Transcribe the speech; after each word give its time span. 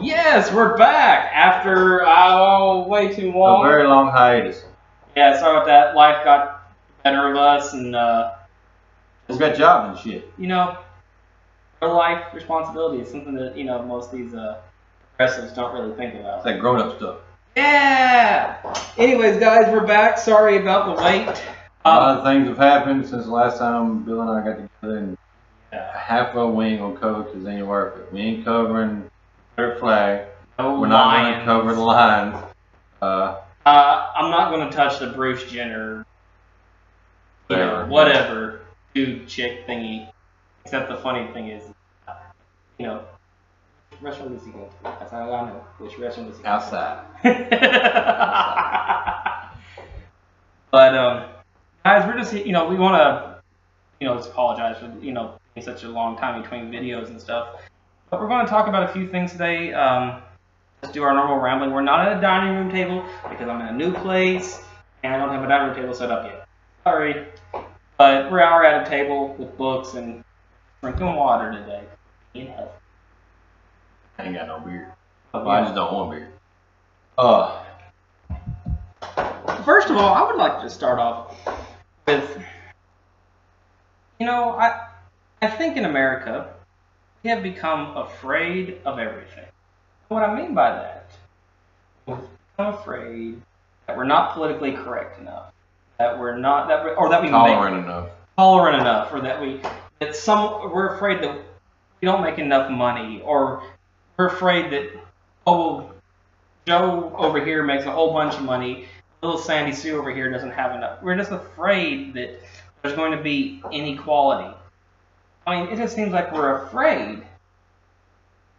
Yes, 0.00 0.52
we're 0.52 0.76
back 0.76 1.30
after 1.34 2.02
oh 2.06 2.86
way 2.88 3.14
too 3.14 3.32
long. 3.32 3.64
A 3.64 3.68
very 3.68 3.86
long 3.86 4.10
hiatus. 4.10 4.64
yeah, 5.16 5.38
sorry 5.38 5.56
about 5.56 5.66
that. 5.66 5.94
Life 5.94 6.24
got 6.24 6.72
better 7.04 7.30
of 7.30 7.36
us, 7.36 7.72
and 7.74 7.94
uh, 7.94 8.32
We 9.28 9.36
got 9.38 9.56
jobs 9.56 9.98
and 10.04 10.12
shit. 10.12 10.32
you 10.38 10.46
know, 10.46 10.78
real 11.82 11.94
life 11.94 12.24
responsibility 12.34 13.02
is 13.02 13.10
something 13.10 13.34
that 13.34 13.56
you 13.56 13.64
know 13.64 13.82
most 13.82 14.12
of 14.12 14.18
these 14.18 14.32
uh, 14.34 14.60
progressives 15.16 15.52
don't 15.52 15.74
really 15.74 15.94
think 15.96 16.14
about. 16.14 16.36
It's 16.36 16.44
that 16.44 16.60
grown 16.60 16.80
up 16.80 16.96
stuff. 16.96 17.16
Yeah. 17.56 18.56
Anyways, 18.96 19.38
guys, 19.38 19.70
we're 19.70 19.86
back. 19.86 20.18
Sorry 20.18 20.56
about 20.58 20.96
the 20.96 21.02
wait. 21.02 21.28
A 21.84 21.88
lot 21.88 22.02
Um, 22.10 22.18
of 22.18 22.24
things 22.24 22.48
have 22.48 22.58
happened 22.58 23.06
since 23.06 23.24
the 23.26 23.32
last 23.32 23.58
time 23.58 24.02
Bill 24.04 24.20
and 24.22 24.30
I 24.30 24.44
got 24.44 24.56
together, 24.56 24.96
and 24.98 25.18
yeah, 25.72 25.98
half 25.98 26.34
of 26.34 26.54
we 26.54 26.66
ain't 26.66 26.80
gonna 26.80 26.96
cover 26.98 27.22
because 27.24 27.46
ain't 27.46 27.66
worth 27.66 27.98
it. 27.98 28.12
We 28.12 28.20
ain't 28.20 28.44
covering 28.44 29.10
flag. 29.78 30.26
no 30.58 30.80
We're 30.80 30.88
not 30.88 31.16
gonna 31.16 31.44
cover 31.44 31.74
the 31.74 31.80
lines. 31.80 32.36
Uh, 33.02 33.40
Uh, 33.66 34.12
I'm 34.16 34.30
not 34.30 34.50
going 34.50 34.68
to 34.68 34.74
touch 34.74 34.98
the 34.98 35.08
Bruce 35.08 35.44
Jenner, 35.50 36.06
you 37.50 37.56
know, 37.56 37.86
Whatever. 37.88 38.60
dude, 38.94 39.28
chick 39.28 39.66
thingy. 39.66 40.10
Except 40.64 40.88
the 40.88 40.96
funny 40.96 41.30
thing 41.32 41.48
is, 41.48 41.62
you 42.78 42.86
know, 42.86 43.02
which 43.90 44.00
restaurant 44.02 44.34
does 44.36 44.44
he 44.46 44.52
go 44.52 44.60
to? 44.64 44.70
That's 44.82 45.10
how 45.10 45.32
I 45.32 45.46
know. 45.50 45.64
Which 45.78 45.98
restaurant 45.98 46.28
does 46.30 46.38
he 46.38 46.42
go 46.42 46.48
to? 46.48 46.54
outside. 46.54 47.04
but, 50.70 50.94
um, 50.94 51.28
guys, 51.84 52.06
we're 52.06 52.16
just, 52.18 52.32
you 52.32 52.52
know, 52.52 52.68
we 52.68 52.76
want 52.76 52.96
to, 52.96 53.40
you 54.00 54.06
know, 54.06 54.16
just 54.16 54.30
apologize 54.30 54.78
for, 54.78 54.92
you 55.04 55.12
know, 55.12 55.34
such 55.60 55.84
a 55.84 55.88
long 55.88 56.16
time 56.16 56.40
between 56.40 56.70
videos 56.70 57.08
and 57.08 57.20
stuff. 57.20 57.60
But 58.10 58.20
we're 58.20 58.28
going 58.28 58.44
to 58.44 58.50
talk 58.50 58.66
about 58.66 58.90
a 58.90 58.92
few 58.92 59.06
things 59.06 59.32
today. 59.32 59.72
Um, 59.72 60.20
let's 60.82 60.92
do 60.92 61.04
our 61.04 61.14
normal 61.14 61.38
rambling. 61.38 61.70
We're 61.70 61.82
not 61.82 62.06
at 62.06 62.18
a 62.18 62.20
dining 62.20 62.56
room 62.56 62.70
table 62.70 63.04
because 63.28 63.48
I'm 63.48 63.60
in 63.60 63.68
a 63.68 63.72
new 63.72 63.92
place 63.92 64.62
and 65.02 65.14
I 65.14 65.18
don't 65.18 65.30
have 65.30 65.44
a 65.44 65.48
dining 65.48 65.68
room 65.68 65.76
table 65.76 65.94
set 65.94 66.10
up 66.10 66.24
yet. 66.24 66.48
Sorry. 66.84 67.26
But 67.98 68.32
we 68.32 68.40
are 68.40 68.64
at 68.64 68.86
a 68.86 68.90
table 68.90 69.34
with 69.38 69.56
books 69.56 69.94
and 69.94 70.24
drinking 70.82 71.14
water 71.14 71.52
today. 71.52 71.84
Being 72.32 72.48
healthy. 72.48 72.72
I 74.18 74.24
ain't 74.24 74.34
got 74.34 74.48
no 74.48 74.58
beer. 74.60 74.94
Well, 75.32 75.48
I 75.48 75.62
just 75.62 75.74
don't 75.74 75.92
want 75.92 76.10
beer. 76.10 76.32
Uh, 77.16 77.64
First 79.64 79.90
of 79.90 79.96
all, 79.96 80.14
I 80.14 80.22
would 80.22 80.36
like 80.36 80.60
to 80.62 80.70
start 80.70 80.98
off 80.98 81.36
with, 82.06 82.42
you 84.18 84.26
know, 84.26 84.50
I, 84.50 84.88
I 85.42 85.48
think 85.48 85.76
in 85.76 85.84
America 85.84 86.54
we 87.22 87.30
have 87.30 87.42
become 87.42 87.96
afraid 87.96 88.80
of 88.84 88.98
everything. 88.98 89.44
What 90.08 90.22
I 90.22 90.34
mean 90.34 90.54
by 90.54 90.70
that, 90.70 91.10
we've 92.06 92.18
become 92.56 92.74
afraid 92.74 93.40
that 93.86 93.96
we're 93.96 94.04
not 94.04 94.34
politically 94.34 94.72
correct 94.72 95.20
enough, 95.20 95.52
that 95.98 96.18
we're 96.18 96.36
not 96.36 96.68
that, 96.68 96.84
we, 96.84 96.90
or 96.92 97.08
that 97.08 97.20
we 97.20 97.28
make 97.28 97.32
tolerant 97.32 97.84
enough. 97.84 98.08
tolerant 98.36 98.80
enough, 98.80 99.12
or 99.12 99.20
that 99.20 99.40
we 99.40 99.60
that 100.00 100.16
some 100.16 100.72
we're 100.72 100.94
afraid 100.94 101.22
that 101.22 101.36
we 102.00 102.06
don't 102.06 102.22
make 102.22 102.38
enough 102.38 102.70
money, 102.70 103.20
or 103.22 103.62
we're 104.16 104.28
afraid 104.28 104.72
that 104.72 104.90
oh 105.46 105.76
well, 105.76 105.94
Joe 106.66 107.14
over 107.16 107.44
here 107.44 107.62
makes 107.62 107.84
a 107.84 107.90
whole 107.90 108.12
bunch 108.12 108.34
of 108.34 108.42
money, 108.42 108.86
little 109.22 109.38
Sandy 109.38 109.72
Sue 109.72 109.98
over 109.98 110.12
here 110.12 110.30
doesn't 110.30 110.52
have 110.52 110.74
enough. 110.74 111.02
We're 111.02 111.16
just 111.16 111.30
afraid 111.30 112.14
that 112.14 112.40
there's 112.82 112.96
going 112.96 113.12
to 113.12 113.22
be 113.22 113.62
inequality. 113.70 114.56
I 115.50 115.64
mean, 115.64 115.72
it 115.72 115.76
just 115.76 115.96
seems 115.96 116.12
like 116.12 116.32
we're 116.32 116.64
afraid. 116.64 117.22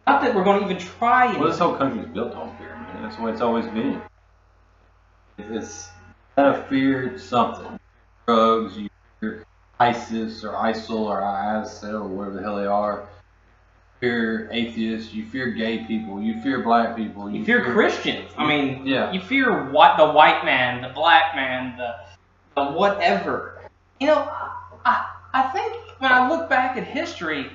Not 0.06 0.20
that 0.22 0.34
we're 0.34 0.44
going 0.44 0.60
to 0.60 0.64
even 0.70 0.78
try. 0.78 1.32
It. 1.32 1.38
Well, 1.40 1.48
this 1.48 1.60
anything. 1.60 1.68
whole 1.68 1.76
country's 1.76 2.06
built 2.12 2.34
on 2.34 2.56
fear, 2.58 2.74
man. 2.76 3.02
That's 3.02 3.16
the 3.16 3.22
way 3.22 3.32
it's 3.32 3.40
always 3.40 3.64
been. 3.66 4.02
It's 5.38 5.88
gotta 6.36 6.62
fear 6.64 7.18
something. 7.18 7.78
Drugs, 8.26 8.76
you 8.76 8.88
fear 9.20 9.46
ISIS 9.80 10.44
or 10.44 10.52
ISIL 10.52 11.00
or 11.06 11.20
ISIL 11.22 11.94
or 12.02 12.08
whatever 12.08 12.36
the 12.36 12.42
hell 12.42 12.56
they 12.56 12.66
are. 12.66 13.00
You 14.02 14.08
fear 14.08 14.48
atheists, 14.52 15.14
you 15.14 15.24
fear 15.26 15.50
gay 15.52 15.84
people, 15.84 16.20
you 16.20 16.40
fear 16.42 16.60
black 16.60 16.96
people, 16.96 17.30
You 17.30 17.44
fear 17.44 17.62
Christians. 17.64 18.30
I 18.36 18.46
mean, 18.46 18.86
Yeah. 18.86 19.10
you 19.12 19.20
fear 19.20 19.70
what 19.70 19.96
the 19.96 20.10
white 20.10 20.44
man, 20.44 20.82
the 20.82 20.90
black 20.90 21.34
man, 21.34 21.76
the 21.78 21.94
the 22.54 22.70
whatever. 22.72 23.62
You 24.00 24.08
know, 24.08 24.30
I 24.84 25.06
I 25.32 25.42
think 25.48 25.91
when 26.02 26.10
I 26.10 26.28
look 26.28 26.50
back 26.50 26.76
at 26.76 26.82
history, 26.82 27.52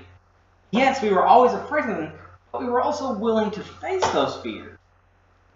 yes, 0.72 1.02
we 1.02 1.10
were 1.10 1.26
always 1.26 1.52
afraid 1.52 1.84
of 1.90 1.98
them, 1.98 2.14
but 2.54 2.62
we 2.62 2.70
were 2.70 2.80
also 2.80 3.12
willing 3.12 3.52
to 3.52 3.60
face 3.62 4.08
those 4.12 4.38
fears. 4.38 4.78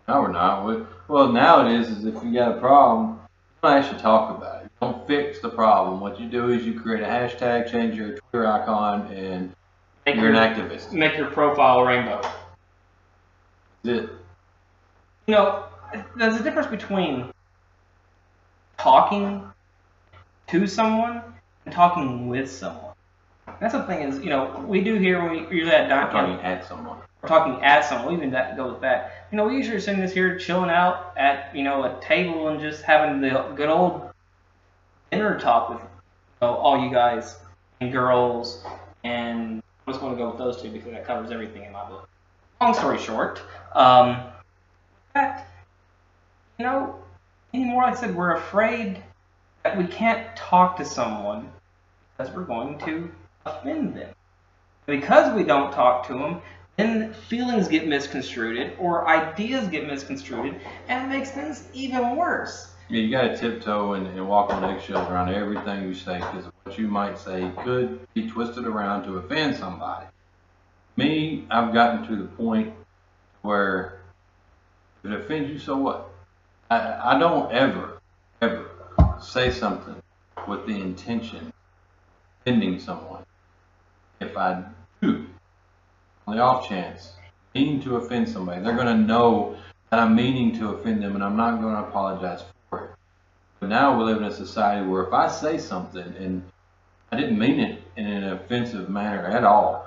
No, 0.09 0.19
we're 0.19 0.31
not. 0.33 0.65
We, 0.65 0.83
well, 1.07 1.31
now 1.31 1.65
it 1.65 1.79
is, 1.79 1.87
is 1.89 2.03
if 2.03 2.21
you 2.21 2.33
got 2.33 2.57
a 2.57 2.59
problem, 2.59 3.11
you 3.11 3.69
don't 3.69 3.81
actually 3.81 4.01
talk 4.01 4.37
about 4.37 4.63
it. 4.65 4.71
You 4.81 4.87
don't 4.89 5.07
fix 5.07 5.39
the 5.39 5.47
problem. 5.47 6.01
What 6.01 6.19
you 6.19 6.27
do 6.27 6.49
is 6.49 6.65
you 6.65 6.77
create 6.81 7.01
a 7.01 7.07
hashtag, 7.07 7.71
change 7.71 7.95
your 7.95 8.17
Twitter 8.17 8.45
icon, 8.45 9.07
and 9.13 9.55
Make 10.05 10.17
you're 10.17 10.33
an 10.33 10.35
your, 10.35 10.67
activist. 10.67 10.91
make 10.91 11.15
your 11.15 11.31
profile 11.31 11.83
rainbow. 11.83 12.19
That's 13.83 13.99
it. 14.03 14.09
You 15.27 15.35
know, 15.35 15.63
there's 16.17 16.35
a 16.35 16.43
difference 16.43 16.67
between 16.67 17.31
talking 18.77 19.49
to 20.47 20.67
someone 20.67 21.21
talking 21.71 22.27
with 22.27 22.51
someone. 22.51 22.93
That's 23.59 23.73
the 23.73 23.83
thing 23.83 24.01
is, 24.01 24.19
you 24.19 24.29
know, 24.29 24.63
we 24.67 24.81
do 24.81 24.95
here 24.95 25.23
when 25.23 25.31
we 25.31 25.57
usually 25.57 25.75
at 25.75 25.91
I'm 25.91 26.11
talking 26.11 26.43
at 26.43 26.67
someone. 26.67 26.97
we're 27.21 27.29
talking 27.29 27.63
at 27.63 27.85
someone, 27.85 28.09
We 28.09 28.17
even 28.17 28.31
that 28.31 28.57
go 28.57 28.71
with 28.71 28.81
that. 28.81 29.27
You 29.31 29.37
know, 29.37 29.47
we 29.47 29.55
usually 29.57 29.77
are 29.77 29.79
sitting 29.79 30.01
this 30.01 30.13
here 30.13 30.37
chilling 30.37 30.69
out 30.69 31.13
at, 31.17 31.55
you 31.55 31.63
know, 31.63 31.83
a 31.83 31.99
table 32.01 32.47
and 32.47 32.59
just 32.59 32.81
having 32.81 33.21
the 33.21 33.53
good 33.55 33.69
old 33.69 34.09
dinner 35.11 35.39
talk 35.39 35.69
with 35.69 35.79
you 35.79 35.87
know, 36.41 36.55
all 36.55 36.83
you 36.83 36.91
guys 36.91 37.37
and 37.79 37.91
girls 37.91 38.63
and 39.03 39.61
I'm 39.85 39.93
just 39.93 39.99
going 39.99 40.15
to 40.15 40.17
go 40.17 40.29
with 40.29 40.37
those 40.37 40.61
two 40.61 40.69
because 40.69 40.91
that 40.91 41.05
covers 41.05 41.31
everything 41.31 41.63
in 41.63 41.71
my 41.71 41.87
book. 41.87 42.07
Long 42.59 42.73
story 42.73 42.99
short, 42.99 43.41
um, 43.73 44.23
that, 45.13 45.47
you 46.59 46.65
know, 46.65 46.95
anymore, 47.53 47.83
I 47.83 47.95
said, 47.95 48.15
we're 48.15 48.35
afraid 48.35 49.01
that 49.63 49.77
we 49.77 49.85
can't 49.85 50.35
talk 50.35 50.77
to 50.77 50.85
someone 50.85 51.51
because 52.21 52.35
we're 52.35 52.43
going 52.43 52.77
to 52.79 53.11
offend 53.45 53.95
them. 53.95 54.13
Because 54.85 55.33
we 55.35 55.43
don't 55.43 55.71
talk 55.71 56.07
to 56.07 56.13
them, 56.13 56.41
then 56.77 57.13
feelings 57.13 57.67
get 57.67 57.87
misconstrued 57.87 58.73
or 58.79 59.07
ideas 59.07 59.67
get 59.67 59.87
misconstrued, 59.87 60.59
and 60.87 61.05
it 61.05 61.17
makes 61.17 61.31
things 61.31 61.67
even 61.73 62.15
worse. 62.15 62.73
Yeah, 62.89 63.01
you 63.01 63.11
got 63.11 63.21
to 63.21 63.37
tiptoe 63.37 63.93
and, 63.93 64.07
and 64.07 64.27
walk 64.27 64.51
on 64.51 64.63
eggshells 64.63 65.09
around 65.09 65.33
everything 65.33 65.83
you 65.83 65.93
say 65.93 66.17
because 66.17 66.45
what 66.63 66.77
you 66.77 66.87
might 66.87 67.17
say 67.17 67.49
could 67.63 68.05
be 68.13 68.29
twisted 68.29 68.65
around 68.65 69.03
to 69.05 69.17
offend 69.17 69.55
somebody. 69.55 70.07
Me, 70.97 71.47
I've 71.49 71.73
gotten 71.73 72.05
to 72.07 72.15
the 72.17 72.27
point 72.27 72.73
where 73.41 74.01
if 75.03 75.11
it 75.11 75.19
offends 75.19 75.49
you, 75.49 75.57
so 75.57 75.77
what? 75.77 76.09
I, 76.69 77.15
I 77.15 77.19
don't 77.19 77.51
ever, 77.51 77.99
ever 78.41 78.69
say 79.21 79.51
something 79.51 79.95
with 80.47 80.67
the 80.67 80.75
intention 80.75 81.53
offending 82.41 82.79
someone. 82.79 83.23
If 84.19 84.37
I 84.37 84.63
do, 85.01 85.25
on 86.27 86.35
the 86.35 86.41
off 86.41 86.67
chance, 86.67 87.13
mean 87.55 87.81
to 87.81 87.97
offend 87.97 88.29
somebody, 88.29 88.61
they're 88.61 88.75
going 88.75 88.87
to 88.87 88.97
know 88.97 89.57
that 89.89 89.99
I'm 89.99 90.15
meaning 90.15 90.57
to 90.59 90.69
offend 90.69 91.03
them 91.03 91.15
and 91.15 91.23
I'm 91.23 91.35
not 91.35 91.61
going 91.61 91.75
to 91.75 91.81
apologize 91.81 92.43
for 92.69 92.85
it. 92.85 92.91
But 93.59 93.69
now 93.69 93.97
we 93.97 94.05
live 94.05 94.17
in 94.17 94.23
a 94.23 94.33
society 94.33 94.87
where 94.87 95.03
if 95.03 95.13
I 95.13 95.27
say 95.27 95.57
something 95.57 96.15
and 96.17 96.43
I 97.11 97.17
didn't 97.17 97.37
mean 97.37 97.59
it 97.59 97.83
in 97.97 98.07
an 98.07 98.23
offensive 98.33 98.89
manner 98.89 99.25
at 99.25 99.43
all, 99.43 99.85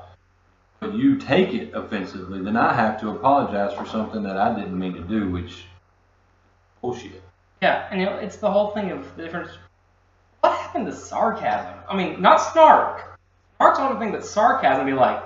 but 0.81 0.94
you 0.94 1.16
take 1.16 1.54
it 1.54 1.72
offensively, 1.75 2.43
then 2.43 2.56
I 2.56 2.75
have 2.75 3.00
to 3.00 3.11
apologize 3.11 3.73
for 3.75 3.87
something 3.87 4.23
that 4.25 4.37
I 4.37 4.55
didn't 4.55 4.78
mean 4.78 4.94
to 4.94 5.00
do, 5.00 5.31
which 5.31 5.64
bullshit. 6.82 7.23
Yeah, 7.62 7.88
and 7.90 8.02
it's 8.23 8.37
the 8.37 8.50
whole 8.50 8.73
thing 8.73 8.90
of 8.90 9.17
the 9.17 9.23
difference. 9.23 9.50
Happened 10.75 10.93
sarcasm? 10.93 11.73
I 11.88 11.97
mean, 11.97 12.21
not 12.21 12.38
snark. 12.38 13.19
Snark's 13.61 13.79
one 13.79 13.97
thing, 14.00 14.11
but 14.11 14.25
sarcasm 14.26 14.85
be 14.87 14.93
like, 14.93 15.23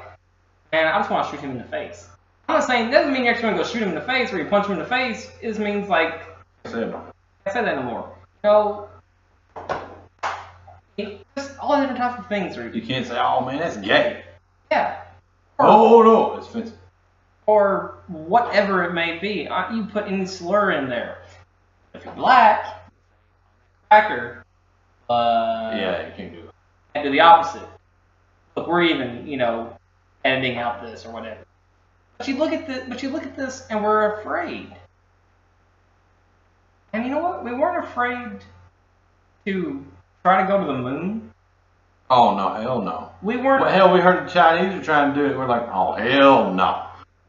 man, 0.72 0.86
I 0.86 0.98
just 0.98 1.10
want 1.10 1.24
to 1.26 1.30
shoot 1.34 1.40
him 1.40 1.52
in 1.52 1.58
the 1.58 1.64
face. 1.64 2.06
I'm 2.48 2.56
not 2.56 2.64
saying, 2.64 2.90
doesn't 2.90 3.14
mean 3.14 3.24
you're 3.24 3.32
actually 3.32 3.50
going 3.52 3.56
to 3.56 3.62
go 3.62 3.68
shoot 3.68 3.80
him 3.82 3.88
in 3.88 3.94
the 3.94 4.02
face 4.02 4.30
or 4.30 4.38
you 4.38 4.44
punch 4.44 4.66
him 4.66 4.72
in 4.72 4.78
the 4.78 4.84
face. 4.84 5.30
It 5.40 5.48
just 5.48 5.58
means, 5.60 5.88
like, 5.88 6.20
I 6.66 6.70
said, 6.70 6.94
I 7.46 7.50
said 7.50 7.64
that 7.64 7.76
no 7.76 7.82
more. 7.82 8.14
You 8.44 8.50
know, 8.50 8.88
it- 10.98 11.26
just 11.34 11.58
all 11.58 11.78
different 11.80 11.96
types 11.98 12.18
of 12.18 12.26
things. 12.28 12.58
Or, 12.58 12.68
you 12.68 12.82
can't 12.82 13.06
say, 13.06 13.18
oh 13.18 13.42
man, 13.44 13.58
that's 13.58 13.78
gay. 13.78 14.24
yeah. 14.70 15.02
Oh, 15.58 15.94
or, 15.96 16.04
Oh 16.06 16.12
no, 16.34 16.36
it's 16.36 16.48
offensive. 16.48 16.76
or 17.46 17.94
whatever 18.08 18.84
it 18.84 18.92
may 18.92 19.16
be. 19.18 19.48
You 19.72 19.84
put 19.90 20.04
any 20.08 20.26
slur 20.26 20.72
in 20.72 20.90
there. 20.90 21.22
If 21.94 22.04
you're 22.04 22.14
black, 22.14 22.90
cracker, 23.90 24.44
uh, 25.08 25.72
Yeah, 25.74 26.06
you 26.08 26.12
can't 26.16 26.32
do 26.32 26.38
it. 26.40 26.50
and 26.94 27.04
do 27.04 27.10
the 27.10 27.20
opposite. 27.20 27.66
Look, 28.56 28.66
we're 28.66 28.82
even, 28.82 29.26
you 29.26 29.36
know, 29.36 29.76
editing 30.24 30.58
out 30.58 30.82
this 30.82 31.06
or 31.06 31.12
whatever. 31.12 31.40
But 32.18 32.26
you 32.28 32.36
look 32.36 32.52
at 32.52 32.66
the, 32.66 32.84
but 32.88 33.02
you 33.02 33.10
look 33.10 33.22
at 33.22 33.36
this, 33.36 33.66
and 33.70 33.82
we're 33.82 34.18
afraid. 34.20 34.74
And 36.92 37.04
you 37.04 37.10
know 37.10 37.22
what? 37.22 37.44
We 37.44 37.52
weren't 37.52 37.84
afraid 37.84 38.40
to 39.46 39.84
try 40.24 40.42
to 40.42 40.48
go 40.48 40.58
to 40.60 40.66
the 40.66 40.78
moon. 40.78 41.32
Oh 42.10 42.34
no, 42.36 42.54
hell 42.54 42.80
no. 42.82 43.10
We 43.22 43.36
weren't. 43.36 43.62
Well, 43.62 43.72
hell, 43.72 43.92
we 43.92 44.00
heard 44.00 44.26
the 44.26 44.32
Chinese 44.32 44.74
are 44.74 44.82
trying 44.82 45.14
to 45.14 45.20
do 45.20 45.26
it. 45.26 45.36
We're 45.36 45.46
like, 45.46 45.68
oh 45.72 45.92
hell 45.92 46.52
no. 46.52 46.86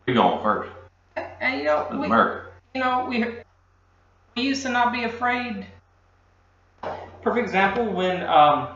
We're 0.07 0.13
going 0.15 0.41
first. 0.41 0.71
and 1.17 1.59
you 1.59 1.65
know, 1.65 1.83
That's 1.89 1.95
we, 1.99 2.05
America. 2.05 2.49
you 2.73 2.81
know, 2.81 3.05
we 3.09 3.25
we 4.35 4.41
used 4.43 4.63
to 4.63 4.69
not 4.69 4.93
be 4.93 5.03
afraid. 5.03 5.67
Perfect 7.21 7.45
example 7.45 7.91
when 7.91 8.23
um, 8.23 8.75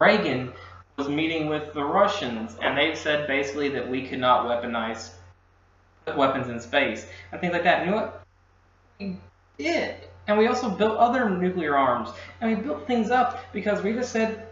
Reagan 0.00 0.52
was 0.96 1.08
meeting 1.08 1.46
with 1.46 1.74
the 1.74 1.84
Russians, 1.84 2.56
and 2.62 2.76
they 2.76 2.94
said 2.94 3.26
basically 3.26 3.68
that 3.70 3.88
we 3.88 4.06
could 4.06 4.18
not 4.18 4.46
weaponize 4.46 5.10
put 6.06 6.16
weapons 6.16 6.48
in 6.48 6.58
space 6.58 7.06
and 7.30 7.40
things 7.40 7.52
like 7.52 7.64
that. 7.64 7.80
And 7.80 7.86
you 7.86 7.94
know 7.94 8.02
what? 8.02 8.24
We 8.98 9.18
did, 9.58 9.96
and 10.26 10.38
we 10.38 10.46
also 10.46 10.70
built 10.70 10.98
other 10.98 11.28
nuclear 11.28 11.76
arms, 11.76 12.10
and 12.40 12.56
we 12.56 12.62
built 12.62 12.86
things 12.86 13.10
up 13.10 13.52
because 13.52 13.82
we 13.82 13.92
just 13.92 14.12
said 14.12 14.46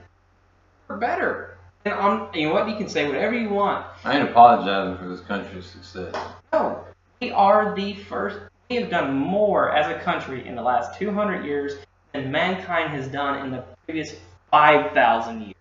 we're 0.89 0.99
better. 0.99 1.57
And 1.85 1.95
on, 1.95 2.29
you 2.35 2.49
know 2.49 2.55
what? 2.55 2.69
You 2.69 2.77
can 2.77 2.89
say 2.89 3.07
whatever 3.07 3.35
you 3.35 3.49
want. 3.49 3.87
I 4.05 4.19
ain't 4.19 4.29
apologizing 4.29 4.99
for 4.99 5.09
this 5.09 5.21
country's 5.21 5.67
success. 5.67 6.15
No, 6.53 6.85
we 7.23 7.31
are 7.31 7.75
the 7.75 7.95
first. 7.95 8.39
We 8.69 8.77
have 8.77 8.91
done 8.91 9.15
more 9.15 9.75
as 9.75 9.89
a 9.89 9.99
country 10.01 10.47
in 10.47 10.55
the 10.55 10.63
last 10.63 10.99
200 10.99 11.45
years 11.45 11.79
than 12.13 12.31
mankind 12.31 12.91
has 12.91 13.09
done 13.09 13.45
in 13.45 13.53
the 13.53 13.65
previous 13.87 14.15
5,000 14.51 15.43
years. 15.43 15.55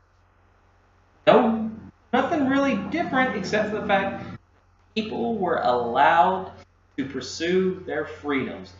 No, 1.28 1.72
nothing 2.12 2.48
really 2.48 2.75
different 2.90 3.36
except 3.36 3.69
for 3.69 3.81
the 3.81 3.88
fact 3.88 4.25
people 4.96 5.38
were 5.38 5.57
allowed 5.57 6.51
to 6.98 7.06
pursue 7.06 7.84
their 7.86 8.06
freedoms. 8.06 8.74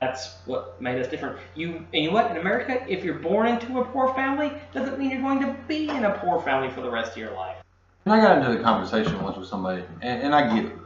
That's 0.00 0.34
what 0.46 0.82
made 0.82 1.00
us 1.00 1.06
different. 1.06 1.38
You 1.54 1.76
and 1.76 1.86
you 1.92 2.08
know 2.08 2.14
what? 2.14 2.32
In 2.32 2.38
America, 2.38 2.84
if 2.88 3.04
you're 3.04 3.20
born 3.20 3.46
into 3.46 3.78
a 3.78 3.84
poor 3.84 4.12
family, 4.14 4.52
doesn't 4.74 4.98
mean 4.98 5.10
you're 5.10 5.20
going 5.20 5.38
to 5.40 5.56
be 5.68 5.88
in 5.88 6.04
a 6.04 6.18
poor 6.18 6.42
family 6.42 6.70
for 6.70 6.80
the 6.80 6.90
rest 6.90 7.12
of 7.12 7.18
your 7.18 7.32
life. 7.34 7.56
And 8.04 8.12
I 8.12 8.20
got 8.20 8.38
into 8.38 8.58
the 8.58 8.64
conversation 8.64 9.22
once 9.22 9.36
with 9.38 9.46
somebody, 9.46 9.84
and, 10.00 10.22
and 10.22 10.34
I 10.34 10.56
get 10.56 10.72
it. 10.72 10.78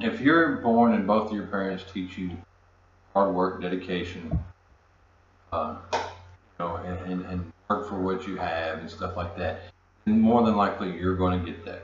If 0.00 0.20
you're 0.20 0.56
born 0.56 0.92
and 0.92 1.06
both 1.06 1.30
of 1.30 1.36
your 1.36 1.46
parents 1.46 1.82
teach 1.90 2.18
you 2.18 2.36
hard 3.18 3.34
work, 3.34 3.60
dedication, 3.60 4.38
uh, 5.52 5.74
you 5.92 5.98
know, 6.60 6.76
and, 6.76 7.12
and, 7.12 7.26
and 7.26 7.52
work 7.68 7.88
for 7.88 7.98
what 7.98 8.28
you 8.28 8.36
have 8.36 8.78
and 8.78 8.88
stuff 8.88 9.16
like 9.16 9.36
that, 9.36 9.62
then 10.04 10.20
more 10.20 10.44
than 10.44 10.54
likely 10.54 10.96
you're 10.96 11.16
going 11.16 11.44
to 11.44 11.44
get 11.44 11.64
that. 11.64 11.82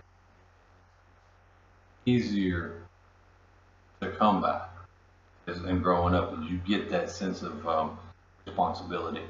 Easier 2.06 2.82
to 4.00 4.10
come 4.10 4.42
by 4.42 4.62
as 5.48 5.58
in 5.64 5.82
growing 5.82 6.14
up, 6.14 6.32
you 6.48 6.58
get 6.58 6.88
that 6.90 7.10
sense 7.10 7.42
of 7.42 7.66
um, 7.66 7.98
responsibility. 8.46 9.22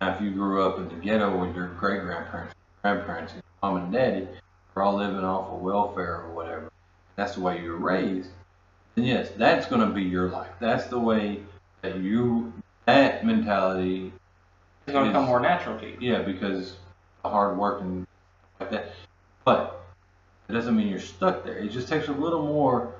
Now, 0.00 0.16
if 0.16 0.20
you 0.20 0.32
grew 0.32 0.64
up 0.64 0.78
in 0.78 0.88
the 0.88 0.96
ghetto 0.96 1.38
with 1.38 1.54
your 1.54 1.68
great 1.68 2.02
grandparents, 2.02 2.54
grandparents, 2.82 3.34
and 3.34 3.42
mom 3.62 3.76
and 3.76 3.92
daddy 3.92 4.26
are 4.74 4.82
all 4.82 4.96
living 4.96 5.24
off 5.24 5.52
of 5.52 5.60
welfare 5.60 6.22
or 6.22 6.34
whatever, 6.34 6.72
that's 7.14 7.36
the 7.36 7.40
way 7.40 7.62
you 7.62 7.70
were 7.70 7.76
raised, 7.76 8.30
then 8.96 9.04
yes, 9.04 9.30
that's 9.36 9.66
going 9.66 9.86
to 9.86 9.94
be 9.94 10.02
your 10.02 10.28
life. 10.28 10.50
That's 10.60 10.86
the 10.86 10.98
way 10.98 11.40
that 11.82 11.96
you, 11.98 12.52
that 12.86 13.24
mentality, 13.26 14.12
It's 14.86 14.92
going 14.92 15.06
to 15.06 15.12
come 15.12 15.26
more 15.26 15.40
natural 15.40 15.78
to 15.80 15.86
you. 15.86 15.96
yeah, 16.00 16.22
because 16.22 16.76
the 17.22 17.28
hard 17.28 17.58
work 17.58 17.80
and 17.80 18.06
like 18.58 18.70
that. 18.70 18.92
But 19.44 19.84
it 20.48 20.52
doesn't 20.52 20.76
mean 20.76 20.88
you're 20.88 21.00
stuck 21.00 21.44
there. 21.44 21.58
It 21.58 21.68
just 21.68 21.88
takes 21.88 22.08
a 22.08 22.12
little 22.12 22.42
more. 22.42 22.94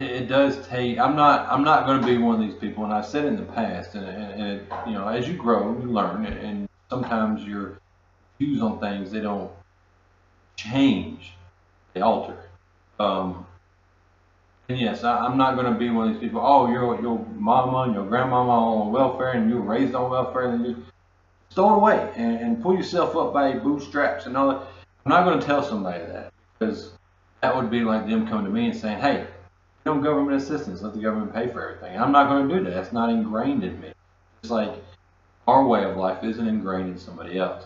It, 0.00 0.26
does 0.26 0.66
take. 0.66 0.98
I'm 0.98 1.14
not. 1.14 1.48
I'm 1.50 1.62
not 1.62 1.86
going 1.86 2.00
to 2.00 2.06
be 2.06 2.18
one 2.18 2.34
of 2.34 2.40
these 2.40 2.58
people, 2.58 2.84
and 2.84 2.92
I've 2.92 3.06
said 3.06 3.24
it 3.24 3.28
in 3.28 3.36
the 3.36 3.44
past. 3.52 3.94
And, 3.94 4.04
and, 4.04 4.40
and 4.40 4.60
it, 4.60 4.66
you 4.86 4.92
know, 4.92 5.06
as 5.06 5.28
you 5.28 5.34
grow, 5.34 5.78
you 5.80 5.86
learn, 5.86 6.26
and, 6.26 6.36
and 6.38 6.68
sometimes 6.90 7.44
your 7.44 7.78
views 8.38 8.60
on 8.60 8.80
things 8.80 9.12
they 9.12 9.20
don't 9.20 9.50
change. 10.56 11.34
They 11.92 12.00
alter. 12.00 12.36
Um, 12.98 13.46
and 14.68 14.78
yes, 14.78 15.04
I, 15.04 15.18
I'm 15.18 15.36
not 15.36 15.56
going 15.56 15.72
to 15.72 15.78
be 15.78 15.90
one 15.90 16.08
of 16.08 16.14
these 16.14 16.22
people. 16.22 16.40
Oh, 16.42 16.70
your 16.70 17.00
your 17.00 17.18
mama 17.34 17.82
and 17.82 17.94
your 17.94 18.06
grandmama 18.06 18.50
on 18.50 18.92
welfare, 18.92 19.32
and 19.32 19.50
you 19.50 19.56
were 19.56 19.62
raised 19.62 19.94
on 19.94 20.10
welfare, 20.10 20.50
and 20.50 20.66
you 20.66 20.82
stow 21.50 21.74
it 21.74 21.76
away 21.76 22.12
and, 22.16 22.40
and 22.40 22.62
pull 22.62 22.74
yourself 22.74 23.14
up 23.16 23.32
by 23.32 23.50
your 23.50 23.60
bootstraps 23.60 24.26
and 24.26 24.36
all 24.36 24.48
that. 24.48 24.62
I'm 25.04 25.10
not 25.10 25.24
going 25.24 25.38
to 25.38 25.46
tell 25.46 25.62
somebody 25.62 26.04
that 26.06 26.32
because 26.58 26.92
that 27.42 27.54
would 27.54 27.70
be 27.70 27.80
like 27.80 28.08
them 28.08 28.26
coming 28.26 28.46
to 28.46 28.50
me 28.50 28.70
and 28.70 28.76
saying, 28.76 29.00
"Hey, 29.00 29.26
know 29.84 30.00
government 30.00 30.40
assistance, 30.42 30.80
let 30.80 30.94
the 30.94 31.00
government 31.00 31.34
pay 31.34 31.48
for 31.48 31.68
everything." 31.68 32.00
I'm 32.00 32.12
not 32.12 32.28
going 32.28 32.48
to 32.48 32.54
do 32.54 32.64
that. 32.64 32.74
That's 32.74 32.92
not 32.92 33.10
ingrained 33.10 33.64
in 33.64 33.78
me. 33.80 33.92
It's 34.42 34.50
like 34.50 34.72
our 35.46 35.66
way 35.66 35.84
of 35.84 35.98
life 35.98 36.24
isn't 36.24 36.46
ingrained 36.46 36.88
in 36.88 36.98
somebody 36.98 37.38
else. 37.38 37.64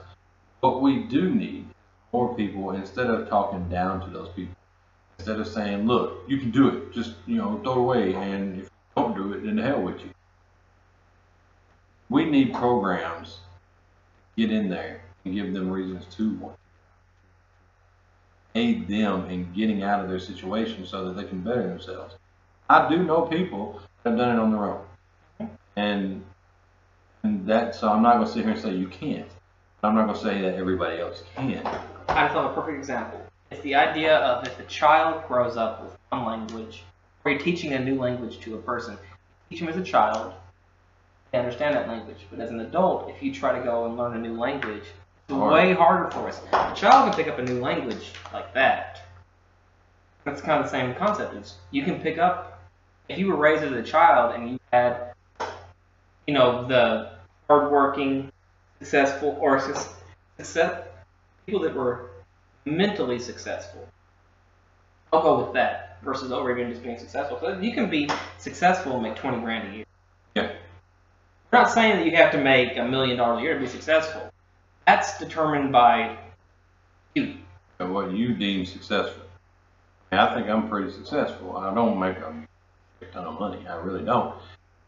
What 0.60 0.82
we 0.82 1.04
do 1.04 1.32
need 1.32 1.68
more 2.12 2.34
people 2.34 2.72
instead 2.72 3.06
of 3.06 3.28
talking 3.28 3.68
down 3.68 4.00
to 4.00 4.10
those 4.10 4.30
people. 4.30 4.54
Instead 5.19 5.41
of 5.41 5.49
saying, 5.49 5.87
"Look, 5.87 6.23
you 6.29 6.38
can 6.38 6.50
do 6.50 6.69
it. 6.69 6.93
Just 6.93 7.15
you 7.26 7.37
know, 7.37 7.61
throw 7.62 7.73
it 7.73 7.79
away, 7.79 8.15
and 8.15 8.61
if 8.61 8.65
you 8.65 8.70
don't 8.97 9.17
do 9.17 9.32
it, 9.32 9.44
then 9.44 9.56
the 9.56 9.62
hell 9.62 9.82
with 9.82 10.00
you." 10.00 10.11
We 12.09 12.25
need 12.25 12.55
programs 12.55 13.41
get 14.37 14.50
in 14.50 14.69
there 14.69 15.03
and 15.25 15.35
give 15.35 15.53
them 15.53 15.70
reasons 15.70 16.06
to 16.17 16.35
want 16.37 16.56
aid 18.55 18.88
them 18.88 19.29
in 19.31 19.53
getting 19.53 19.82
out 19.82 20.03
of 20.03 20.09
their 20.09 20.19
situation 20.19 20.87
so 20.87 21.05
that 21.05 21.17
they 21.17 21.25
can 21.29 21.41
better 21.41 21.62
themselves. 21.62 22.15
I 22.69 22.88
do 22.88 23.03
know 23.03 23.23
people 23.23 23.81
that 24.03 24.11
have 24.11 24.19
done 24.19 24.37
it 24.37 24.41
on 24.41 24.53
their 24.53 24.65
own. 24.65 25.50
And 25.76 26.25
and 27.23 27.47
that 27.47 27.75
so 27.75 27.88
I'm 27.88 28.03
not 28.03 28.15
gonna 28.15 28.26
sit 28.26 28.44
here 28.44 28.53
and 28.53 28.61
say 28.61 28.75
you 28.75 28.88
can't. 28.88 29.29
I'm 29.82 29.94
not 29.94 30.06
gonna 30.06 30.19
say 30.19 30.41
that 30.43 30.55
everybody 30.55 31.00
else 31.00 31.23
can. 31.37 31.65
I 32.09 32.26
have 32.26 32.37
a 32.37 32.53
perfect 32.53 32.79
example. 32.79 33.27
It's 33.50 33.62
the 33.62 33.74
idea 33.74 34.16
of 34.16 34.46
if 34.46 34.58
a 34.58 34.64
child 34.64 35.26
grows 35.26 35.56
up 35.56 35.82
with 35.82 35.96
one 36.10 36.24
language, 36.24 36.84
or 37.24 37.32
you're 37.32 37.40
teaching 37.40 37.72
a 37.72 37.78
new 37.78 37.98
language 37.98 38.40
to 38.40 38.54
a 38.56 38.58
person, 38.58 38.98
teach 39.48 39.60
them 39.60 39.68
as 39.68 39.76
a 39.76 39.82
child, 39.82 40.34
they 41.32 41.38
understand 41.38 41.74
that 41.74 41.88
language. 41.88 42.26
But 42.30 42.40
as 42.40 42.50
an 42.50 42.60
adult, 42.60 43.10
if 43.10 43.22
you 43.22 43.32
try 43.32 43.58
to 43.58 43.64
go 43.64 43.86
and 43.86 43.96
learn 43.96 44.16
a 44.16 44.18
new 44.18 44.38
language, 44.38 44.82
it's 44.82 45.36
Hard. 45.36 45.52
way 45.52 45.74
harder 45.74 46.10
for 46.10 46.28
us. 46.28 46.40
A 46.52 46.74
child 46.74 47.08
can 47.08 47.14
pick 47.14 47.32
up 47.32 47.38
a 47.38 47.42
new 47.42 47.60
language 47.60 48.12
like 48.32 48.52
that. 48.54 49.02
That's 50.24 50.40
kind 50.40 50.58
of 50.58 50.64
the 50.64 50.70
same 50.70 50.94
concept. 50.94 51.34
Is 51.34 51.56
you 51.70 51.84
can 51.84 52.00
pick 52.00 52.19
up 52.19 52.60
if 53.08 53.19
you 53.19 53.28
were 53.28 53.36
raised 53.36 53.62
as 53.62 53.72
a 53.72 53.82
child 53.82 54.34
and 54.34 54.50
you 54.50 54.58
had, 54.72 55.14
you 56.26 56.34
know, 56.34 56.67
the 56.67 57.12
hardworking, 57.48 58.31
successful, 58.81 59.36
or 59.40 59.58
suc- 59.60 59.94
success 60.36 60.84
people 61.48 61.62
that 61.62 61.74
were 61.74 62.07
mentally 62.65 63.19
successful. 63.19 63.86
I'll 65.12 65.22
go 65.22 65.44
with 65.44 65.55
that 65.55 65.98
versus 66.03 66.32
over 66.32 66.56
even 66.56 66.70
just 66.70 66.82
being 66.82 66.98
successful. 66.98 67.38
So 67.41 67.58
you 67.58 67.72
can 67.72 67.88
be 67.88 68.08
successful 68.38 68.94
and 68.94 69.03
make 69.03 69.17
twenty 69.17 69.41
grand 69.41 69.72
a 69.72 69.77
year. 69.77 69.84
Yeah. 70.34 70.53
We're 71.50 71.60
not 71.60 71.70
saying 71.70 71.96
that 71.96 72.06
you 72.06 72.15
have 72.17 72.32
to 72.32 72.43
make 72.43 72.77
a 72.77 72.84
million 72.84 73.17
dollars 73.17 73.41
a 73.41 73.43
year 73.43 73.55
to 73.55 73.60
be 73.60 73.67
successful. 73.67 74.31
That's 74.86 75.19
determined 75.19 75.72
by 75.72 76.19
you. 77.15 77.36
And 77.79 77.94
what 77.94 78.12
you 78.12 78.34
deem 78.34 78.67
successful. 78.67 79.22
And 80.10 80.20
I 80.20 80.34
think 80.34 80.48
I'm 80.48 80.69
pretty 80.69 80.91
successful. 80.93 81.56
I 81.56 81.74
don't 81.74 81.98
make 81.98 82.17
a 82.19 82.32
ton 83.12 83.24
of 83.24 83.38
money. 83.38 83.67
I 83.67 83.77
really 83.77 84.05
don't. 84.05 84.34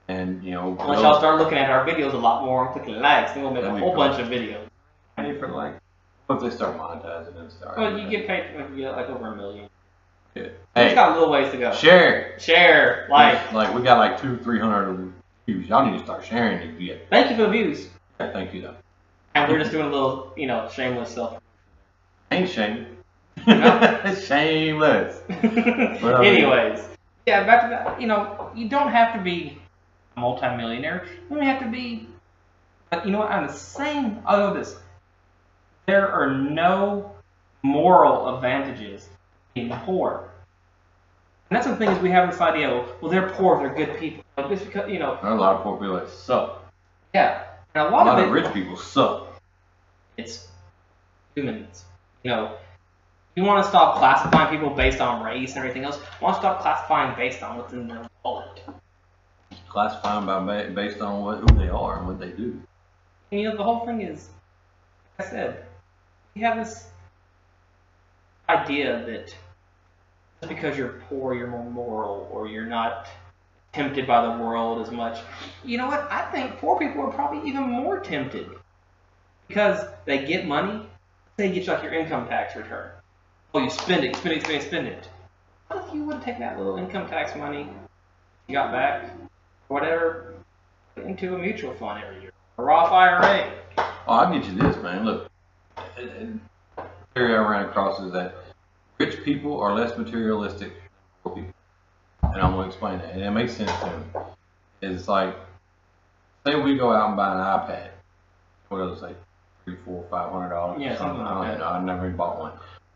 And 0.08 0.42
you 0.42 0.52
know, 0.52 0.76
Unless 0.80 1.02
y'all 1.02 1.18
start 1.18 1.38
looking 1.38 1.58
at 1.58 1.70
our 1.70 1.86
videos 1.86 2.14
a 2.14 2.16
lot 2.16 2.44
more 2.44 2.64
and 2.66 2.72
clicking 2.74 3.00
likes, 3.00 3.32
then 3.32 3.42
we'll 3.42 3.52
make 3.52 3.64
a 3.64 3.78
whole 3.78 3.94
bunch 3.94 4.20
of 4.20 4.28
videos. 4.28 4.66
pay 5.16 5.38
for 5.38 5.48
like 5.48 5.76
what 6.30 6.44
if 6.44 6.50
they 6.50 6.56
start 6.56 6.78
monetizing 6.78 7.36
and 7.40 7.50
start. 7.50 7.76
Well, 7.76 7.98
you 7.98 8.08
get 8.08 8.26
paid 8.28 8.54
if 8.54 8.70
you 8.70 8.76
get 8.76 8.92
like 8.92 9.08
over 9.08 9.32
a 9.32 9.36
million. 9.36 9.68
Yeah. 10.36 10.42
It's 10.44 10.54
Hey, 10.76 10.94
got 10.94 11.10
a 11.10 11.14
little 11.18 11.32
ways 11.32 11.50
to 11.50 11.58
go. 11.58 11.74
share. 11.74 12.38
Share, 12.38 13.08
like. 13.10 13.52
like 13.52 13.74
we 13.74 13.82
got 13.82 13.98
like 13.98 14.20
two, 14.20 14.36
three 14.38 14.60
hundred 14.60 15.12
views. 15.46 15.68
Y'all 15.68 15.84
need 15.84 15.98
to 15.98 16.04
start 16.04 16.24
sharing 16.24 16.58
if 16.68 16.80
you 16.80 16.86
get. 16.86 17.08
Thank 17.10 17.30
you 17.30 17.36
for 17.36 17.42
the 17.42 17.48
views. 17.48 17.88
Yeah, 18.20 18.32
thank 18.32 18.54
you 18.54 18.62
though. 18.62 18.76
And 19.34 19.50
we're 19.50 19.58
just 19.58 19.72
doing 19.72 19.86
a 19.86 19.90
little, 19.90 20.32
you 20.36 20.46
know, 20.46 20.68
shameless 20.72 21.10
self. 21.10 21.40
Ain't 22.30 22.48
shame. 22.48 22.86
No. 23.46 24.14
Shameless. 24.24 25.22
Well, 26.02 26.22
Anyways, 26.22 26.80
yeah, 27.26 27.44
back 27.44 27.62
to 27.62 27.68
that. 27.70 28.00
You 28.00 28.06
know, 28.06 28.50
you 28.54 28.68
don't 28.68 28.90
have 28.92 29.14
to 29.14 29.20
be 29.20 29.58
a 30.16 30.20
multimillionaire. 30.20 31.06
You 31.28 31.36
don't 31.36 31.44
have 31.44 31.60
to 31.62 31.68
be. 31.68 32.06
But 32.90 33.04
you 33.04 33.12
know 33.12 33.18
what? 33.18 33.30
On 33.30 33.46
the 33.46 33.52
same, 33.52 34.18
I 34.26 34.36
know 34.36 34.54
this. 34.54 34.76
There 35.90 36.08
are 36.08 36.30
no 36.32 37.10
moral 37.64 38.36
advantages 38.36 39.08
in 39.56 39.68
being 39.68 39.80
poor. 39.80 40.30
And 41.50 41.56
that's 41.56 41.66
the 41.66 41.74
thing 41.74 41.90
is 41.90 41.98
we 42.00 42.10
have 42.12 42.30
this 42.30 42.40
idea. 42.40 42.70
Of, 42.70 43.02
well, 43.02 43.10
they're 43.10 43.30
poor. 43.30 43.58
They're 43.58 43.74
good 43.74 43.98
people. 43.98 44.22
Like 44.36 44.50
just 44.50 44.66
because 44.66 44.88
you 44.88 45.00
know, 45.00 45.14
are 45.16 45.32
a 45.32 45.40
lot 45.40 45.56
of 45.56 45.62
poor 45.62 45.76
people 45.78 45.96
that 45.96 46.08
suck. 46.08 46.62
yeah. 47.12 47.42
And 47.74 47.86
a 47.86 47.88
A 47.88 47.90
lot, 47.90 48.06
lot 48.06 48.18
of 48.20 48.24
of 48.28 48.30
it, 48.30 48.32
rich 48.32 48.52
people 48.54 48.76
suck. 48.76 49.26
it's 50.16 50.46
humans. 51.34 51.84
You 52.22 52.30
know, 52.30 52.52
You 53.34 53.42
want 53.42 53.64
to 53.64 53.68
stop 53.68 53.98
classifying 53.98 54.48
people 54.56 54.70
based 54.70 55.00
on 55.00 55.24
race 55.24 55.50
and 55.56 55.58
everything 55.58 55.84
else. 55.84 55.96
You 55.98 56.24
want 56.24 56.36
to 56.36 56.40
stop 56.40 56.60
classifying 56.60 57.16
based 57.16 57.42
on 57.42 57.56
what's 57.58 57.72
in 57.72 57.88
their 57.88 58.06
wallet. 58.24 58.62
Classify 59.68 60.14
them 60.24 60.46
by 60.46 60.66
based 60.68 61.00
on 61.00 61.22
what 61.24 61.38
who 61.40 61.58
they 61.58 61.68
are 61.68 61.98
and 61.98 62.06
what 62.06 62.18
they 62.20 62.30
do. 62.30 62.60
And 63.32 63.40
you 63.40 63.48
know, 63.48 63.56
the 63.56 63.62
whole 63.64 63.84
thing 63.86 64.02
is, 64.02 64.28
like 65.18 65.28
I 65.28 65.30
said, 65.30 65.64
you 66.40 66.46
have 66.46 66.56
this 66.56 66.86
idea 68.48 69.04
that 69.04 69.34
just 70.40 70.48
because 70.48 70.78
you're 70.78 71.02
poor, 71.08 71.34
you're 71.34 71.46
more 71.46 71.68
moral, 71.70 72.30
or 72.32 72.48
you're 72.48 72.64
not 72.64 73.08
tempted 73.74 74.06
by 74.06 74.22
the 74.22 74.42
world 74.42 74.80
as 74.80 74.90
much. 74.90 75.18
You 75.64 75.76
know 75.76 75.86
what? 75.86 76.10
I 76.10 76.30
think 76.32 76.56
poor 76.58 76.78
people 76.78 77.02
are 77.02 77.12
probably 77.12 77.46
even 77.46 77.64
more 77.64 78.00
tempted 78.00 78.48
because 79.48 79.86
they 80.06 80.24
get 80.24 80.46
money. 80.46 80.86
They 81.36 81.52
get 81.52 81.66
like 81.66 81.82
your 81.82 81.92
income 81.92 82.26
tax 82.26 82.56
return. 82.56 82.90
Oh, 83.52 83.60
you 83.60 83.68
spend 83.68 84.04
it, 84.04 84.16
spend 84.16 84.36
it, 84.36 84.44
spend 84.44 84.62
it, 84.62 84.66
spend 84.66 84.86
it. 84.86 85.08
What 85.68 85.86
if 85.86 85.94
you 85.94 86.04
would 86.04 86.22
take 86.22 86.38
that 86.38 86.56
little 86.56 86.78
income 86.78 87.06
tax 87.06 87.36
money 87.36 87.68
you 88.48 88.54
got 88.54 88.72
back, 88.72 89.14
whatever, 89.68 90.34
into 90.96 91.34
a 91.34 91.38
mutual 91.38 91.74
fund 91.74 92.02
every 92.02 92.22
year, 92.22 92.32
a 92.56 92.62
Roth 92.62 92.90
IRA? 92.90 93.52
Oh, 93.78 93.84
I'll 94.08 94.32
get 94.32 94.48
you 94.48 94.56
this, 94.56 94.76
man. 94.82 95.04
Look, 95.04 95.29
and- 96.00 96.10
and 96.10 96.40
the 96.76 96.84
area 97.20 97.40
I 97.40 97.48
ran 97.48 97.66
across 97.66 98.00
is 98.00 98.12
that 98.12 98.34
rich 98.98 99.22
people 99.24 99.60
are 99.60 99.74
less 99.74 99.96
materialistic 99.96 100.72
than 100.74 100.88
poor 101.24 101.34
people. 101.34 101.52
And 102.22 102.40
I'm 102.42 102.52
going 102.52 102.64
to 102.64 102.68
explain 102.68 102.98
that. 102.98 103.10
And 103.12 103.22
it 103.22 103.30
makes 103.30 103.54
sense 103.56 103.72
to 103.80 103.86
me. 103.98 104.04
It's 104.82 105.08
like, 105.08 105.34
say 106.46 106.54
we 106.60 106.76
go 106.78 106.92
out 106.92 107.08
and 107.08 107.16
buy 107.16 107.32
an 107.32 107.38
iPad. 107.38 107.90
What 108.68 108.78
does 108.78 108.98
it 108.98 109.00
say? 109.00 109.14
Three, 109.64 109.76
four, 109.84 110.04
five 110.10 110.32
hundred 110.32 110.50
dollars? 110.50 110.80
Yeah, 110.80 110.96
something 110.96 111.18
like 111.18 111.26
I 111.26 111.34
don't 111.34 111.46
that. 111.46 111.58
know. 111.58 111.66
I 111.66 111.80
never 111.82 112.06
even 112.06 112.16
bought 112.16 112.38
one. 112.38 112.52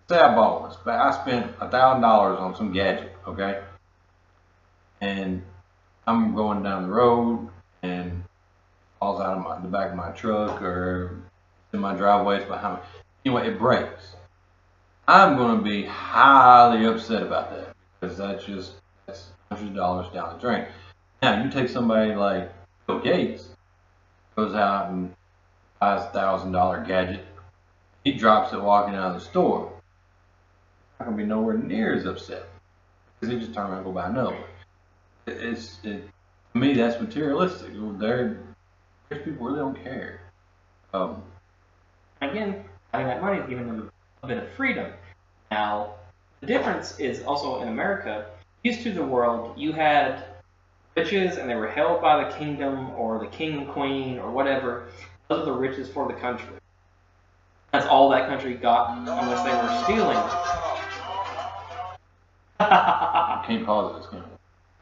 Say 0.09 0.19
I 0.19 0.35
bought 0.35 0.61
one. 0.63 0.73
But 0.85 1.01
I 1.01 1.11
spent 1.23 1.53
a 1.61 1.69
thousand 1.69 2.03
dollars 2.03 2.39
on 2.39 2.55
some 2.55 2.73
gadget, 2.73 3.13
okay? 3.27 3.63
And 5.01 5.43
I'm 6.07 6.35
going 6.35 6.63
down 6.63 6.85
the 6.85 6.89
road 6.95 7.49
and 7.83 8.23
falls 9.01 9.21
out 9.21 9.37
of 9.37 9.43
my, 9.45 9.59
the 9.61 9.69
back 9.69 9.91
of 9.91 9.97
my 9.97 10.11
truck 10.13 10.63
or 10.63 11.21
in 11.75 11.81
my 11.81 11.95
driveway, 11.95 12.37
it's 12.37 12.47
behind 12.47 12.77
me. 12.77 12.83
Anyway, 13.27 13.49
it 13.49 13.59
breaks. 13.59 14.15
I'm 15.07 15.37
going 15.37 15.59
to 15.59 15.63
be 15.63 15.85
highly 15.85 16.87
upset 16.87 17.23
about 17.23 17.51
that 17.51 17.75
because 18.01 18.17
that's 18.17 18.45
just 18.45 18.73
that's 19.07 19.27
hundred 19.51 19.75
dollars 19.75 20.13
down 20.13 20.35
the 20.35 20.41
drain. 20.41 20.67
Now 21.23 21.43
you 21.43 21.51
take 21.51 21.69
somebody 21.69 22.15
like 22.15 22.51
Bill 22.87 23.01
Gates, 23.01 23.49
goes 24.37 24.55
out 24.55 24.91
and 24.91 25.15
buys 25.81 26.03
a 26.03 26.11
thousand 26.11 26.53
dollar 26.53 26.85
gadget, 26.87 27.25
he 28.05 28.13
drops 28.13 28.53
it 28.53 28.63
walking 28.63 28.95
out 28.95 29.15
of 29.15 29.21
the 29.23 29.29
store. 29.29 29.73
Not 30.99 31.07
gonna 31.07 31.17
be 31.17 31.25
nowhere 31.25 31.59
near 31.59 31.95
as 31.95 32.07
upset 32.07 32.45
because 33.21 33.33
he 33.33 33.41
just 33.41 33.55
turned 33.55 33.71
around 33.71 33.79
and 33.79 33.87
go 33.87 33.93
buy 33.93 34.09
another. 34.09 34.33
one. 34.33 34.45
It's 35.27 35.79
it, 35.83 36.09
to 36.53 36.59
me 36.59 36.75
that's 36.75 37.01
materialistic. 37.01 37.71
They're 37.99 38.39
rich 39.11 39.25
people 39.25 39.47
really 39.47 39.59
don't 39.59 39.83
care. 39.83 40.21
Um, 40.93 41.23
Again, 42.31 42.65
having 42.93 43.07
that 43.07 43.21
money 43.21 43.39
is 43.39 43.49
giving 43.49 43.67
them 43.67 43.91
a 44.23 44.27
bit 44.27 44.39
of 44.39 44.49
freedom. 44.53 44.93
Now, 45.51 45.95
the 46.41 46.47
difference 46.47 46.99
is 46.99 47.23
also 47.23 47.61
in 47.63 47.69
America, 47.69 48.27
used 48.63 48.83
to 48.83 48.93
the 48.93 49.05
world, 49.05 49.59
you 49.59 49.73
had 49.73 50.25
riches 50.97 51.37
and 51.37 51.49
they 51.49 51.55
were 51.55 51.69
held 51.69 52.01
by 52.01 52.25
the 52.25 52.37
kingdom 52.37 52.91
or 52.91 53.19
the 53.19 53.27
king 53.27 53.59
and 53.59 53.69
queen 53.69 54.19
or 54.19 54.31
whatever. 54.31 54.89
Those 55.29 55.43
are 55.43 55.47
the 55.47 55.53
riches 55.53 55.89
for 55.89 56.07
the 56.09 56.15
country. 56.15 56.57
That's 57.73 57.87
all 57.87 58.09
that 58.11 58.29
country 58.29 58.55
got 58.55 58.97
unless 58.97 59.43
they 59.43 59.53
were 59.53 59.83
stealing. 59.85 60.17
can't 63.47 63.67
pause 63.67 64.01
this, 64.01 64.11
can 64.11 64.19
you? 64.19 64.25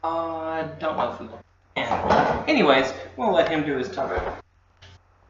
Uh, 0.05 0.63
don't 0.79 0.97
know 0.97 1.13
if 1.13 1.21
we 1.21 1.29
can. 1.75 2.45
Anyways, 2.49 2.93
we'll 3.17 3.33
let 3.33 3.49
him 3.49 3.65
do 3.65 3.77
his 3.77 3.89
time. 3.89 4.35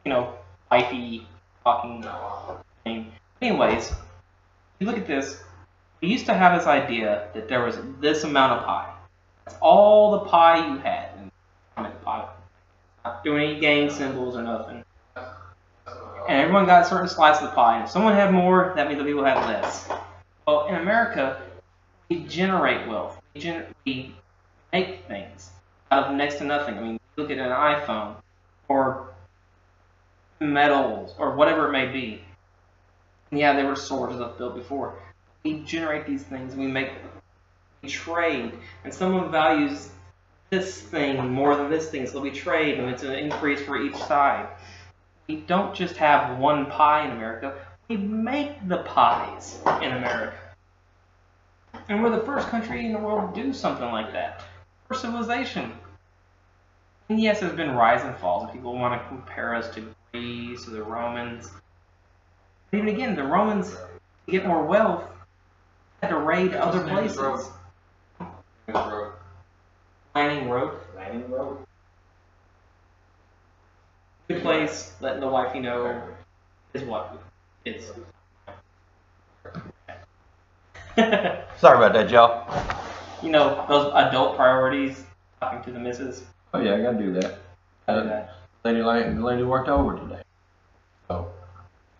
You 0.05 0.11
know, 0.11 0.33
wifey 0.69 1.25
talking 1.63 2.03
thing. 2.83 3.11
Anyways, 3.41 3.93
you 4.79 4.87
look 4.87 4.97
at 4.97 5.07
this. 5.07 5.41
We 6.01 6.09
used 6.09 6.25
to 6.25 6.33
have 6.33 6.57
this 6.57 6.67
idea 6.67 7.29
that 7.33 7.47
there 7.47 7.63
was 7.63 7.77
this 7.99 8.23
amount 8.23 8.59
of 8.59 8.65
pie. 8.65 8.93
That's 9.45 9.57
all 9.61 10.11
the 10.11 10.29
pie 10.29 10.67
you 10.67 10.77
had. 10.79 11.09
And 11.17 11.31
I 11.77 11.83
mean, 11.83 11.91
pie. 12.03 12.27
Not 13.05 13.23
doing 13.23 13.49
any 13.49 13.59
gang 13.59 13.89
symbols 13.89 14.35
or 14.35 14.43
nothing. 14.43 14.83
And 15.15 16.39
everyone 16.39 16.65
got 16.65 16.87
certain 16.87 17.07
slice 17.07 17.41
of 17.41 17.49
the 17.49 17.55
pie. 17.55 17.75
And 17.75 17.85
if 17.85 17.91
someone 17.91 18.13
had 18.13 18.31
more, 18.33 18.73
that 18.75 18.87
means 18.87 18.99
the 18.99 19.05
people 19.05 19.25
had 19.25 19.45
less. 19.45 19.89
Well, 20.47 20.67
in 20.67 20.75
America, 20.75 21.41
we 22.09 22.23
generate 22.23 22.87
wealth. 22.87 23.21
We, 23.33 23.61
we 23.85 24.15
make 24.71 25.05
things 25.07 25.51
out 25.91 26.05
of 26.05 26.15
next 26.15 26.35
to 26.35 26.45
nothing. 26.45 26.77
I 26.77 26.81
mean, 26.81 26.99
look 27.17 27.29
at 27.29 27.37
an 27.37 27.49
iPhone 27.49 28.15
or 28.67 29.12
metals 30.43 31.15
or 31.17 31.35
whatever 31.35 31.69
it 31.69 31.71
may 31.71 31.87
be. 31.87 32.21
Yeah, 33.31 33.53
there 33.53 33.65
were 33.65 33.75
swords 33.75 34.17
that 34.17 34.37
built 34.37 34.55
before. 34.55 34.95
We 35.43 35.59
generate 35.59 36.05
these 36.05 36.23
things. 36.23 36.55
We 36.55 36.67
make, 36.67 36.91
we 37.81 37.89
trade, 37.89 38.53
and 38.83 38.93
someone 38.93 39.31
values 39.31 39.89
this 40.49 40.79
thing 40.79 41.31
more 41.31 41.55
than 41.55 41.69
this 41.69 41.89
thing, 41.89 42.05
so 42.05 42.21
we 42.21 42.29
trade, 42.29 42.77
and 42.79 42.89
it's 42.89 43.03
an 43.03 43.13
increase 43.13 43.61
for 43.61 43.81
each 43.81 43.95
side. 43.95 44.47
We 45.27 45.37
don't 45.37 45.73
just 45.73 45.97
have 45.97 46.37
one 46.37 46.67
pie 46.67 47.05
in 47.05 47.11
America. 47.11 47.55
We 47.87 47.97
make 47.97 48.67
the 48.67 48.77
pies 48.83 49.59
in 49.81 49.91
America. 49.91 50.35
And 51.89 52.03
we're 52.03 52.11
the 52.11 52.25
first 52.25 52.47
country 52.49 52.85
in 52.85 52.93
the 52.93 52.99
world 52.99 53.33
to 53.33 53.43
do 53.43 53.53
something 53.53 53.91
like 53.91 54.13
that. 54.13 54.43
For 54.87 54.93
civilization. 54.93 55.73
And 57.09 57.19
yes, 57.19 57.39
there's 57.39 57.55
been 57.55 57.71
rise 57.71 58.03
and 58.03 58.15
falls. 58.17 58.43
and 58.43 58.53
People 58.53 58.77
want 58.77 59.01
to 59.01 59.07
compare 59.07 59.55
us 59.55 59.73
to 59.75 59.93
Greece 60.23 60.67
or 60.67 60.71
the 60.71 60.83
Romans. 60.83 61.51
But 62.71 62.77
even 62.77 62.89
again, 62.89 63.15
the 63.15 63.23
Romans, 63.23 63.71
to 63.71 64.31
get 64.31 64.45
more 64.45 64.63
wealth, 64.63 65.03
had 66.01 66.09
to 66.09 66.17
raid 66.17 66.53
other 66.53 66.79
What's 66.79 67.15
the 67.15 67.21
name 67.23 67.25
of 67.25 67.41
places. 67.41 67.51
the 68.67 68.73
road? 68.73 69.11
Landing 70.15 70.49
road. 70.49 70.79
Landing 70.95 71.29
road? 71.31 71.57
Good 74.27 74.41
place, 74.43 74.93
letting 75.01 75.19
the 75.19 75.27
wifey 75.27 75.59
know 75.59 76.01
is 76.73 76.83
what 76.83 77.19
is. 77.65 77.91
Sorry 80.95 81.77
about 81.77 81.93
that, 81.93 82.09
y'all. 82.09 82.47
you 83.23 83.29
know, 83.31 83.65
those 83.67 83.91
adult 83.95 84.35
priorities, 84.35 85.03
talking 85.39 85.63
to 85.63 85.71
the 85.71 85.79
missus. 85.79 86.23
Oh 86.53 86.59
yeah, 86.61 86.75
I 86.75 86.81
gotta 86.81 86.97
do 86.97 87.11
that. 87.13 87.39
I 87.87 87.99
do 87.99 88.07
that. 88.07 88.35
Lady, 88.63 88.79
the 88.81 89.21
lady 89.21 89.43
worked 89.43 89.69
over 89.69 89.97
today, 89.97 90.23
so 91.07 91.31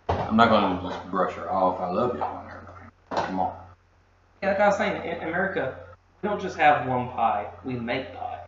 I'm 0.07 0.37
not 0.37 0.49
gonna 0.49 0.89
just 0.89 1.11
brush 1.11 1.33
her 1.33 1.51
off. 1.51 1.79
I 1.79 1.89
love 1.89 2.15
you 2.15 2.21
on 2.21 2.45
her. 2.45 2.67
Come 3.11 3.39
on. 3.39 3.55
Yeah, 4.41 4.49
like 4.49 4.59
I 4.59 4.67
was 4.67 4.77
saying, 4.77 5.03
in 5.03 5.27
America, 5.27 5.77
we 6.21 6.29
don't 6.29 6.41
just 6.41 6.57
have 6.57 6.87
one 6.87 7.09
pie, 7.09 7.47
we 7.65 7.73
make 7.73 8.13
pie. 8.15 8.45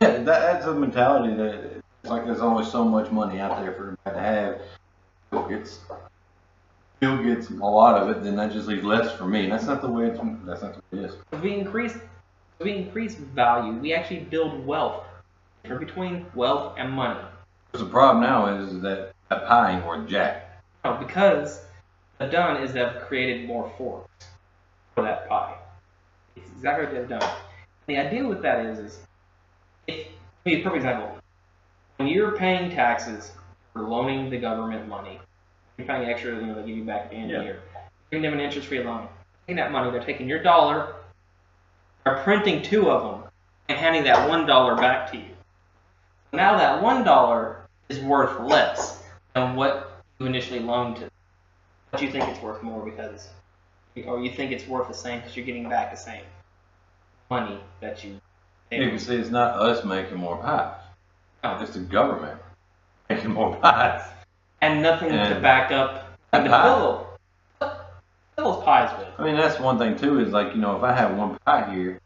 Yeah, 0.00 0.18
that, 0.18 0.24
that's 0.24 0.66
a 0.66 0.74
mentality 0.74 1.34
that 1.34 1.54
it's 2.04 2.10
like 2.10 2.26
there's 2.26 2.40
only 2.40 2.64
so 2.64 2.84
much 2.84 3.10
money 3.10 3.40
out 3.40 3.60
there 3.60 3.72
for 3.72 3.96
everybody 4.06 4.16
to 4.16 4.20
have. 4.20 4.60
Bill 5.30 5.48
gets, 5.48 5.80
Bill 7.00 7.22
gets 7.22 7.50
a 7.50 7.54
lot 7.54 8.00
of 8.00 8.10
it, 8.10 8.22
then 8.22 8.36
that 8.36 8.52
just 8.52 8.68
leaves 8.68 8.84
less 8.84 9.16
for 9.16 9.24
me. 9.24 9.44
And 9.44 9.52
that's 9.52 9.64
not 9.64 9.80
the 9.80 9.88
way 9.88 10.06
it's. 10.06 10.20
That's 10.44 10.62
not 10.62 10.74
the 10.74 10.96
way 10.96 11.04
it 11.04 11.06
is. 11.06 11.16
If 11.32 11.40
we 11.40 11.54
increase, 11.54 11.96
if 11.96 12.64
we 12.64 12.72
increase 12.76 13.14
value, 13.14 13.72
we 13.72 13.94
actually 13.94 14.20
build 14.20 14.66
wealth. 14.66 15.04
Between 15.64 16.26
wealth 16.36 16.74
and 16.78 16.92
money. 16.92 17.24
Because 17.72 17.86
the 17.86 17.92
problem 17.92 18.22
now 18.22 18.46
is 18.56 18.80
that 18.80 19.12
that 19.28 19.46
pie 19.46 19.76
ain't 19.76 19.86
worth 19.86 20.08
jack. 20.08 20.62
No, 20.84 20.94
because 20.94 21.58
what 22.16 22.26
they've 22.26 22.30
done 22.30 22.62
is 22.62 22.72
they've 22.72 23.00
created 23.06 23.46
more 23.46 23.72
forks 23.76 24.26
for 24.94 25.02
that 25.02 25.28
pie. 25.28 25.56
It's 26.36 26.48
exactly 26.50 26.86
what 26.86 26.94
they've 26.94 27.08
done. 27.08 27.30
The 27.86 27.98
idea 27.98 28.26
with 28.26 28.42
that 28.42 28.64
is, 28.66 28.78
is 28.78 28.98
if, 29.86 30.06
be 30.44 30.54
a 30.54 30.62
perfect 30.62 30.76
example, 30.76 31.18
when 31.96 32.08
you're 32.08 32.36
paying 32.36 32.70
taxes 32.70 33.32
for 33.72 33.82
loaning 33.82 34.30
the 34.30 34.38
government 34.38 34.88
money, 34.88 35.20
you're 35.76 35.86
paying 35.86 36.08
extra, 36.08 36.34
you 36.34 36.46
know, 36.46 36.54
they 36.54 36.66
give 36.66 36.76
you 36.76 36.84
back 36.84 37.04
at 37.04 37.10
the 37.10 37.16
end 37.16 37.30
of 37.32 37.38
the 37.38 37.44
year. 37.44 37.62
Giving 38.10 38.22
them 38.22 38.34
an 38.34 38.40
interest-free 38.40 38.82
loan. 38.84 39.08
Taking 39.46 39.56
that 39.56 39.72
money, 39.72 39.90
they're 39.90 40.02
taking 40.02 40.28
your 40.28 40.42
dollar, 40.42 40.94
they're 42.04 42.22
printing 42.22 42.62
two 42.62 42.90
of 42.90 43.02
them, 43.02 43.30
and 43.68 43.78
handing 43.78 44.04
that 44.04 44.28
one 44.28 44.46
dollar 44.46 44.76
back 44.76 45.10
to 45.12 45.18
you. 45.18 45.35
Now 46.32 46.56
that 46.56 46.82
one 46.82 47.04
dollar 47.04 47.66
is 47.88 48.00
worth 48.00 48.40
less 48.40 49.02
than 49.34 49.54
what 49.56 50.02
you 50.18 50.26
initially 50.26 50.60
loaned 50.60 50.96
to. 50.96 51.10
But 51.90 52.02
you 52.02 52.10
think 52.10 52.28
it's 52.28 52.40
worth 52.42 52.62
more 52.62 52.84
because, 52.84 53.28
or 54.06 54.20
you 54.20 54.30
think 54.30 54.52
it's 54.52 54.66
worth 54.66 54.88
the 54.88 54.94
same 54.94 55.20
because 55.20 55.36
you're 55.36 55.46
getting 55.46 55.68
back 55.68 55.90
the 55.90 55.96
same 55.96 56.24
money 57.30 57.60
that 57.80 58.04
you. 58.04 58.20
You 58.70 58.90
can 58.90 58.98
see 58.98 59.14
it's 59.14 59.30
not 59.30 59.56
us 59.56 59.84
making 59.84 60.18
more 60.18 60.36
pies. 60.38 60.80
No. 61.44 61.58
It's 61.60 61.74
the 61.74 61.80
government 61.80 62.40
making 63.08 63.30
more 63.30 63.54
pies. 63.56 64.02
and 64.60 64.82
nothing 64.82 65.10
to 65.10 65.38
back 65.40 65.70
up 65.70 66.18
the 66.32 66.40
pillow. 66.40 67.06
Pillows 68.36 68.64
pies 68.64 68.98
with. 68.98 69.08
I 69.18 69.24
mean, 69.24 69.36
that's 69.36 69.58
one 69.60 69.78
thing 69.78 69.96
too. 69.96 70.20
Is 70.20 70.32
like 70.32 70.54
you 70.54 70.60
know, 70.60 70.76
if 70.76 70.82
I 70.82 70.92
have 70.92 71.16
one 71.16 71.38
pie 71.46 71.72
here, 71.72 72.00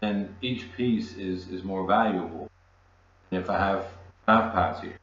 then 0.00 0.34
each 0.40 0.72
piece 0.76 1.14
is 1.16 1.48
is 1.48 1.62
more 1.62 1.86
valuable 1.86 2.49
if 3.30 3.48
I 3.48 3.58
have 3.58 3.86
five 4.26 4.52
pies 4.52 4.82
here. 4.82 4.98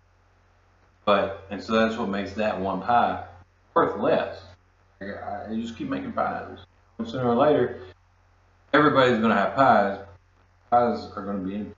But 1.05 1.45
and 1.49 1.63
so 1.63 1.73
that's 1.73 1.97
what 1.97 2.09
makes 2.09 2.33
that 2.33 2.59
one 2.59 2.81
pie 2.81 3.25
worth 3.73 3.99
less. 3.99 4.41
I, 5.01 5.05
I 5.49 5.55
just 5.55 5.77
keep 5.77 5.89
making 5.89 6.13
pies. 6.13 6.59
Sooner 7.05 7.29
or 7.29 7.35
later, 7.35 7.81
everybody's 8.73 9.19
gonna 9.19 9.35
have 9.35 9.55
pies. 9.55 9.99
Pies 10.71 11.09
are 11.15 11.25
gonna 11.25 11.39
be 11.39 11.55
in. 11.55 11.75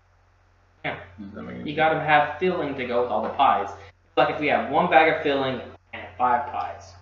Yeah. 0.83 0.99
Does 1.19 1.31
that 1.33 1.43
make 1.43 1.57
any 1.57 1.69
You 1.69 1.75
got 1.75 1.89
to 1.89 1.99
have 1.99 2.39
filling 2.39 2.75
to 2.75 2.85
go 2.85 3.01
with 3.01 3.11
all 3.11 3.23
the 3.23 3.29
pies. 3.29 3.69
It's 3.69 4.17
like 4.17 4.33
if 4.33 4.39
we 4.39 4.47
have 4.47 4.71
one 4.71 4.89
bag 4.89 5.13
of 5.13 5.21
filling 5.23 5.61
and 5.93 6.07
five 6.17 6.51
pies. 6.51 6.93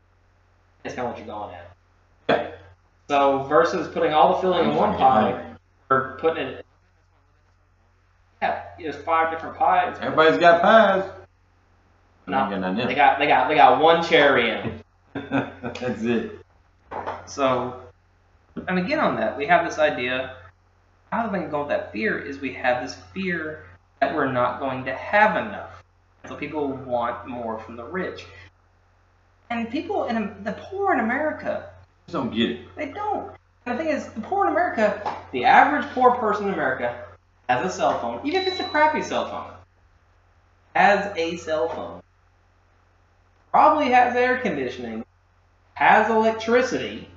That's 0.84 0.96
kind 0.96 1.08
of 1.08 1.14
what 1.14 1.20
you're 1.20 1.28
going 1.28 1.54
at. 1.54 1.76
Yeah. 2.30 2.52
So 3.08 3.44
versus 3.44 3.88
putting 3.94 4.14
all 4.14 4.36
the 4.36 4.42
filling 4.42 4.70
in 4.70 4.76
one 4.76 4.94
to 4.94 4.98
pie, 4.98 5.56
or 5.90 6.18
putting 6.20 6.48
it. 6.48 6.66
Yeah, 8.42 8.64
there's 8.80 8.96
five 8.98 9.32
different 9.32 9.58
pies. 9.58 9.98
Everybody's 10.02 10.40
got 10.40 10.62
pies. 10.62 11.04
But 12.26 12.32
No, 12.32 12.38
I 12.38 12.42
ain't 12.44 12.52
got 12.52 12.60
nothing 12.60 12.88
They 12.88 12.96
got 12.96 13.20
they 13.20 13.28
got 13.28 13.48
they 13.50 13.56
got 13.56 13.82
one 13.82 14.04
cherry 14.04 14.50
in. 14.52 14.82
That's 15.14 16.04
it. 16.04 16.40
So, 17.26 17.82
and 18.68 18.78
again 18.78 19.00
on 19.00 19.16
that, 19.18 19.38
we 19.38 19.46
have 19.48 19.66
this 19.68 19.80
idea. 19.80 20.36
How 21.12 21.26
do 21.28 21.38
we 21.38 21.46
go 21.46 21.60
with 21.60 21.70
that 21.70 21.92
fear? 21.92 22.20
Is 22.20 22.40
we 22.40 22.54
have 22.54 22.84
this 22.84 22.96
fear 23.14 23.66
that 24.02 24.14
we're 24.14 24.32
not 24.32 24.60
going 24.60 24.86
to 24.86 24.94
have 24.94 25.38
enough. 25.38 25.84
So 26.28 26.36
people 26.36 26.68
want 26.68 27.28
more 27.28 27.58
from 27.60 27.78
the 27.78 27.86
rich, 27.86 28.26
and 29.50 29.70
people 29.72 30.06
in 30.06 30.44
the 30.44 30.52
poor 30.52 30.94
in 30.94 31.00
America, 31.00 31.70
Just 32.06 32.14
don't 32.14 32.34
get 32.34 32.52
it. 32.52 32.76
they 32.76 32.92
don't. 32.92 33.32
And 33.66 33.78
the 33.80 33.84
thing 33.84 33.94
is, 33.94 34.08
the 34.10 34.22
poor 34.22 34.46
in 34.46 34.52
America, 34.52 35.16
the 35.32 35.46
average 35.46 35.86
poor 35.94 36.12
person 36.12 36.48
in 36.50 36.54
America 36.54 37.06
has 37.50 37.66
a 37.66 37.76
cell 37.76 38.00
phone, 38.00 38.20
even 38.26 38.42
if 38.42 38.48
it's 38.48 38.60
a 38.60 38.66
crappy 38.66 39.02
cell 39.02 39.30
phone, 39.30 39.54
has 40.76 41.12
a 41.16 41.38
cell 41.38 41.70
phone, 41.70 42.02
probably 43.52 43.90
has 43.90 44.16
air 44.16 44.38
conditioning, 44.40 45.04
has 45.76 46.10
electricity, 46.10 47.08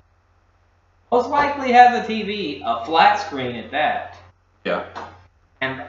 most 1.10 1.28
likely 1.28 1.72
has 1.72 2.04
a 2.04 2.08
TV, 2.08 2.62
a 2.64 2.84
flat 2.84 3.16
screen 3.16 3.56
at 3.56 3.70
that, 3.72 4.16
Yeah. 4.64 4.84
and 5.60 5.82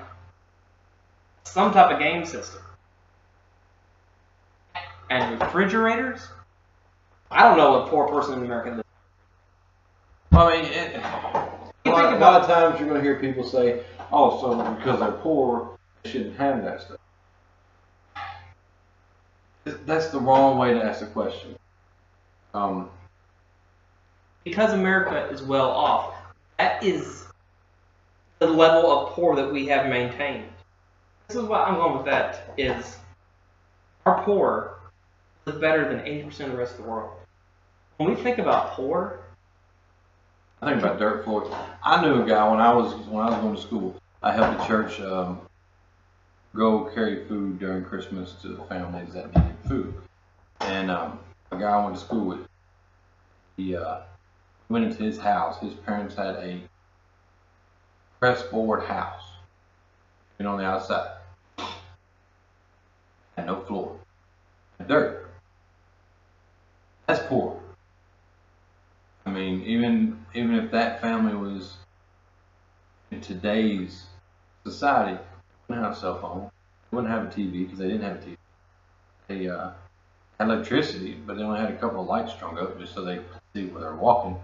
some 1.43 1.71
type 1.71 1.91
of 1.91 1.99
game 1.99 2.25
system. 2.25 2.61
And 5.09 5.39
refrigerators? 5.41 6.27
I 7.29 7.43
don't 7.43 7.57
know 7.57 7.71
what 7.73 7.89
poor 7.89 8.07
person 8.07 8.39
in 8.39 8.45
America 8.45 8.69
lives. 8.71 8.83
Well, 10.31 10.47
I 10.47 10.61
mean, 10.61 10.65
it, 10.71 10.95
a, 10.95 11.49
You 11.83 11.91
lot, 11.91 12.01
think 12.09 12.15
a 12.15 12.19
lot 12.19 12.41
of 12.41 12.47
times 12.47 12.79
you're 12.79 12.87
going 12.87 13.01
to 13.01 13.03
hear 13.03 13.19
people 13.19 13.43
say, 13.43 13.83
"Oh, 14.11 14.39
so 14.41 14.75
because 14.75 14.99
they're 14.99 15.11
poor, 15.11 15.77
they 16.03 16.11
shouldn't 16.11 16.37
have 16.37 16.63
that 16.63 16.81
stuff." 16.81 16.97
That's 19.85 20.09
the 20.09 20.19
wrong 20.19 20.57
way 20.57 20.73
to 20.73 20.83
ask 20.83 21.01
the 21.01 21.05
question. 21.07 21.55
Um, 22.53 22.89
because 24.43 24.73
America 24.73 25.29
is 25.31 25.43
well 25.43 25.69
off, 25.69 26.15
that 26.57 26.83
is 26.83 27.25
the 28.39 28.47
level 28.47 28.91
of 28.91 29.13
poor 29.13 29.35
that 29.35 29.51
we 29.51 29.67
have 29.67 29.87
maintained. 29.87 30.49
This 31.27 31.37
is 31.37 31.43
what 31.43 31.61
I'm 31.61 31.75
going 31.75 31.97
with 31.97 32.05
that 32.05 32.53
is 32.57 32.97
our 34.05 34.23
poor 34.23 34.79
live 35.45 35.61
better 35.61 35.87
than 35.87 35.99
80% 36.05 36.39
of 36.41 36.51
the 36.51 36.57
rest 36.57 36.77
of 36.77 36.83
the 36.83 36.89
world. 36.89 37.11
When 37.97 38.09
we 38.09 38.15
think 38.15 38.39
about 38.39 38.71
poor, 38.71 39.19
I 40.61 40.69
think 40.69 40.83
about 40.83 40.99
dirt 40.99 41.23
floors. 41.23 41.53
I 41.83 42.01
knew 42.01 42.23
a 42.23 42.27
guy 42.27 42.49
when 42.49 42.59
I 42.59 42.73
was 42.73 42.93
when 43.07 43.23
I 43.23 43.29
was 43.29 43.39
going 43.39 43.55
to 43.55 43.61
school. 43.61 44.00
I 44.23 44.31
helped 44.33 44.59
the 44.59 44.65
church 44.65 44.99
um, 45.01 45.41
go 46.55 46.91
carry 46.93 47.25
food 47.25 47.57
during 47.57 47.83
Christmas 47.83 48.33
to 48.43 48.49
the 48.49 48.63
families 48.65 49.13
that 49.13 49.35
needed 49.35 49.55
food. 49.67 49.95
And 50.59 50.91
um, 50.91 51.19
a 51.51 51.57
guy 51.57 51.71
I 51.71 51.83
went 51.83 51.95
to 51.95 52.01
school 52.01 52.25
with, 52.25 52.47
he 53.57 53.75
uh, 53.75 54.01
went 54.69 54.85
into 54.85 55.01
his 55.01 55.17
house. 55.17 55.59
His 55.59 55.73
parents 55.73 56.15
had 56.15 56.35
a 56.35 56.61
press 58.19 58.43
board 58.43 58.83
house, 58.83 59.23
and 60.37 60.47
on 60.47 60.59
the 60.59 60.65
outside, 60.65 61.17
had 63.35 63.47
no 63.47 63.61
floor, 63.61 63.97
dirt. 64.87 65.31
That's 67.07 67.25
poor. 67.27 67.59
I 69.25 69.31
mean, 69.31 69.63
even 69.63 70.23
even 70.35 70.53
if 70.55 70.69
that 70.71 71.01
family 71.01 71.35
was 71.35 71.77
in 73.09 73.19
today's 73.21 74.05
society, 74.65 75.19
wouldn't 75.67 75.85
have 75.85 75.95
a 75.95 75.99
cell 75.99 76.19
phone, 76.19 76.49
they 76.89 76.95
wouldn't 76.95 77.13
have 77.13 77.25
a 77.25 77.29
TV 77.29 77.63
because 77.63 77.79
they 77.79 77.87
didn't 77.87 78.03
have 78.03 78.17
a 78.17 78.19
TV. 78.19 78.37
They 79.27 79.47
uh, 79.47 79.71
had 80.39 80.49
electricity, 80.49 81.13
but 81.13 81.37
they 81.37 81.43
only 81.43 81.59
had 81.59 81.71
a 81.71 81.77
couple 81.77 82.01
of 82.01 82.07
lights 82.07 82.33
strung 82.33 82.57
up 82.57 82.79
just 82.79 82.93
so 82.93 83.03
they 83.03 83.17
could 83.17 83.25
see 83.53 83.65
where 83.67 83.81
they're 83.81 83.95
walking. 83.95 84.37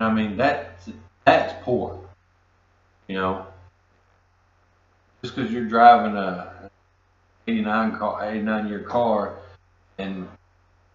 I 0.00 0.12
mean, 0.12 0.36
that 0.38 0.80
that's 1.24 1.54
poor. 1.62 2.00
You 3.06 3.16
know, 3.16 3.46
just 5.22 5.36
because 5.36 5.52
you're 5.52 5.66
driving 5.66 6.16
a 6.16 6.70
89 7.46 7.98
car, 7.98 8.30
89 8.30 8.68
year 8.68 8.80
car, 8.80 9.36
and 9.98 10.28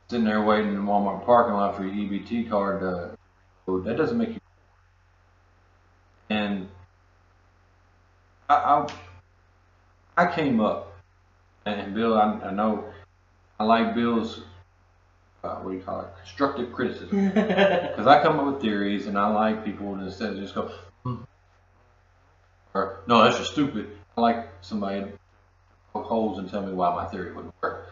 sitting 0.09 0.25
there 0.25 0.41
waiting 0.41 0.69
in 0.69 0.75
the 0.75 0.81
Walmart 0.81 1.25
parking 1.25 1.53
lot 1.53 1.77
for 1.77 1.85
your 1.85 1.93
EBT 1.93 2.49
card 2.49 2.81
to 2.81 3.17
that 3.83 3.97
doesn't 3.97 4.17
make 4.17 4.29
you 4.29 4.39
and 6.29 6.68
I 8.49 8.55
I, 10.17 10.23
I 10.25 10.31
came 10.33 10.59
up 10.59 10.97
and 11.65 11.93
Bill 11.93 12.17
I, 12.17 12.39
I 12.43 12.51
know 12.51 12.85
I 13.59 13.63
like 13.63 13.95
Bill's 13.95 14.41
uh, 15.43 15.55
what 15.57 15.71
do 15.71 15.77
you 15.77 15.83
call 15.83 16.01
it? 16.01 16.07
Constructive 16.17 16.73
criticism. 16.73 17.31
Because 17.33 18.07
I 18.07 18.21
come 18.21 18.39
up 18.39 18.53
with 18.53 18.61
theories 18.61 19.07
and 19.07 19.17
I 19.17 19.27
like 19.27 19.63
people 19.63 19.95
to 19.95 20.03
instead 20.03 20.33
of 20.33 20.39
just 20.39 20.55
go 20.55 20.71
hmm, 21.03 21.15
or 22.73 23.01
no 23.07 23.23
that's 23.23 23.37
just 23.37 23.51
stupid. 23.51 23.89
I 24.17 24.21
like 24.21 24.49
somebody 24.61 25.01
to 25.01 25.11
poke 25.93 26.05
holes 26.05 26.39
and 26.39 26.49
tell 26.49 26.65
me 26.65 26.73
why 26.73 26.93
my 26.93 27.05
theory 27.05 27.33
wouldn't 27.33 27.53
work. 27.61 27.87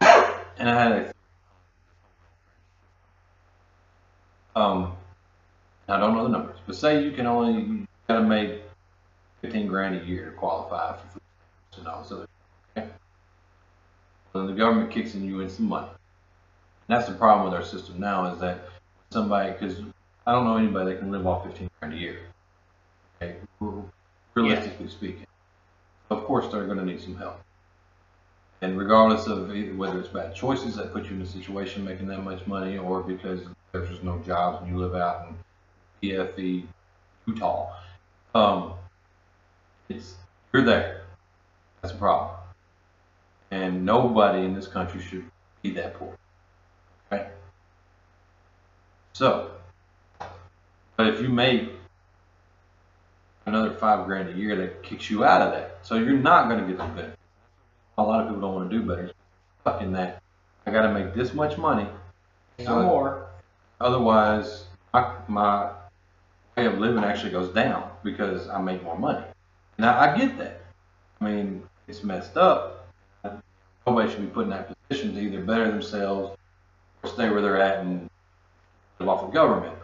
And 0.58 0.68
I 0.68 0.80
had 0.80 0.92
a 0.92 1.12
Um, 4.54 4.96
I 5.88 5.98
don't 5.98 6.14
know 6.14 6.24
the 6.24 6.28
numbers, 6.28 6.58
but 6.66 6.76
say 6.76 7.02
you 7.02 7.12
can 7.12 7.26
only 7.26 7.62
you 7.62 7.86
gotta 8.06 8.22
make 8.22 8.62
fifteen 9.42 9.66
grand 9.66 10.00
a 10.00 10.04
year 10.04 10.24
to 10.26 10.30
qualify 10.32 10.96
for 10.96 11.06
food 11.08 11.22
stamps 11.70 11.78
and 11.78 11.88
all 11.88 12.02
this 12.02 12.12
other. 12.12 12.28
Okay. 12.76 12.88
The 14.32 14.52
government 14.54 14.90
kicks 14.90 15.14
in 15.14 15.24
you 15.24 15.40
in 15.40 15.50
some 15.50 15.68
money. 15.68 15.88
And 16.88 16.96
that's 16.96 17.08
the 17.08 17.14
problem 17.14 17.44
with 17.44 17.54
our 17.54 17.64
system 17.64 18.00
now 18.00 18.32
is 18.32 18.40
that 18.40 18.60
somebody, 19.10 19.52
because 19.52 19.80
I 20.26 20.32
don't 20.32 20.44
know 20.44 20.56
anybody 20.56 20.92
that 20.92 21.00
can 21.00 21.12
live 21.12 21.26
off 21.26 21.44
fifteen 21.44 21.68
grand 21.78 21.94
a 21.94 21.98
year. 21.98 22.20
Okay, 23.20 23.36
realistically 24.34 24.88
speaking. 24.88 25.26
Of 26.10 26.24
course, 26.24 26.50
they're 26.50 26.66
going 26.66 26.78
to 26.78 26.84
need 26.84 27.00
some 27.00 27.16
help. 27.16 27.40
And 28.62 28.78
regardless 28.78 29.26
of 29.26 29.48
whether 29.76 29.98
it's 29.98 30.08
bad 30.08 30.34
choices 30.34 30.76
that 30.76 30.92
put 30.92 31.04
you 31.04 31.16
in 31.16 31.22
a 31.22 31.26
situation 31.26 31.84
making 31.84 32.06
that 32.08 32.22
much 32.22 32.46
money, 32.46 32.78
or 32.78 33.02
because 33.02 33.40
there's 33.72 33.88
just 33.88 34.02
no 34.02 34.18
jobs 34.20 34.62
and 34.62 34.70
you 34.70 34.78
live 34.78 34.94
out 34.94 35.28
in 35.28 36.10
PFE, 36.10 36.64
Utah, 37.26 37.72
um, 38.34 38.74
it's 39.96 40.14
you're 40.52 40.64
there. 40.64 41.02
That's 41.80 41.94
a 41.94 41.96
problem. 41.96 42.36
And 43.50 43.84
nobody 43.84 44.44
in 44.44 44.54
this 44.54 44.66
country 44.66 45.00
should 45.00 45.24
be 45.62 45.70
that 45.74 45.94
poor. 45.94 46.16
Okay. 47.10 47.28
So, 49.12 49.50
but 50.96 51.08
if 51.08 51.20
you 51.20 51.28
make 51.28 51.70
another 53.46 53.72
five 53.74 54.06
grand 54.06 54.28
a 54.28 54.32
year, 54.32 54.56
that 54.56 54.82
kicks 54.82 55.10
you 55.10 55.24
out 55.24 55.42
of 55.42 55.52
that. 55.52 55.78
So 55.82 55.96
you're 55.96 56.12
not 56.16 56.48
going 56.48 56.60
to 56.60 56.66
get 56.66 56.78
the 56.78 56.84
benefits. 56.84 57.16
A 57.98 58.02
lot 58.02 58.20
of 58.20 58.28
people 58.28 58.40
don't 58.40 58.54
want 58.54 58.70
to 58.70 58.78
do 58.78 58.82
better. 58.84 59.10
Stuck 59.60 59.82
in 59.82 59.92
that. 59.92 60.22
I 60.66 60.70
got 60.70 60.82
to 60.82 60.92
make 60.92 61.14
this 61.14 61.34
much 61.34 61.58
money. 61.58 61.86
no 62.58 62.82
more. 62.82 63.26
Otherwise, 63.80 64.64
my, 64.94 65.12
my 65.28 65.70
way 66.56 66.66
of 66.66 66.78
living 66.78 67.04
actually 67.04 67.32
goes 67.32 67.52
down 67.52 67.90
because 68.02 68.48
I 68.48 68.60
make 68.60 68.82
more 68.82 68.98
money. 68.98 69.24
Now 69.78 69.98
I 69.98 70.16
get 70.16 70.38
that. 70.38 70.62
I 71.20 71.24
mean, 71.24 71.62
it's 71.88 72.04
messed 72.04 72.36
up. 72.36 72.88
Nobody 73.86 74.10
should 74.10 74.20
be 74.20 74.26
put 74.26 74.44
in 74.44 74.50
that 74.50 74.72
position 74.88 75.14
to 75.14 75.20
either 75.20 75.42
better 75.42 75.70
themselves 75.70 76.36
or 77.02 77.10
stay 77.10 77.30
where 77.30 77.42
they're 77.42 77.60
at 77.60 77.80
and 77.80 78.08
live 78.98 79.08
off 79.08 79.22
of 79.22 79.32
government. 79.32 79.76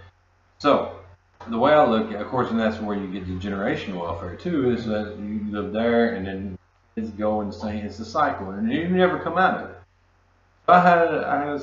So 0.59 1.01
the 1.49 1.59
way 1.59 1.73
I 1.73 1.85
look 1.85 2.13
at, 2.13 2.21
of 2.21 2.29
course, 2.29 2.51
and 2.51 2.61
that's 2.61 2.81
where 2.81 2.97
you 2.97 3.09
get 3.09 3.27
the 3.27 3.35
generational 3.49 4.03
welfare 4.03 4.37
too, 4.37 4.71
is 4.71 4.87
that 4.87 5.17
you 5.19 5.47
live 5.51 5.73
there 5.73 6.15
and 6.15 6.27
then 6.27 6.59
kids 6.95 7.11
go 7.11 7.41
insane. 7.41 7.85
It's 7.85 7.99
a 8.01 8.05
cycle, 8.05 8.51
and 8.51 8.73
you 8.73 8.89
never 8.89 9.21
come 9.21 9.39
out 9.39 9.63
of 9.63 9.71
it. 9.71 9.77
So 10.67 10.73
I 10.75 10.81
had, 10.81 11.09
I 11.25 11.47
had 11.47 11.63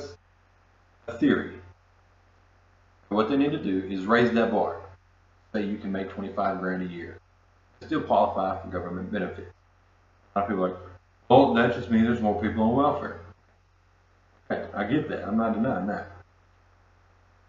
a 1.08 1.12
theory 1.18 1.54
What 3.08 3.28
they 3.28 3.36
need 3.36 3.52
to 3.52 3.62
do 3.62 3.86
is 3.88 4.06
raise 4.06 4.32
that 4.32 4.50
bar. 4.50 4.80
Say 5.52 5.64
you 5.64 5.78
can 5.78 5.92
make 5.92 6.10
25 6.10 6.60
grand 6.60 6.82
a 6.82 6.86
year. 6.86 7.18
Still 7.86 8.02
qualify 8.02 8.60
for 8.60 8.68
government 8.68 9.12
benefits. 9.12 9.52
A 10.34 10.38
lot 10.38 10.44
of 10.44 10.48
people 10.50 10.64
are 10.64 10.68
like, 10.70 10.78
well, 11.28 11.54
that 11.54 11.74
just 11.74 11.90
means 11.90 12.06
there's 12.06 12.20
more 12.20 12.40
people 12.40 12.64
on 12.64 12.74
welfare. 12.74 13.20
Okay, 14.50 14.66
I 14.74 14.84
get 14.84 15.08
that. 15.08 15.26
I'm 15.26 15.36
not 15.36 15.54
denying 15.54 15.86
that. 15.86 16.10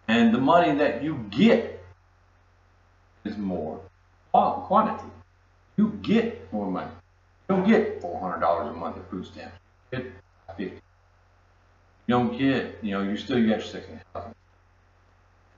And 0.08 0.34
the 0.34 0.40
money 0.40 0.78
that 0.78 1.04
you 1.04 1.26
get 1.30 1.84
is 3.26 3.38
more 3.38 3.82
quantity. 4.32 5.10
You 5.76 6.00
get 6.02 6.52
more 6.54 6.70
money. 6.70 6.92
You 7.50 7.56
don't 7.56 7.68
get 7.68 8.02
$400 8.02 8.70
a 8.70 8.74
month 8.74 8.98
of 8.98 9.08
food 9.10 9.26
stamps. 9.26 9.56
You 9.92 10.00
get 10.00 10.12
50 10.48 10.64
You 10.64 10.72
don't 12.08 12.38
get, 12.38 12.80
you 12.82 12.92
know, 12.92 13.02
you 13.04 13.18
still 13.18 13.38
get 13.38 13.48
your 13.48 13.62
60,000 13.62 14.34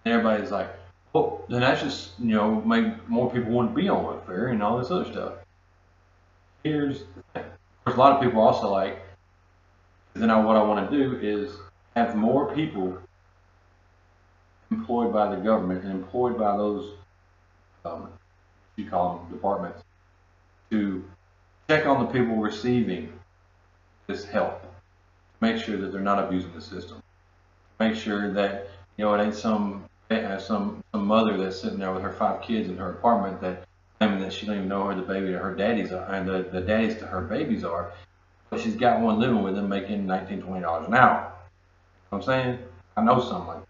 And 0.06 0.13
everybody's 0.13 0.52
like, 0.52 0.70
well, 1.13 1.43
then 1.50 1.62
that's 1.62 1.82
just, 1.82 2.12
you 2.19 2.36
know, 2.36 2.62
make 2.62 3.08
more 3.10 3.32
people 3.32 3.52
want 3.52 3.74
to 3.74 3.82
be 3.82 3.89
on 3.89 4.04
welfare 4.04 4.48
and 4.48 4.62
all 4.62 4.78
this 4.78 4.91
other 4.91 5.12
stuff. 5.12 5.34
Here's 6.63 7.00
the 7.00 7.24
thing. 7.34 7.45
Course, 7.86 7.95
a 7.95 8.00
lot 8.00 8.13
of 8.13 8.22
people 8.22 8.41
also 8.41 8.69
like, 8.72 9.02
then 10.13 10.30
I, 10.30 10.39
what 10.39 10.56
I 10.56 10.62
want 10.62 10.89
to 10.89 10.98
do 10.98 11.17
is 11.22 11.52
have 11.95 12.15
more 12.15 12.54
people 12.54 12.98
employed 14.69 15.12
by 15.12 15.34
the 15.34 15.41
government 15.41 15.84
and 15.84 15.91
employed 15.93 16.38
by 16.38 16.56
those, 16.56 16.93
um, 17.86 18.10
you 18.76 18.88
call 18.88 19.17
them 19.17 19.32
departments, 19.32 19.82
to 20.69 21.04
check 21.67 21.88
on 21.88 22.06
the 22.06 22.12
people 22.12 22.36
receiving 22.36 23.12
this 24.06 24.26
help. 24.26 24.63
Make 25.41 25.58
sure 25.58 25.78
that 25.78 25.91
they're 25.91 26.02
not 26.02 26.24
abusing 26.24 26.54
the 26.54 26.62
system. 26.62 27.02
Make 27.80 27.95
sure 27.95 28.32
that, 28.34 28.67
you 28.98 29.06
know, 29.06 29.13
it 29.15 29.24
ain't 29.24 29.36
some, 29.36 29.88
uh, 30.10 30.39
some, 30.39 30.84
some 30.91 31.06
mother 31.06 31.38
that's 31.38 31.62
sitting 31.62 31.80
there 31.80 31.93
with 31.93 32.02
her 32.02 32.13
five 32.13 32.41
kids 32.41 32.69
in 32.69 32.78
her 32.78 32.91
apartment 32.91 33.41
that 33.41 33.63
claiming 34.00 34.19
that 34.22 34.34
she 34.34 34.45
don't 34.45 34.56
even 34.56 34.67
know 34.67 34.86
where 34.86 34.95
the 34.95 35.02
baby 35.02 35.28
to 35.28 35.38
her 35.38 35.54
daddies 35.54 35.91
are, 35.91 36.13
and 36.13 36.28
the, 36.28 36.48
the 36.52 36.62
daddies 36.62 36.98
to 36.98 37.06
her 37.06 37.22
babies 37.22 37.63
are. 37.63 37.91
But 38.50 38.60
she's 38.60 38.76
got 38.76 39.02
one 39.02 39.19
living 39.19 39.43
with 39.43 39.56
them 39.56 39.69
making 39.69 40.08
19 40.08 40.41
$20 40.41 40.88
an 40.88 40.93
hour. 40.93 41.32
You 42.12 42.17
know 42.17 42.17
I'm 42.17 42.22
saying? 42.24 42.60
I 42.98 43.04
know 43.04 43.19
something 43.22 43.48
like 43.48 43.60
that. 43.60 43.65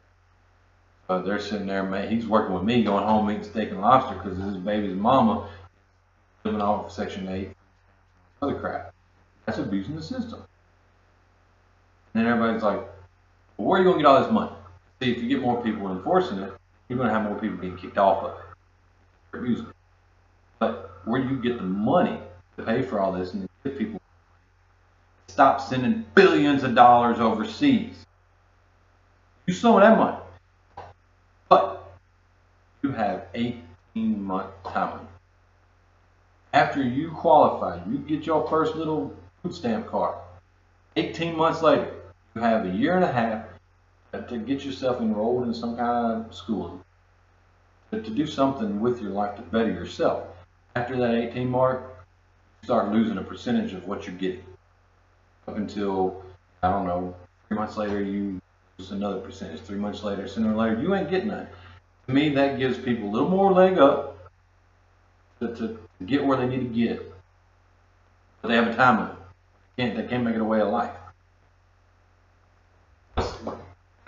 So 1.08 1.22
they're 1.24 1.40
sitting 1.40 1.68
there, 1.68 1.84
man, 1.84 2.10
he's 2.10 2.28
working 2.28 2.54
with 2.54 2.64
me, 2.64 2.84
going 2.84 3.04
home 3.04 3.30
eating 3.32 3.44
steak 3.44 3.72
and 3.72 3.82
lobster 3.82 4.16
because 4.16 4.38
his 4.38 4.58
baby's 4.58 4.96
mama 4.96 5.50
living 6.44 6.62
off 6.62 6.86
of 6.86 6.92
Section 6.92 7.28
8, 7.28 7.52
other 8.42 8.56
crap. 8.56 8.94
That's 9.46 9.58
abusing 9.58 9.96
the 9.96 10.02
system. 10.04 10.44
And 12.14 12.26
then 12.26 12.32
everybody's 12.32 12.64
like, 12.64 12.78
well, 13.58 13.68
where 13.68 13.82
are 13.82 13.84
you 13.84 13.92
to 13.92 13.98
get 13.98 14.06
all 14.06 14.22
this 14.22 14.32
money? 14.32 14.52
See, 15.02 15.12
if 15.12 15.22
you 15.22 15.30
get 15.30 15.42
more 15.42 15.64
people 15.64 15.92
enforcing 15.92 16.40
it, 16.40 16.54
you're 16.88 16.98
going 16.98 17.08
to 17.08 17.14
have 17.14 17.24
more 17.24 17.40
people 17.40 17.58
being 17.58 17.78
kicked 17.78 17.98
off 17.98 18.24
of 18.24 18.38
it. 18.38 19.38
abusing. 19.38 19.68
But 20.60 21.00
where 21.06 21.24
do 21.24 21.30
you 21.30 21.42
get 21.42 21.58
the 21.58 21.64
money 21.64 22.20
to 22.58 22.64
pay 22.64 22.82
for 22.82 23.00
all 23.00 23.14
this 23.14 23.34
and 23.34 23.48
get 23.64 23.78
people 23.78 24.02
stop 25.28 25.62
sending 25.62 26.06
billions 26.16 26.64
of 26.64 26.76
dollars 26.76 27.20
overseas? 27.20 28.06
Use 29.46 29.62
some 29.62 29.76
of 29.76 29.82
that 29.82 29.98
money. 29.98 30.18
But 31.48 31.92
you 32.84 32.92
have 32.92 33.28
18 33.34 33.64
month 34.22 34.50
time. 34.66 35.08
After 36.52 36.84
you 36.84 37.12
qualify, 37.12 37.80
you 37.90 38.00
get 38.00 38.26
your 38.26 38.48
first 38.50 38.76
little 38.76 39.16
food 39.42 39.54
stamp 39.54 39.88
card. 39.88 40.16
18 40.98 41.38
months 41.38 41.62
later, 41.62 41.94
you 42.36 42.42
have 42.42 42.66
a 42.66 42.70
year 42.70 42.96
and 42.96 43.06
a 43.06 43.12
half 43.12 43.46
to 44.12 44.38
get 44.38 44.64
yourself 44.64 45.02
enrolled 45.02 45.48
in 45.48 45.54
some 45.54 45.76
kind 45.76 46.26
of 46.26 46.34
schooling, 46.34 46.82
to, 47.92 48.02
to 48.02 48.10
do 48.10 48.26
something 48.26 48.80
with 48.80 49.02
your 49.02 49.12
life 49.12 49.36
to 49.36 49.42
better 49.44 49.72
yourself. 49.72 50.24
After 50.76 50.98
that 50.98 51.16
18 51.16 51.48
mark, 51.48 52.06
you 52.62 52.66
start 52.66 52.92
losing 52.92 53.18
a 53.18 53.24
percentage 53.24 53.74
of 53.74 53.88
what 53.88 54.08
you're 54.08 54.16
getting. 54.16 54.44
Up 55.48 55.58
until, 55.58 56.24
I 56.62 56.72
don't 56.72 56.86
know, 56.86 57.16
three 57.48 57.58
months 57.58 57.78
later, 57.78 58.02
you 58.02 58.40
lose 58.78 58.92
another 58.92 59.20
percentage. 59.20 59.62
Three 59.62 59.78
months 59.78 60.04
later, 60.04 60.28
sooner 60.28 60.54
or 60.54 60.56
later, 60.56 60.82
you 60.82 60.94
ain't 60.96 61.10
getting 61.10 61.30
none. 61.30 61.48
To 62.08 62.14
me, 62.14 62.30
that 62.30 62.58
gives 62.58 62.78
people 62.78 63.10
a 63.10 63.12
little 63.12 63.30
more 63.30 63.52
leg 63.52 63.78
up 63.78 64.32
to, 65.40 65.56
to 65.56 65.80
get 66.06 66.26
where 66.26 66.38
they 66.38 66.48
need 66.48 66.62
to 66.62 66.74
get. 66.74 67.14
But 68.42 68.50
they 68.50 68.56
have 68.56 68.68
a 68.68 68.76
time 68.76 69.00
limit. 69.00 69.16
They 69.76 69.84
can't, 69.84 69.98
they 69.98 70.08
can't 70.08 70.24
make 70.24 70.36
it 70.36 70.42
a 70.42 70.46
way 70.46 70.62
of 70.62 70.70
life. 70.70 70.92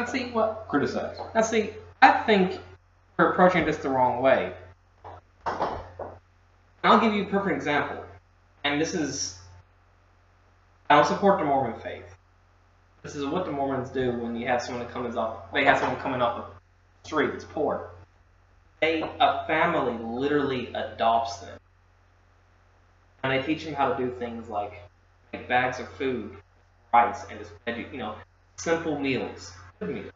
I 0.02 0.06
see 0.06 0.32
what 0.32 0.68
Criticize. 0.68 1.18
Now, 1.36 1.42
see, 1.42 1.72
I 2.02 2.24
think 2.24 2.60
we're 3.18 3.32
approaching 3.32 3.66
this 3.66 3.78
the 3.78 3.90
wrong 3.90 4.22
way. 4.22 4.54
I'll 6.84 7.00
give 7.00 7.14
you 7.14 7.24
a 7.24 7.26
perfect 7.28 7.56
example. 7.56 8.04
And 8.64 8.82
this 8.82 8.96
is, 8.96 9.38
I 10.90 10.96
don't 10.96 11.06
support 11.06 11.40
the 11.40 11.46
Mormon 11.46 11.80
faith. 11.80 12.06
This 13.04 13.16
is 13.16 13.26
what 13.26 13.46
the 13.46 13.52
Mormons 13.52 13.90
do 13.90 14.12
when 14.14 14.36
you 14.36 14.48
have 14.48 14.62
someone 14.62 14.84
that 14.84 14.92
comes 14.92 15.16
off, 15.16 15.52
they 15.54 15.66
have 15.66 15.78
someone 15.78 16.00
coming 16.02 16.22
off 16.22 16.48
the 17.04 17.08
street 17.08 17.32
that's 17.32 17.46
poor. 17.46 17.92
They, 18.82 19.02
a 19.02 19.46
family 19.46 20.04
literally 20.04 20.74
adopts 20.74 21.38
them. 21.38 21.60
And 23.24 23.32
they 23.32 23.46
teach 23.46 23.66
them 23.66 23.76
how 23.76 23.94
to 23.94 24.04
do 24.04 24.16
things 24.18 24.50
like 24.50 24.82
make 25.32 25.48
bags 25.48 25.80
of 25.80 25.88
food, 25.90 26.36
rice, 26.92 27.24
and 27.30 27.40
just, 27.40 27.52
you 27.94 28.00
know, 28.00 28.16
simple 28.56 28.98
meals, 28.98 29.54
meals 29.88 30.12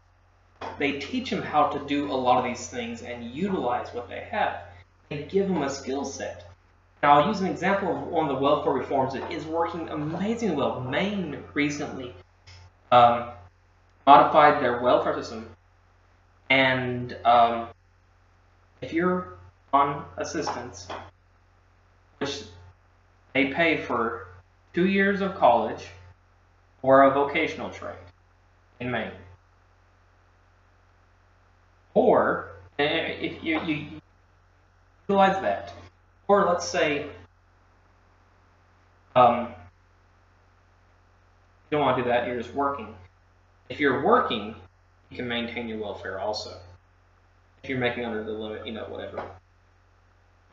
they 0.77 0.99
teach 0.99 1.29
them 1.29 1.41
how 1.41 1.67
to 1.67 1.85
do 1.85 2.11
a 2.11 2.13
lot 2.13 2.39
of 2.39 2.45
these 2.45 2.67
things 2.67 3.01
and 3.01 3.23
utilize 3.23 3.93
what 3.93 4.09
they 4.09 4.21
have. 4.31 4.61
They 5.09 5.23
give 5.23 5.47
them 5.47 5.61
a 5.61 5.69
skill 5.69 6.05
set. 6.05 6.49
Now, 7.01 7.19
I'll 7.19 7.27
use 7.27 7.41
an 7.41 7.47
example 7.47 7.95
of 7.95 8.07
one 8.07 8.29
of 8.29 8.35
the 8.35 8.41
welfare 8.41 8.73
reforms 8.73 9.13
that 9.13 9.31
is 9.31 9.45
working 9.45 9.89
amazingly 9.89 10.55
well. 10.55 10.81
Maine 10.81 11.43
recently 11.53 12.13
um, 12.91 13.29
modified 14.05 14.61
their 14.61 14.81
welfare 14.81 15.15
system, 15.15 15.49
and 16.49 17.15
um, 17.25 17.67
if 18.81 18.91
you're 18.91 19.37
on 19.71 20.05
assistance, 20.17 20.87
which 22.17 22.43
they 23.33 23.47
pay 23.47 23.77
for 23.77 24.27
two 24.73 24.87
years 24.87 25.21
of 25.21 25.35
college 25.35 25.87
or 26.81 27.03
a 27.03 27.13
vocational 27.13 27.69
trade 27.69 27.95
in 28.79 28.89
Maine. 28.89 29.11
Or 31.95 32.51
eh, 32.77 33.15
if 33.19 33.43
you, 33.43 33.59
you 33.61 33.87
utilize 35.07 35.41
that, 35.41 35.73
or 36.27 36.45
let's 36.45 36.67
say 36.67 37.07
um, 39.15 39.47
you 41.71 41.77
don't 41.77 41.81
want 41.81 41.97
to 41.97 42.03
do 42.03 42.09
that, 42.09 42.27
you're 42.27 42.39
just 42.39 42.53
working. 42.53 42.93
If 43.69 43.79
you're 43.79 44.05
working, 44.05 44.55
you 45.09 45.17
can 45.17 45.27
maintain 45.27 45.67
your 45.67 45.79
welfare 45.79 46.19
also. 46.19 46.59
If 47.63 47.69
you're 47.69 47.79
making 47.79 48.05
under 48.05 48.23
the 48.23 48.31
limit, 48.31 48.67
you 48.67 48.73
know, 48.73 48.83
whatever. 48.83 49.23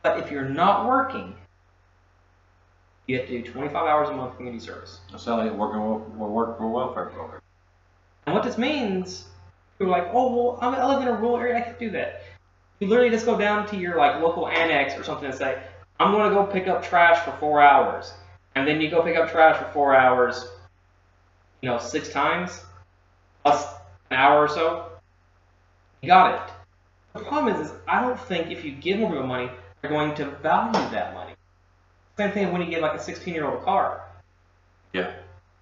But 0.01 0.19
if 0.19 0.31
you're 0.31 0.49
not 0.49 0.87
working, 0.87 1.35
you 3.07 3.19
have 3.19 3.27
to 3.27 3.41
do 3.41 3.51
25 3.51 3.75
hours 3.75 4.09
a 4.09 4.13
month 4.13 4.37
community 4.37 4.63
service. 4.63 4.99
How 5.11 5.43
they 5.43 5.49
working 5.49 6.17
with, 6.19 6.29
work 6.29 6.57
for 6.57 6.67
welfare 6.69 7.07
program. 7.07 7.41
And 8.25 8.33
what 8.33 8.43
this 8.43 8.57
means, 8.57 9.25
you're 9.83 9.91
like, 9.91 10.09
oh, 10.13 10.35
well, 10.35 10.59
I'm, 10.61 10.73
I 10.75 10.85
live 10.93 11.01
in 11.01 11.07
a 11.07 11.13
rural 11.13 11.37
area, 11.37 11.57
I 11.57 11.61
can 11.61 11.75
do 11.77 11.91
that. 11.91 12.21
You 12.79 12.87
literally 12.87 13.09
just 13.09 13.25
go 13.25 13.37
down 13.37 13.67
to 13.67 13.77
your 13.77 13.97
like 13.97 14.21
local 14.21 14.47
annex 14.47 14.97
or 14.97 15.03
something 15.03 15.25
and 15.25 15.35
say, 15.35 15.61
I'm 15.99 16.11
going 16.11 16.29
to 16.29 16.35
go 16.35 16.45
pick 16.45 16.67
up 16.67 16.83
trash 16.83 17.23
for 17.23 17.31
four 17.39 17.61
hours. 17.61 18.13
And 18.55 18.67
then 18.67 18.81
you 18.81 18.89
go 18.89 19.03
pick 19.03 19.17
up 19.17 19.31
trash 19.31 19.57
for 19.57 19.71
four 19.71 19.95
hours, 19.95 20.47
you 21.61 21.69
know, 21.69 21.79
six 21.79 22.09
times, 22.09 22.63
plus 23.43 23.65
an 24.09 24.17
hour 24.17 24.39
or 24.39 24.47
so. 24.47 24.89
You 26.01 26.07
got 26.07 26.35
it. 26.35 26.53
The 27.13 27.25
problem 27.25 27.55
is, 27.55 27.69
is 27.69 27.73
I 27.87 28.01
don't 28.01 28.19
think 28.19 28.51
if 28.51 28.63
you 28.65 28.71
give 28.71 28.99
more 28.99 29.11
people 29.11 29.27
money, 29.27 29.49
they're 29.81 29.91
going 29.91 30.15
to 30.15 30.31
value 30.41 30.73
that 30.91 31.13
money. 31.13 31.33
Same 32.17 32.31
thing 32.31 32.51
when 32.51 32.61
you 32.61 32.69
give 32.69 32.81
like 32.81 32.99
a 32.99 33.03
16 33.03 33.33
year 33.33 33.45
old 33.45 33.61
a 33.61 33.63
car. 33.63 34.03
Yeah. 34.93 35.13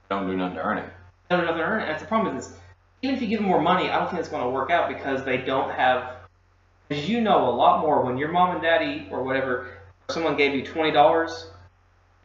Don't 0.09 0.27
do 0.27 0.35
nothing 0.35 0.57
to 0.57 0.63
earn 0.63 0.79
it. 0.79 0.89
Don't 1.29 1.45
know 1.45 1.51
if 1.51 1.57
they're 1.57 1.65
earning 1.65 1.87
it. 1.87 1.91
That's 1.91 2.01
the 2.01 2.07
problem 2.07 2.35
is, 2.35 2.47
is 2.47 2.57
even 3.01 3.15
if 3.15 3.21
you 3.21 3.27
give 3.27 3.39
them 3.39 3.47
more 3.47 3.61
money, 3.61 3.89
I 3.89 3.99
don't 3.99 4.09
think 4.09 4.19
it's 4.19 4.29
going 4.29 4.43
to 4.43 4.49
work 4.49 4.69
out 4.69 4.87
because 4.87 5.23
they 5.25 5.37
don't 5.37 5.71
have. 5.71 6.17
as 6.89 7.09
you 7.09 7.21
know 7.21 7.49
a 7.49 7.53
lot 7.53 7.81
more 7.81 8.03
when 8.03 8.17
your 8.17 8.29
mom 8.29 8.51
and 8.51 8.61
daddy 8.61 9.07
or 9.11 9.23
whatever, 9.23 9.77
someone 10.09 10.37
gave 10.37 10.53
you 10.53 10.63
twenty 10.63 10.91
dollars, 10.91 11.47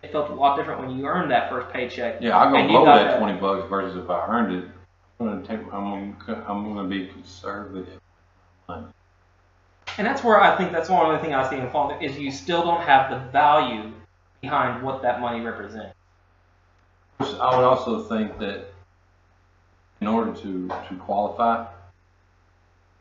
it 0.03 0.13
felt 0.13 0.31
a 0.31 0.35
lot 0.35 0.57
different 0.57 0.81
when 0.81 0.97
you 0.97 1.07
earned 1.07 1.31
that 1.31 1.51
first 1.51 1.73
paycheck. 1.73 2.21
Yeah, 2.21 2.39
I'm 2.39 2.53
gonna 2.53 2.69
blow 2.69 2.85
that, 2.85 3.05
that. 3.05 3.19
twenty 3.19 3.39
bucks 3.39 3.69
versus 3.69 3.97
if 3.97 4.11
I 4.11 4.27
earned 4.27 4.55
it. 4.55 4.71
I'm 5.19 5.27
gonna 5.27 5.47
take. 5.47 5.61
I'm 5.73 6.17
gonna. 6.17 6.45
I'm 6.47 6.75
gonna 6.75 6.89
be 6.89 7.07
conservative. 7.07 8.01
Money. 8.69 8.87
And 9.99 10.07
that's 10.07 10.23
where 10.23 10.41
I 10.41 10.57
think 10.59 10.73
that's 10.73 10.91
one 10.91 11.07
other 11.07 11.19
thing 11.23 11.33
I 11.33 11.49
see 11.49 11.57
in 11.57 11.71
falling 11.71 12.03
is 12.03 12.19
you 12.19 12.31
still 12.31 12.63
don't 12.63 12.83
have 12.83 13.11
the 13.11 13.31
value 13.31 13.93
behind 14.43 14.83
what 14.83 15.01
that 15.03 15.21
money 15.21 15.41
represents. 15.41 15.95
I 17.19 17.57
would 17.57 17.65
also 17.65 18.03
think 18.05 18.39
that 18.41 18.75
in 20.01 20.07
order 20.07 20.33
to 20.33 20.69
to 20.69 20.95
qualify, 21.01 21.67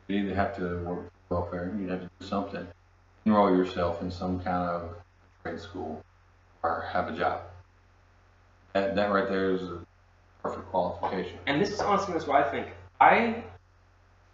You 0.08 0.17
either 0.17 0.36
have 0.36 0.55
to 0.58 0.79
work 0.84 1.12
for 1.27 1.39
welfare, 1.41 1.73
you'd 1.79 1.89
have 1.89 2.01
to 2.01 2.10
do 2.19 2.25
something, 2.25 2.67
enroll 3.25 3.49
yourself 3.55 4.01
in 4.01 4.12
some 4.12 4.39
kind 4.39 4.69
of 4.69 4.95
trade 5.43 5.60
school, 5.60 6.03
or 6.63 6.86
have 6.93 7.08
a 7.10 7.17
job. 7.17 7.41
That, 8.73 8.95
that 8.95 9.12
right 9.12 9.27
there 9.27 9.51
is 9.51 9.63
a 9.63 9.79
perfect 10.43 10.67
qualification. 10.69 11.38
And 11.47 11.60
this 11.62 11.71
is 11.71 11.79
honestly 11.79 12.13
that's 12.13 12.27
what 12.27 12.45
I 12.45 12.51
think. 12.51 12.67
I 12.99 13.43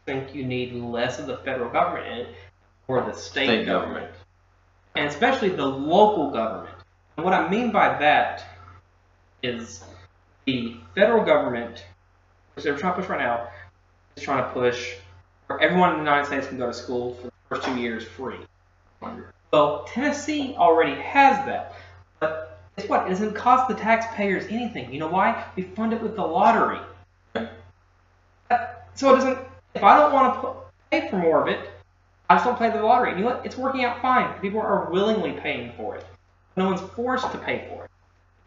think 0.05 0.33
you 0.35 0.43
need 0.45 0.73
less 0.73 1.19
of 1.19 1.27
the 1.27 1.37
federal 1.37 1.69
government 1.71 2.07
in 2.07 2.17
it, 2.25 2.35
or 2.87 3.01
the 3.01 3.13
state, 3.13 3.47
State 3.47 3.65
government. 3.65 4.07
government. 4.07 4.15
and 4.95 5.05
especially 5.07 5.49
the 5.49 5.65
local 5.65 6.31
government. 6.31 6.75
And 7.15 7.23
what 7.23 7.33
I 7.33 7.49
mean 7.49 7.71
by 7.71 7.97
that 7.99 8.43
is 9.43 9.83
the 10.45 10.75
federal 10.95 11.23
government, 11.23 11.83
they're 12.63 12.77
trying 12.77 12.93
to 12.93 13.01
push 13.01 13.09
right 13.09 13.19
now, 13.19 13.47
is 14.15 14.23
trying 14.23 14.43
to 14.43 14.49
push 14.51 14.95
where 15.47 15.59
everyone 15.59 15.91
in 15.91 15.95
the 15.97 16.03
United 16.03 16.25
States 16.25 16.47
can 16.47 16.57
go 16.57 16.67
to 16.67 16.73
school 16.73 17.15
for 17.15 17.27
the 17.27 17.33
first 17.49 17.63
two 17.63 17.75
years 17.77 18.03
free. 18.03 18.37
Well, 19.51 19.83
Tennessee 19.85 20.55
already 20.57 20.99
has 21.01 21.45
that, 21.45 21.75
but 22.19 22.59
guess 22.77 22.87
what? 22.87 23.05
It 23.07 23.09
doesn't 23.09 23.33
cost 23.33 23.67
the 23.67 23.73
taxpayers 23.75 24.45
anything. 24.49 24.93
You 24.93 24.99
know 24.99 25.09
why? 25.09 25.43
We 25.55 25.63
fund 25.63 25.93
it 25.93 26.01
with 26.01 26.15
the 26.15 26.23
lottery. 26.23 26.79
So 28.95 29.13
it 29.13 29.17
doesn't. 29.17 29.39
If 29.73 29.83
I 29.83 29.97
don't 29.97 30.13
want 30.13 30.41
to 30.41 30.53
pay 30.91 31.09
for 31.09 31.17
more 31.17 31.41
of 31.41 31.47
it, 31.47 31.69
I 32.29 32.35
just 32.35 32.45
don't 32.45 32.57
play 32.57 32.69
the 32.69 32.81
lottery. 32.81 33.11
And 33.11 33.19
you 33.19 33.25
know 33.25 33.31
what? 33.31 33.45
It's 33.45 33.57
working 33.57 33.83
out 33.83 34.01
fine. 34.01 34.39
People 34.39 34.61
are 34.61 34.89
willingly 34.91 35.31
paying 35.33 35.73
for 35.75 35.95
it. 35.95 36.05
No 36.55 36.65
one's 36.65 36.81
forced 36.81 37.31
to 37.31 37.37
pay 37.37 37.67
for 37.69 37.85
it. 37.85 37.91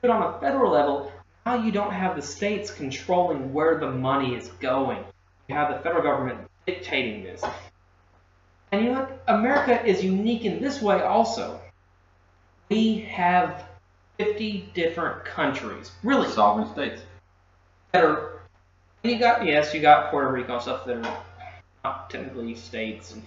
But 0.01 0.11
on 0.11 0.35
a 0.35 0.39
federal 0.39 0.71
level, 0.71 1.11
now 1.47 1.63
you 1.63 1.73
don't 1.73 1.93
have 1.93 2.17
the 2.17 2.23
states 2.23 2.71
controlling 2.71 3.53
where 3.53 3.79
the 3.79 3.91
money 3.91 4.35
is 4.35 4.49
going. 4.61 5.05
You 5.49 5.55
have 5.55 5.75
the 5.75 5.83
federal 5.83 6.03
government 6.03 6.49
dictating 6.67 7.23
this. 7.23 7.45
And 8.73 8.85
you 8.85 8.93
look. 8.93 9.11
America 9.29 9.85
is 9.87 10.03
unique 10.03 10.45
in 10.45 10.61
this 10.61 10.81
way 10.81 11.03
also. 11.03 11.61
We 12.71 13.01
have 13.11 13.65
50 14.19 14.71
different 14.75 15.25
countries, 15.25 15.93
really, 16.03 16.29
Sovereign 16.29 16.73
states. 16.73 17.03
that 17.93 18.05
are. 18.05 18.41
And 19.03 19.13
you 19.13 19.19
got 19.19 19.45
yes, 19.45 19.75
you 19.75 19.81
got 19.83 20.11
Puerto 20.11 20.31
Rico 20.31 20.55
and 20.55 20.63
stuff 20.63 20.87
that 20.87 20.97
are 20.97 21.23
not 21.85 22.09
technically 22.09 22.55
states 22.55 23.13
and 23.13 23.23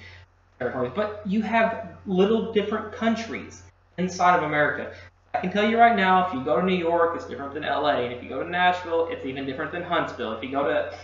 territories, 0.59 0.91
but 0.95 1.21
you 1.25 1.43
have 1.43 1.95
little 2.07 2.51
different 2.51 2.93
countries 2.93 3.61
inside 3.97 4.37
of 4.37 4.43
America. 4.43 4.91
I 5.37 5.39
can 5.39 5.51
tell 5.51 5.69
you 5.69 5.77
right 5.77 5.95
now, 5.95 6.27
if 6.27 6.33
you 6.33 6.43
go 6.43 6.59
to 6.59 6.65
New 6.65 6.75
York, 6.75 7.15
it's 7.15 7.25
different 7.25 7.53
than 7.53 7.61
LA, 7.61 7.97
and 7.99 8.11
if 8.11 8.23
you 8.23 8.29
go 8.29 8.41
to 8.41 8.49
Nashville, 8.49 9.07
it's 9.11 9.23
even 9.23 9.45
different 9.45 9.71
than 9.71 9.83
Huntsville. 9.83 10.31
If 10.31 10.43
you 10.43 10.49
go 10.49 10.63
to, 10.63 10.97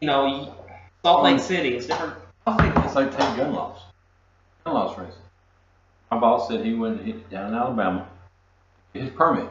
you 0.00 0.06
know, 0.06 0.54
Salt 1.04 1.22
Lake 1.22 1.38
City, 1.38 1.76
it's 1.76 1.86
different. 1.86 2.14
I 2.46 2.56
think 2.56 2.84
It's 2.86 2.94
like 2.94 3.10
take 3.10 3.36
gun 3.36 3.52
laws. 3.52 3.78
Gun 4.64 4.72
laws, 4.72 4.94
for 4.94 5.04
instance. 5.04 5.26
My 6.10 6.18
boss 6.18 6.48
said 6.48 6.64
he 6.64 6.72
went 6.72 7.04
he, 7.04 7.12
down 7.30 7.52
in 7.52 7.58
Alabama, 7.58 8.08
get 8.94 9.02
his 9.02 9.12
permit. 9.12 9.50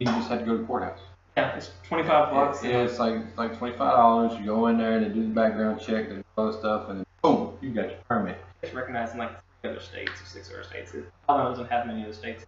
He 0.00 0.04
just 0.04 0.28
had 0.28 0.40
to 0.40 0.44
go 0.44 0.56
to 0.56 0.58
the 0.58 0.64
courthouse. 0.64 0.98
Yeah, 1.36 1.54
it's 1.54 1.70
25 1.84 2.32
bucks. 2.32 2.64
Yeah, 2.64 2.82
it's 2.82 2.98
like 2.98 3.14
it's 3.14 3.38
like 3.38 3.56
twenty 3.56 3.76
five 3.76 3.94
dollars. 3.96 4.36
You 4.40 4.46
go 4.46 4.66
in 4.66 4.78
there 4.78 4.96
and 4.96 5.06
they 5.06 5.10
do 5.10 5.22
the 5.22 5.28
background 5.28 5.80
check, 5.80 6.08
they 6.08 6.16
do 6.16 6.24
all 6.36 6.50
the 6.50 6.58
stuff, 6.58 6.88
and 6.88 6.98
then 6.98 7.06
boom, 7.22 7.56
you 7.60 7.70
got 7.70 7.90
your 7.90 7.98
permit. 8.08 8.36
It's 8.62 8.74
recognized 8.74 9.12
in 9.12 9.20
like 9.20 9.30
other 9.64 9.80
states 9.80 10.12
or 10.22 10.26
six 10.26 10.50
other 10.50 10.62
states. 10.64 10.92
Alabama 11.28 11.50
doesn't 11.50 11.70
have 11.70 11.86
many 11.86 12.02
other 12.04 12.12
states 12.12 12.44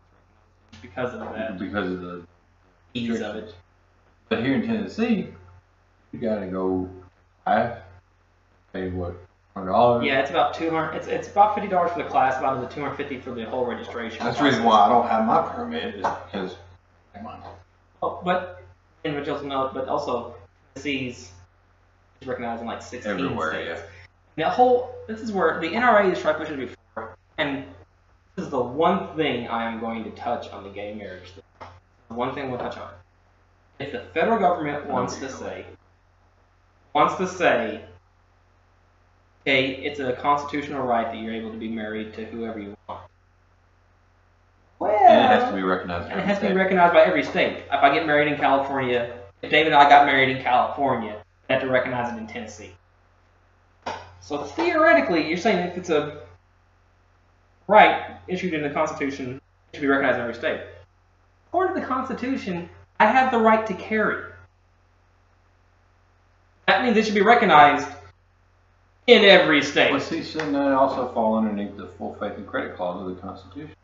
because 0.82 1.12
of 1.14 1.20
that 1.20 1.58
Because 1.58 1.90
of 1.90 2.00
the 2.00 2.22
ease 2.94 3.20
of 3.20 3.36
it. 3.36 3.54
but 4.28 4.42
here 4.42 4.54
in 4.54 4.66
Tennessee, 4.66 5.28
you 6.12 6.18
gotta 6.18 6.46
go 6.46 6.88
five, 7.44 7.78
pay 8.72 8.90
what, 8.90 9.16
hundred 9.54 9.72
dollars. 9.72 10.04
Yeah, 10.04 10.20
it's 10.20 10.30
about 10.30 10.54
200. 10.54 10.94
It's 10.96 11.06
it's 11.08 11.28
about 11.28 11.54
50 11.54 11.68
dollars 11.68 11.92
for 11.92 12.02
the 12.02 12.08
class, 12.08 12.38
about 12.38 12.56
another 12.58 12.72
250 12.72 13.18
for 13.20 13.32
the 13.32 13.44
whole 13.44 13.66
registration. 13.66 14.24
That's 14.24 14.38
the 14.38 14.44
reason 14.44 14.64
why 14.64 14.80
I 14.80 14.88
don't 14.88 15.08
have 15.08 15.26
my 15.26 15.42
permit 15.42 15.96
is 15.96 16.06
because 16.26 16.56
come 17.14 17.26
on. 17.26 17.42
Oh, 18.02 18.20
but 18.24 18.62
individuals 19.04 19.42
know, 19.44 19.70
but 19.74 19.88
also 19.88 20.34
Tennessee's 20.74 21.32
is 22.20 22.28
recognized 22.28 22.60
in 22.62 22.66
like 22.68 22.82
16 22.82 23.10
Everywhere, 23.10 23.50
states. 23.52 23.82
The 24.36 24.48
whole 24.48 24.94
this 25.08 25.20
is 25.20 25.32
where 25.32 25.60
the 25.60 25.68
NRA 25.68 26.12
is 26.12 26.20
trying 26.20 26.34
to 26.34 26.40
push 26.40 26.50
it 26.50 26.56
before, 26.56 26.76
and 27.40 27.64
this 28.36 28.44
is 28.44 28.50
the 28.50 28.60
one 28.60 29.16
thing 29.16 29.48
I 29.48 29.70
am 29.70 29.80
going 29.80 30.04
to 30.04 30.10
touch 30.10 30.50
on 30.50 30.62
the 30.62 30.70
gay 30.70 30.94
marriage 30.94 31.30
thing. 31.30 31.68
The 32.08 32.14
one 32.14 32.34
thing 32.34 32.50
we'll 32.50 32.60
touch 32.60 32.76
on. 32.76 32.90
If 33.78 33.92
the 33.92 34.00
federal 34.12 34.38
government 34.38 34.86
wants 34.86 35.16
to 35.16 35.30
say 35.30 35.64
wants 36.92 37.14
to 37.16 37.26
say, 37.26 37.84
okay, 39.42 39.76
it's 39.76 40.00
a 40.00 40.12
constitutional 40.14 40.82
right 40.86 41.06
that 41.06 41.16
you're 41.16 41.32
able 41.34 41.50
to 41.52 41.56
be 41.58 41.68
married 41.68 42.12
to 42.14 42.24
whoever 42.26 42.58
you 42.58 42.76
want. 42.88 43.00
Well, 44.80 44.90
And 44.90 45.24
it 45.24 45.40
has 45.40 45.50
to 45.50 45.56
be 45.56 45.62
recognized. 45.62 46.10
and 46.10 46.20
it 46.20 46.26
has 46.26 46.40
to 46.40 46.48
be 46.48 46.54
recognized 46.54 46.94
by 46.94 47.02
every 47.02 47.22
state. 47.22 47.58
If 47.58 47.70
I 47.70 47.94
get 47.94 48.06
married 48.06 48.32
in 48.32 48.38
California, 48.38 49.18
if 49.42 49.50
David 49.50 49.72
and 49.72 49.76
I 49.76 49.88
got 49.88 50.06
married 50.06 50.36
in 50.36 50.42
California, 50.42 51.22
I 51.48 51.52
have 51.54 51.62
to 51.62 51.68
recognize 51.68 52.12
it 52.12 52.18
in 52.18 52.26
Tennessee. 52.26 52.72
So 54.20 54.42
theoretically, 54.44 55.28
you're 55.28 55.38
saying 55.38 55.58
if 55.68 55.76
it's 55.76 55.90
a 55.90 56.22
right 57.70 58.16
issued 58.26 58.52
in 58.52 58.62
the 58.62 58.70
Constitution, 58.70 59.40
it 59.72 59.76
should 59.76 59.82
be 59.82 59.86
recognized 59.86 60.16
in 60.16 60.22
every 60.22 60.34
state. 60.34 60.60
According 61.48 61.76
to 61.76 61.80
the 61.80 61.86
Constitution, 61.86 62.68
I 62.98 63.06
have 63.06 63.30
the 63.30 63.38
right 63.38 63.66
to 63.66 63.74
carry. 63.74 64.24
That 66.66 66.84
means 66.84 66.96
it 66.96 67.06
should 67.06 67.14
be 67.14 67.22
recognized 67.22 67.88
in 69.06 69.24
every 69.24 69.62
state. 69.62 69.90
Well, 69.90 70.00
see, 70.00 70.22
shouldn't 70.22 70.52
that 70.52 70.72
also 70.72 71.12
fall 71.12 71.36
underneath 71.36 71.76
the 71.76 71.86
full 71.86 72.14
faith 72.14 72.34
and 72.36 72.46
credit 72.46 72.76
clause 72.76 73.00
of 73.00 73.14
the 73.14 73.20
Constitution? 73.20 73.74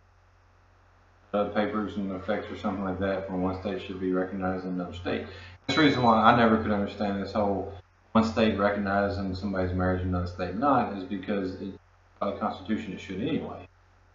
Uh, 1.32 1.46
papers 1.46 1.96
and 1.96 2.12
effects 2.12 2.50
or 2.50 2.56
something 2.56 2.84
like 2.84 2.98
that 3.00 3.26
from 3.26 3.42
one 3.42 3.60
state 3.60 3.82
should 3.82 4.00
be 4.00 4.12
recognized 4.12 4.64
in 4.64 4.72
another 4.72 4.94
state. 4.94 5.26
That's 5.66 5.76
the 5.76 5.84
reason 5.84 6.02
why 6.02 6.22
I 6.22 6.36
never 6.36 6.62
could 6.62 6.70
understand 6.70 7.22
this 7.22 7.32
whole 7.32 7.74
one 8.12 8.24
state 8.24 8.56
recognizing 8.56 9.34
somebody's 9.34 9.74
marriage 9.74 10.00
and 10.02 10.10
another 10.10 10.28
state 10.28 10.54
not 10.54 10.96
is 10.96 11.04
because 11.04 11.54
it, 11.56 11.74
by 12.20 12.30
the 12.30 12.38
Constitution 12.38 12.92
it 12.92 13.00
should 13.00 13.20
anyway. 13.20 13.66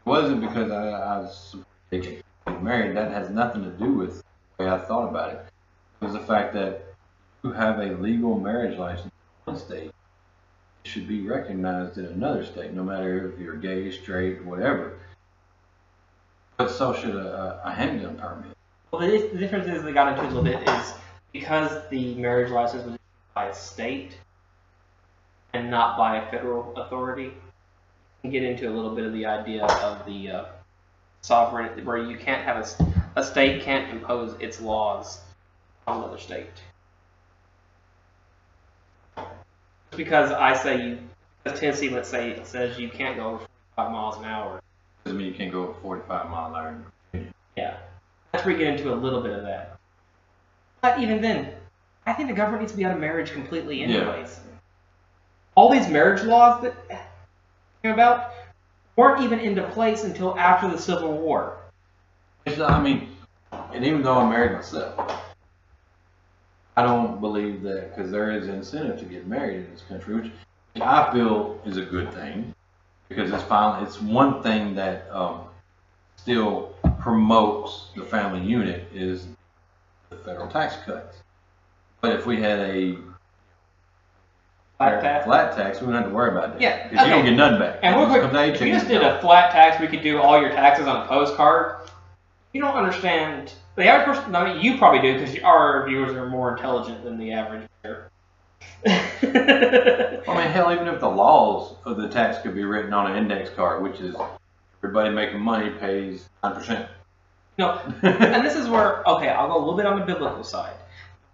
Wasn't 0.06 0.42
because 0.42 0.72
I, 0.72 0.90
I 0.90 1.30
getting 1.92 2.22
married. 2.62 2.96
That 2.96 3.12
has 3.12 3.30
nothing 3.30 3.64
to 3.64 3.72
do 3.72 3.94
with 3.94 4.24
the 4.58 4.64
way 4.64 4.70
I 4.70 4.78
thought 4.78 5.10
about 5.10 5.34
it. 5.34 5.46
It 6.02 6.06
was 6.06 6.14
the 6.14 6.20
fact 6.20 6.54
that 6.54 6.86
you 7.44 7.52
have 7.52 7.80
a 7.80 7.96
legal 7.98 8.40
marriage 8.40 8.78
license 8.78 9.06
in 9.46 9.54
one 9.54 9.60
state 9.60 9.92
it 10.84 10.90
should 10.90 11.08
be 11.08 11.28
recognized 11.28 11.98
in 11.98 12.06
another 12.06 12.44
state, 12.46 12.74
no 12.74 12.84
matter 12.84 13.32
if 13.32 13.40
you're 13.40 13.56
gay, 13.56 13.92
straight, 13.92 14.44
whatever. 14.44 14.98
But 16.58 16.72
so 16.72 16.94
should 16.94 17.16
a, 17.16 17.62
a 17.64 17.72
handgun 17.72 18.18
permit. 18.18 18.58
Well, 18.92 19.02
the, 19.02 19.38
difference 19.38 19.68
is 19.68 19.84
they 19.84 19.94
got 19.94 20.18
into 20.18 20.40
a 20.40 20.44
bit 20.44 20.68
is 20.68 20.94
because 21.32 21.88
the 21.90 22.16
marriage 22.16 22.52
license 22.52 22.86
was 22.86 22.98
by 23.34 23.46
a 23.46 23.54
state 23.54 24.18
and 25.54 25.70
not 25.70 25.98
by 25.98 26.18
a 26.18 26.32
federal 26.32 26.76
authority. 26.76 27.34
Get 28.24 28.44
into 28.44 28.70
a 28.70 28.74
little 28.74 28.94
bit 28.96 29.06
of 29.06 29.14
the 29.14 29.26
idea 29.26 29.66
of 29.66 30.06
the 30.06 30.30
uh, 30.30 30.46
sovereign, 31.22 31.84
where 31.86 31.98
you 31.98 32.18
can't 32.18 32.44
have 32.44 32.58
a, 32.58 33.20
a 33.20 33.24
state 33.24 33.64
can't 33.64 33.90
impose 33.92 34.36
its 34.40 34.62
laws 34.62 35.22
on 35.88 35.98
another 36.04 36.20
state. 36.20 36.52
Just 39.18 39.98
because 39.98 40.32
I 40.32 40.56
say 40.56 40.86
you, 40.88 41.00
because 41.44 41.60
Tennessee, 41.60 41.90
let's 41.90 42.10
say, 42.10 42.40
says 42.44 42.78
you 42.80 42.90
can't 42.90 43.18
go 43.18 43.26
over 43.28 43.46
45 43.76 43.92
miles 43.92 44.18
an 44.18 44.26
hour, 44.26 44.62
Doesn't 45.04 45.18
mean 45.18 45.28
you 45.28 45.34
can't 45.34 45.52
go 45.52 45.76
45 45.82 46.30
mile 46.30 46.56
an 46.56 46.56
hour. 47.14 47.32
Yeah. 47.58 47.78
That's 48.32 48.46
where 48.46 48.54
you 48.54 48.60
get 48.60 48.68
into 48.80 48.94
a 48.94 48.96
little 48.96 49.22
bit 49.22 49.34
of 49.34 49.44
that. 49.44 49.78
But 50.82 51.00
even 51.00 51.22
then, 51.22 51.54
I 52.06 52.14
think 52.14 52.30
the 52.30 52.36
government 52.36 52.62
needs 52.62 52.72
to 52.72 52.78
be 52.78 52.86
out 52.86 52.94
of 52.94 53.00
marriage 53.00 53.32
completely 53.32 53.82
Yeah. 53.82 53.88
anyways. 53.88 54.40
All 55.56 55.72
these 55.72 55.90
marriage 55.90 56.24
laws 56.24 56.62
that 56.62 57.11
about 57.90 58.34
weren't 58.96 59.24
even 59.24 59.40
into 59.40 59.64
place 59.70 60.04
until 60.04 60.38
after 60.38 60.70
the 60.70 60.78
Civil 60.78 61.18
War. 61.18 61.58
It's 62.46 62.58
not, 62.58 62.72
I 62.72 62.82
mean, 62.82 63.10
and 63.74 63.86
even 63.86 64.04
though 64.04 64.16
I'm 64.16 64.30
married 64.30 64.54
myself, 64.54 65.22
I 66.78 66.84
don't 66.84 67.20
believe 67.20 67.62
that 67.64 67.96
because 67.96 68.12
there 68.12 68.32
is 68.32 68.48
incentive 68.48 69.00
to 69.00 69.06
get 69.06 69.28
married 69.28 69.66
in 69.66 69.72
this 69.72 69.84
country, 69.88 70.16
which 70.16 70.32
I 70.82 71.12
feel 71.12 71.60
is 71.66 71.78
a 71.78 71.84
good 71.84 72.14
thing 72.14 72.54
because 73.10 73.32
it's 73.32 73.44
finally 73.44 73.86
it's 73.86 74.02
one 74.02 74.42
thing 74.42 74.74
that 74.76 75.10
um, 75.12 75.42
still 76.16 76.76
promotes 77.02 77.88
the 77.96 78.04
family 78.04 78.46
unit 78.46 78.88
is 78.94 79.28
the 80.10 80.16
federal 80.18 80.48
tax 80.48 80.76
cuts. 80.86 81.18
But 82.00 82.14
if 82.16 82.26
we 82.26 82.40
had 82.40 82.60
a 82.60 82.98
Flat 84.82 85.02
tax. 85.02 85.26
flat 85.26 85.56
tax, 85.56 85.80
we 85.80 85.88
wouldn't 85.88 86.04
have 86.04 86.12
to 86.12 86.16
worry 86.16 86.32
about 86.32 86.54
that. 86.54 86.62
Yeah, 86.62 86.88
because 86.90 87.06
you 87.06 87.12
don't 87.12 87.22
okay. 87.22 87.30
get 87.30 87.38
nothing 87.38 87.60
back. 87.60 87.80
And 87.84 87.96
real 87.96 88.08
quick, 88.08 88.24
if 88.24 88.62
we 88.62 88.72
just 88.72 88.88
did 88.88 89.04
a 89.04 89.22
flat 89.22 89.52
tax, 89.52 89.80
we 89.80 89.88
could 89.88 90.02
do 90.02 90.20
all 90.20 90.40
your 90.42 90.50
taxes 90.50 90.88
on 90.88 91.06
a 91.06 91.08
postcard. 91.08 91.88
You 92.54 92.62
don't 92.62 92.76
understand. 92.76 93.54
The 93.76 93.86
average 93.86 94.18
person, 94.18 94.36
I 94.36 94.54
mean, 94.54 94.64
you 94.64 94.78
probably 94.78 95.02
do 95.02 95.20
because 95.20 95.38
our 95.44 95.88
viewers 95.88 96.14
are 96.14 96.28
more 96.28 96.52
intelligent 96.52 97.04
than 97.04 97.18
the 97.18 97.32
average 97.32 97.68
viewer. 97.84 98.12
I 98.86 100.20
mean, 100.28 100.48
hell, 100.52 100.74
even 100.74 100.88
if 100.88 101.00
the 101.00 101.10
laws 101.10 101.76
of 101.86 101.98
the 101.98 102.10
tax 102.10 102.42
could 102.42 102.56
be 102.56 102.64
written 102.64 102.94
on 102.94 103.12
an 103.12 103.18
index 103.18 103.50
card, 103.52 103.84
which 103.84 104.00
is 104.02 104.16
everybody 104.84 105.14
making 105.14 105.40
money 105.40 105.70
pays 105.70 106.28
nine 106.44 106.56
percent. 106.56 106.90
No, 107.58 107.80
and 108.02 108.46
this 108.46 108.56
is 108.56 108.68
where 108.68 109.08
okay, 109.08 109.30
I'll 109.30 109.48
go 109.48 109.58
a 109.58 109.60
little 109.60 109.78
bit 109.78 109.86
on 109.86 110.00
the 110.00 110.06
biblical 110.06 110.44
side. 110.44 110.74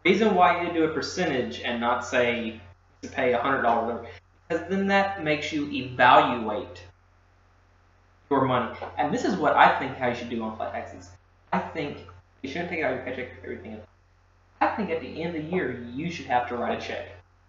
The 0.03 0.11
reason 0.11 0.35
why 0.35 0.57
you 0.57 0.67
need 0.67 0.73
to 0.73 0.79
do 0.79 0.85
a 0.85 0.93
percentage 0.93 1.61
and 1.61 1.79
not 1.79 2.05
say 2.05 2.61
to 3.01 3.09
pay 3.09 3.33
a 3.33 3.39
hundred 3.39 3.61
dollars, 3.61 4.05
because 4.47 4.67
then 4.69 4.87
that 4.87 5.23
makes 5.23 5.51
you 5.51 5.69
evaluate 5.71 6.83
your 8.29 8.45
money. 8.45 8.77
And 8.97 9.13
this 9.13 9.25
is 9.25 9.35
what 9.35 9.55
I 9.55 9.77
think 9.79 9.97
how 9.97 10.09
you 10.09 10.15
should 10.15 10.29
do 10.29 10.41
on 10.43 10.55
flat 10.57 10.73
taxes. 10.73 11.09
I 11.53 11.59
think 11.59 12.05
you 12.41 12.49
shouldn't 12.49 12.69
take 12.69 12.83
out 12.83 12.95
your 12.95 13.03
paycheck 13.03 13.39
for 13.39 13.45
everything. 13.45 13.79
I 14.59 14.67
think 14.67 14.89
at 14.89 15.01
the 15.01 15.21
end 15.21 15.35
of 15.35 15.43
the 15.43 15.49
year 15.49 15.85
you 15.93 16.11
should 16.11 16.25
have 16.25 16.47
to 16.49 16.57
write 16.57 16.81
a 16.81 16.85
check. 16.85 17.07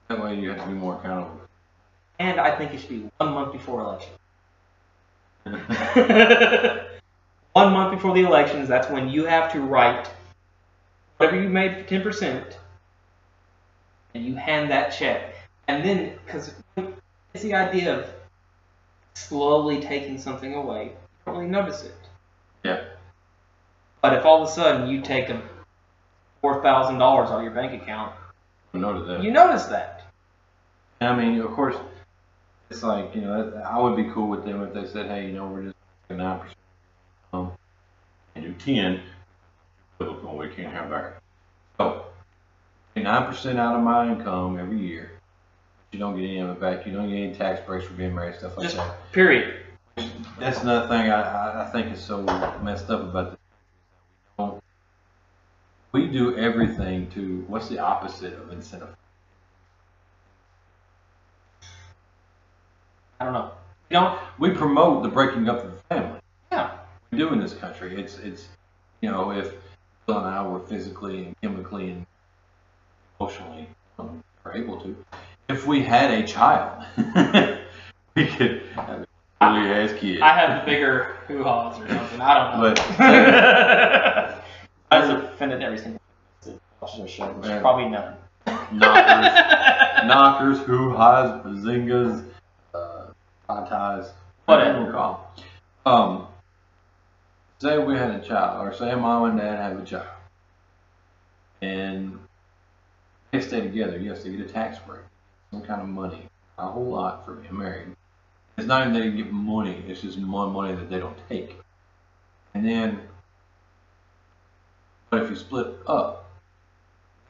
That 0.08 0.22
way, 0.22 0.38
you 0.38 0.50
have 0.50 0.60
to 0.60 0.66
be 0.66 0.72
more 0.72 0.96
accountable. 0.96 1.40
And 2.18 2.40
I 2.40 2.56
think 2.56 2.72
it 2.72 2.80
should 2.80 2.88
be 2.88 3.10
one 3.18 3.32
month 3.32 3.52
before 3.52 3.80
election. 3.80 4.12
one 7.52 7.72
month 7.72 7.94
before 7.94 8.14
the 8.14 8.24
elections, 8.26 8.68
that's 8.68 8.90
when 8.90 9.08
you 9.08 9.24
have 9.26 9.52
to 9.52 9.60
write 9.60 10.08
whatever 11.18 11.40
you 11.40 11.48
made 11.48 11.76
for 11.76 11.84
10%, 11.84 12.54
and 14.14 14.24
you 14.24 14.34
hand 14.34 14.70
that 14.70 14.90
check. 14.90 15.34
And 15.68 15.84
then, 15.84 16.18
because 16.24 16.54
it's 17.34 17.42
the 17.42 17.54
idea 17.54 17.98
of 17.98 18.06
slowly 19.14 19.80
taking 19.80 20.18
something 20.18 20.54
away, 20.54 20.84
you 20.84 20.92
don't 21.26 21.36
really 21.36 21.50
notice 21.50 21.84
it. 21.84 21.94
Yeah. 22.64 22.84
But 24.00 24.14
if 24.14 24.24
all 24.24 24.42
of 24.42 24.48
a 24.48 24.52
sudden 24.52 24.88
you 24.88 25.02
take 25.02 25.28
a 25.28 25.42
$4,000 26.42 27.00
out 27.00 27.30
of 27.30 27.42
your 27.42 27.52
bank 27.52 27.80
account, 27.82 28.14
I 28.72 28.78
noticed 28.78 29.06
that. 29.08 29.22
you 29.22 29.30
notice 29.30 29.64
that. 29.66 30.10
I 31.00 31.14
mean, 31.14 31.40
of 31.40 31.50
course, 31.52 31.76
it's 32.70 32.82
like 32.82 33.14
you 33.14 33.22
know, 33.22 33.62
I 33.66 33.80
would 33.80 33.96
be 33.96 34.10
cool 34.12 34.28
with 34.28 34.44
them 34.44 34.62
if 34.62 34.74
they 34.74 34.86
said, 34.86 35.06
"Hey, 35.06 35.26
you 35.28 35.32
know, 35.32 35.46
we're 35.46 35.62
just 35.64 35.76
nine 36.10 36.40
percent, 36.40 36.58
um, 37.32 37.52
and 38.34 38.44
do 38.44 38.52
ten, 38.54 39.00
we 40.00 40.48
can't 40.48 40.72
have 40.72 40.90
that." 40.90 41.22
So, 41.78 42.06
nine 42.96 43.26
percent 43.26 43.58
out 43.58 43.76
of 43.76 43.82
my 43.82 44.10
income 44.10 44.58
every 44.58 44.78
year. 44.78 45.17
You 45.92 45.98
don't 45.98 46.16
get 46.16 46.24
any 46.24 46.38
of 46.38 46.50
it 46.50 46.60
back. 46.60 46.86
You 46.86 46.92
don't 46.92 47.08
get 47.08 47.16
any 47.16 47.34
tax 47.34 47.64
breaks 47.66 47.86
for 47.86 47.94
being 47.94 48.14
married, 48.14 48.36
stuff 48.36 48.56
like 48.56 48.64
Just 48.64 48.76
that. 48.76 49.12
period. 49.12 49.62
That's 50.38 50.62
another 50.62 50.86
thing 50.86 51.10
I, 51.10 51.64
I, 51.64 51.70
think 51.70 51.92
is 51.92 52.00
so 52.00 52.22
messed 52.62 52.88
up 52.90 53.00
about 53.00 53.30
this. 53.30 53.38
We 55.92 56.06
do 56.06 56.36
everything 56.36 57.10
to. 57.10 57.44
What's 57.48 57.68
the 57.68 57.78
opposite 57.78 58.34
of 58.34 58.52
incentive? 58.52 58.94
I 63.18 63.24
don't 63.24 63.32
know. 63.32 63.50
You 63.90 63.94
don't. 63.94 64.20
we 64.38 64.50
promote 64.50 65.02
the 65.02 65.08
breaking 65.08 65.48
up 65.48 65.64
of 65.64 65.72
the 65.72 65.80
family. 65.94 66.20
Yeah. 66.52 66.78
We 67.10 67.18
do 67.18 67.32
in 67.32 67.40
this 67.40 67.54
country. 67.54 68.00
It's 68.00 68.18
it's 68.18 68.48
you 69.00 69.10
know 69.10 69.32
if 69.32 69.54
Bill 70.06 70.18
and 70.18 70.26
I 70.26 70.46
were 70.46 70.60
physically 70.60 71.24
and 71.24 71.40
chemically 71.40 71.90
and 71.90 72.06
emotionally 73.18 73.68
um, 73.98 74.22
are 74.44 74.54
able 74.54 74.80
to, 74.80 74.96
if 75.48 75.66
we 75.66 75.82
had 75.82 76.10
a 76.10 76.26
child, 76.26 76.84
we 78.16 78.26
could 78.26 78.62
have 78.74 79.04
a 79.40 79.52
really 79.52 79.70
ass 79.70 79.98
kid. 79.98 80.20
I 80.20 80.38
have 80.38 80.66
bigger 80.66 81.16
hoo 81.26 81.42
haws 81.42 81.80
or 81.80 81.88
something. 81.88 82.20
I 82.20 82.34
don't 82.34 82.60
know. 82.60 82.74
But- 82.74 84.44
I 84.90 85.00
just 85.02 85.12
offended 85.12 85.62
every 85.62 85.78
single 85.78 86.00
person 86.40 86.58
watches 86.80 87.00
our 87.00 87.08
show, 87.08 87.40
Yeah. 87.44 87.60
probably 87.60 87.88
none. 87.90 88.16
knockers, 88.72 90.06
knockers, 90.06 90.58
who 90.60 90.94
highs, 90.94 91.42
bazingas, 91.44 92.24
uh, 92.74 93.06
ties, 93.66 94.10
Whatever. 94.46 94.86
you 94.86 94.92
call. 94.92 95.34
Um, 95.84 96.26
say 97.60 97.78
we 97.78 97.96
had 97.96 98.10
a 98.12 98.20
child, 98.26 98.66
or 98.66 98.72
say 98.74 98.94
mom 98.94 99.24
and 99.30 99.38
dad 99.38 99.56
have 99.58 99.78
a 99.78 99.84
child, 99.84 100.06
and 101.60 102.18
they 103.32 103.40
stay 103.42 103.60
together. 103.60 103.98
Yes, 103.98 104.22
they 104.22 104.30
get 104.30 104.40
a 104.40 104.48
tax 104.48 104.78
break, 104.86 105.00
some 105.50 105.62
kind 105.62 105.80
of 105.80 105.88
money, 105.88 106.22
a 106.58 106.66
whole 106.66 106.90
lot 106.90 107.24
for 107.24 107.34
being 107.34 107.56
married. 107.56 107.88
It's 108.56 108.66
not 108.66 108.82
even 108.82 108.94
that 108.94 109.00
they 109.00 109.10
get 109.16 109.32
money; 109.32 109.84
it's 109.86 110.00
just 110.00 110.18
more 110.18 110.48
money 110.48 110.74
that 110.74 110.90
they 110.90 110.98
don't 110.98 111.16
take. 111.28 111.56
And 112.54 112.66
then, 112.66 113.00
but 115.10 115.22
if 115.22 115.30
you 115.30 115.36
split 115.36 115.74
up, 115.86 116.28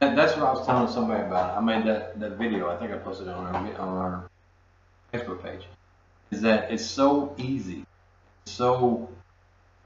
that, 0.01 0.17
that's 0.17 0.37
what 0.37 0.47
I 0.47 0.53
was 0.53 0.65
telling 0.65 0.91
somebody 0.91 1.23
about. 1.23 1.57
I 1.57 1.61
made 1.61 1.87
that, 1.87 2.19
that 2.21 2.33
video. 2.39 2.71
I 2.71 2.77
think 2.77 2.93
I 2.93 2.97
posted 2.99 3.29
it 3.29 3.35
on 3.35 3.47
our 3.47 3.81
on 3.81 3.89
our 3.89 4.31
Facebook 5.13 5.43
page. 5.43 5.67
Is 6.31 6.41
that 6.43 6.71
it's 6.71 6.85
so 6.85 7.35
easy, 7.37 7.85
so 8.45 9.09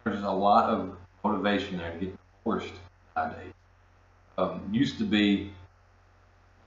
there's 0.05 0.23
a 0.23 0.31
lot 0.31 0.71
of 0.71 0.97
motivation 1.25 1.79
there 1.79 1.93
to 1.93 1.99
get 1.99 2.19
divorced 2.39 2.73
nowadays. 3.17 3.53
Um, 4.39 4.69
used 4.73 4.99
to 4.99 5.05
be 5.05 5.53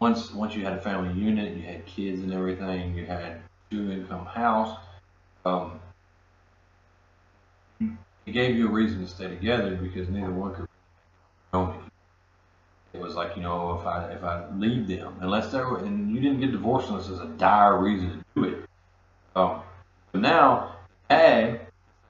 once 0.06 0.32
once 0.34 0.54
you 0.56 0.64
had 0.64 0.74
a 0.74 0.82
family 0.82 1.12
unit, 1.20 1.58
you 1.58 1.64
had 1.64 1.84
kids 1.88 2.22
and 2.22 2.32
everything, 2.32 2.94
you 2.94 3.08
had 3.08 3.42
two 3.72 3.92
income 3.92 4.24
house. 4.24 4.78
Um, 5.44 5.80
it 7.80 8.32
gave 8.32 8.56
you 8.56 8.68
a 8.68 8.72
reason 8.72 9.02
to 9.02 9.08
stay 9.08 9.28
together 9.28 9.76
because 9.76 10.08
neither 10.08 10.30
one 10.30 10.54
could 10.54 10.68
know 11.52 11.66
me. 11.72 11.78
It 12.94 13.02
was 13.02 13.16
like, 13.16 13.36
you 13.36 13.42
know, 13.42 13.80
if 13.80 13.88
I 13.88 14.12
if 14.12 14.24
I 14.24 14.48
leave 14.56 14.88
them, 14.88 15.18
unless 15.22 15.52
there 15.52 15.68
were, 15.68 15.80
and 15.80 16.14
you 16.14 16.22
didn't 16.22 16.40
get 16.40 16.52
divorced 16.52 16.90
unless 16.90 17.08
there's 17.08 17.20
a 17.20 17.34
dire 17.40 17.80
reason 17.82 18.10
to 18.12 18.26
do 18.36 18.48
it. 18.50 18.70
Um, 19.36 19.64
but 20.12 20.22
now, 20.22 20.76
hag, 21.10 21.62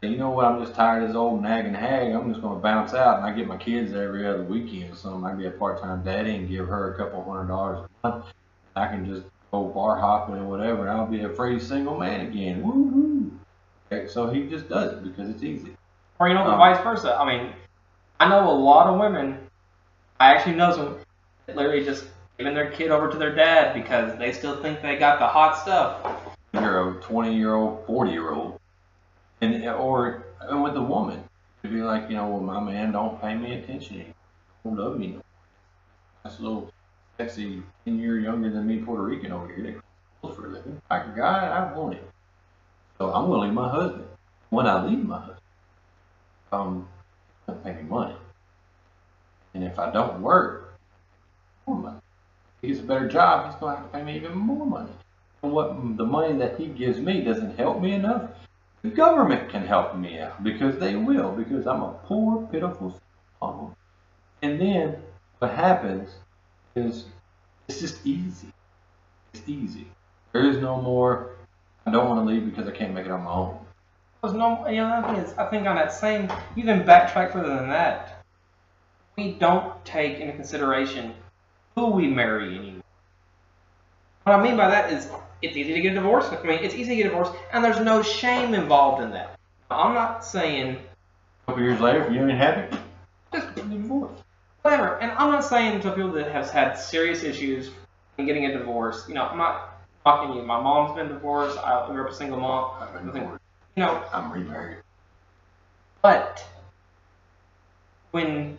you 0.09 0.17
know 0.17 0.29
what? 0.29 0.45
I'm 0.45 0.61
just 0.63 0.75
tired 0.75 1.03
of 1.03 1.09
this 1.09 1.15
old 1.15 1.41
nagging 1.41 1.73
hag. 1.73 2.11
I'm 2.13 2.29
just 2.29 2.41
going 2.41 2.55
to 2.55 2.61
bounce 2.61 2.93
out, 2.93 3.17
and 3.17 3.25
I 3.25 3.33
get 3.33 3.47
my 3.47 3.57
kids 3.57 3.93
every 3.93 4.27
other 4.27 4.43
weekend 4.43 4.93
or 4.93 4.95
something. 4.95 5.23
I 5.25 5.29
can 5.29 5.39
be 5.39 5.47
a 5.47 5.51
part-time 5.51 6.03
daddy 6.03 6.35
and 6.35 6.47
give 6.49 6.67
her 6.67 6.93
a 6.93 6.97
couple 6.97 7.23
hundred 7.23 7.47
dollars 7.47 7.87
a 8.03 8.07
month. 8.07 8.25
I 8.75 8.87
can 8.87 9.05
just 9.05 9.25
go 9.51 9.65
bar 9.65 9.97
hopping 9.99 10.35
and 10.35 10.49
whatever, 10.49 10.81
and 10.81 10.89
I'll 10.89 11.07
be 11.07 11.23
a 11.23 11.29
free 11.29 11.59
single 11.59 11.97
man 11.97 12.21
again. 12.21 12.61
Woo 12.61 12.71
woo. 12.71 13.31
Okay, 13.91 14.07
so 14.07 14.29
he 14.29 14.47
just 14.47 14.67
does 14.67 14.93
it 14.93 15.03
because 15.03 15.29
it's 15.29 15.43
easy. 15.43 15.75
Or 16.19 16.27
you 16.27 16.33
know, 16.33 16.43
Um, 16.43 16.57
vice 16.57 16.81
versa. 16.83 17.15
I 17.15 17.25
mean, 17.25 17.53
I 18.19 18.27
know 18.29 18.49
a 18.49 18.51
lot 18.51 18.87
of 18.87 18.99
women. 18.99 19.39
I 20.19 20.33
actually 20.33 20.55
know 20.55 20.71
some 20.71 20.97
that 21.45 21.55
literally 21.55 21.83
just 21.83 22.05
giving 22.37 22.53
their 22.53 22.71
kid 22.71 22.91
over 22.91 23.09
to 23.09 23.17
their 23.17 23.33
dad 23.35 23.73
because 23.73 24.17
they 24.17 24.31
still 24.31 24.61
think 24.61 24.81
they 24.81 24.97
got 24.97 25.19
the 25.19 25.27
hot 25.27 25.57
stuff. 25.57 25.97
you're 26.53 26.97
a 26.97 27.01
20 27.01 27.35
year 27.35 27.53
old, 27.53 27.85
40 27.85 28.11
year 28.11 28.31
old, 28.31 28.59
and 29.41 29.65
or 29.65 30.25
and 30.41 30.63
with 30.63 30.75
a 30.75 30.81
woman, 30.81 31.23
to 31.63 31.69
be 31.69 31.81
like, 31.81 32.09
you 32.09 32.15
know, 32.15 32.27
well, 32.27 32.41
my 32.41 32.59
man 32.59 32.91
don't 32.91 33.19
pay 33.21 33.35
me 33.35 33.53
attention 33.53 33.95
anymore, 33.97 34.15
don't 34.63 34.77
love 34.77 34.99
me 34.99 35.07
no 35.07 35.21
a 36.25 36.41
little 36.41 36.71
sexy, 37.17 37.61
10 37.85 37.99
year 37.99 38.19
younger 38.19 38.49
than 38.49 38.67
me 38.67 38.79
Puerto 38.79 39.03
Rican 39.03 39.31
over 39.31 39.53
here. 39.53 39.71
that 39.71 39.81
close 40.21 40.35
for 40.35 40.47
a 40.47 40.49
living. 40.49 40.81
Can 40.89 41.15
guy, 41.15 41.47
I 41.47 41.77
want 41.77 41.95
it. 41.95 42.03
So 42.97 43.13
I'm 43.13 43.27
gonna 43.27 43.43
leave 43.43 43.53
my 43.53 43.69
husband. 43.69 44.05
When 44.49 44.67
I 44.67 44.85
leave 44.85 45.05
my 45.05 45.19
husband, 45.19 45.39
um, 46.51 46.87
he 47.45 47.51
doesn't 47.51 47.63
pay 47.63 47.81
me 47.81 47.89
money, 47.89 48.15
and 49.53 49.63
if 49.63 49.77
I 49.77 49.91
don't 49.91 50.21
work, 50.21 50.79
more 51.67 51.77
money. 51.77 51.97
If 51.97 52.61
he 52.61 52.67
gets 52.69 52.79
a 52.79 52.83
better 52.83 53.07
job, 53.07 53.51
he's 53.51 53.59
gonna 53.59 53.77
have 53.77 53.85
to 53.85 53.97
pay 53.97 54.03
me 54.03 54.15
even 54.15 54.37
more 54.37 54.65
money 54.65 54.91
And 55.43 55.51
what 55.51 55.97
the 55.97 56.05
money 56.05 56.37
that 56.39 56.57
he 56.57 56.67
gives 56.67 56.99
me 56.99 57.21
doesn't 57.21 57.57
help 57.57 57.81
me 57.81 57.93
enough, 57.93 58.31
the 58.85 58.91
government 58.91 59.49
can 59.49 59.65
help 59.65 59.95
me 59.95 60.19
out 60.19 60.43
because 60.43 60.77
they 60.77 60.95
will 60.95 61.31
because 61.31 61.65
I'm 61.65 61.81
a 61.81 61.93
poor, 62.05 62.47
pitiful 62.51 62.99
mom. 63.41 63.75
And 64.43 64.61
then 64.61 64.97
what 65.39 65.51
happens 65.51 66.11
is 66.75 67.05
it's 67.67 67.79
just 67.79 68.05
easy. 68.05 68.49
It's 69.33 69.41
easy. 69.47 69.87
There 70.33 70.47
is 70.47 70.57
no 70.57 70.79
more. 70.79 71.31
I 71.87 71.91
don't 71.91 72.07
want 72.07 72.23
to 72.23 72.31
leave 72.31 72.45
because 72.45 72.67
I 72.67 72.71
can't 72.71 72.93
make 72.93 73.05
it 73.05 73.11
on 73.11 73.23
my 73.23 73.31
own. 73.31 73.57
There's 74.21 74.35
no, 74.35 74.67
you 74.67 74.77
know, 74.77 75.03
thing 75.07 75.15
is, 75.15 75.33
I 75.35 75.45
think 75.45 75.65
on 75.65 75.75
that 75.77 75.91
same, 75.91 76.31
even 76.55 76.83
backtrack 76.83 77.33
further 77.33 77.55
than 77.55 77.69
that, 77.69 78.23
we 79.17 79.31
don't 79.33 79.83
take 79.83 80.19
into 80.19 80.33
consideration 80.33 81.15
who 81.73 81.87
we 81.87 82.07
marry 82.07 82.55
anymore. 82.55 82.83
What 84.23 84.39
I 84.39 84.43
mean 84.43 84.57
by 84.57 84.69
that 84.69 84.93
is, 84.93 85.09
it's 85.41 85.55
easy 85.57 85.73
to 85.73 85.81
get 85.81 85.91
a 85.91 85.95
divorce. 85.95 86.25
I 86.29 86.41
mean, 86.43 86.59
it's 86.63 86.75
easy 86.75 86.89
to 86.91 86.95
get 86.95 87.05
a 87.07 87.09
divorce, 87.09 87.29
and 87.51 87.63
there's 87.63 87.79
no 87.79 88.01
shame 88.01 88.53
involved 88.53 89.03
in 89.03 89.11
that. 89.11 89.37
I'm 89.69 89.93
not 89.93 90.23
saying 90.23 90.77
A 91.47 91.51
couple 91.51 91.63
years 91.63 91.79
later, 91.79 92.03
if 92.05 92.13
you 92.13 92.21
ain't 92.21 92.31
happy, 92.37 92.77
just 93.33 93.53
get 93.55 93.69
divorced. 93.69 94.23
whatever, 94.61 94.97
and 94.99 95.11
I'm 95.11 95.31
not 95.31 95.43
saying 95.43 95.81
to 95.81 95.91
people 95.91 96.11
that 96.13 96.31
have 96.31 96.49
had 96.49 96.73
serious 96.75 97.23
issues 97.23 97.71
in 98.17 98.25
getting 98.25 98.45
a 98.45 98.57
divorce. 98.57 99.05
You 99.07 99.15
know, 99.15 99.23
I'm 99.25 99.37
not 99.37 99.77
fucking 100.03 100.35
you. 100.35 100.41
My 100.43 100.61
mom's 100.61 100.95
been 100.95 101.07
divorced. 101.09 101.57
I 101.57 101.85
grew 101.87 102.05
up 102.05 102.11
a 102.11 102.15
single 102.15 102.39
mom. 102.39 102.71
I've 102.79 102.93
been 102.93 103.05
divorced. 103.07 103.43
You 103.75 103.83
know, 103.83 104.03
I'm 104.13 104.31
remarried. 104.31 104.77
But 106.01 106.45
when 108.11 108.57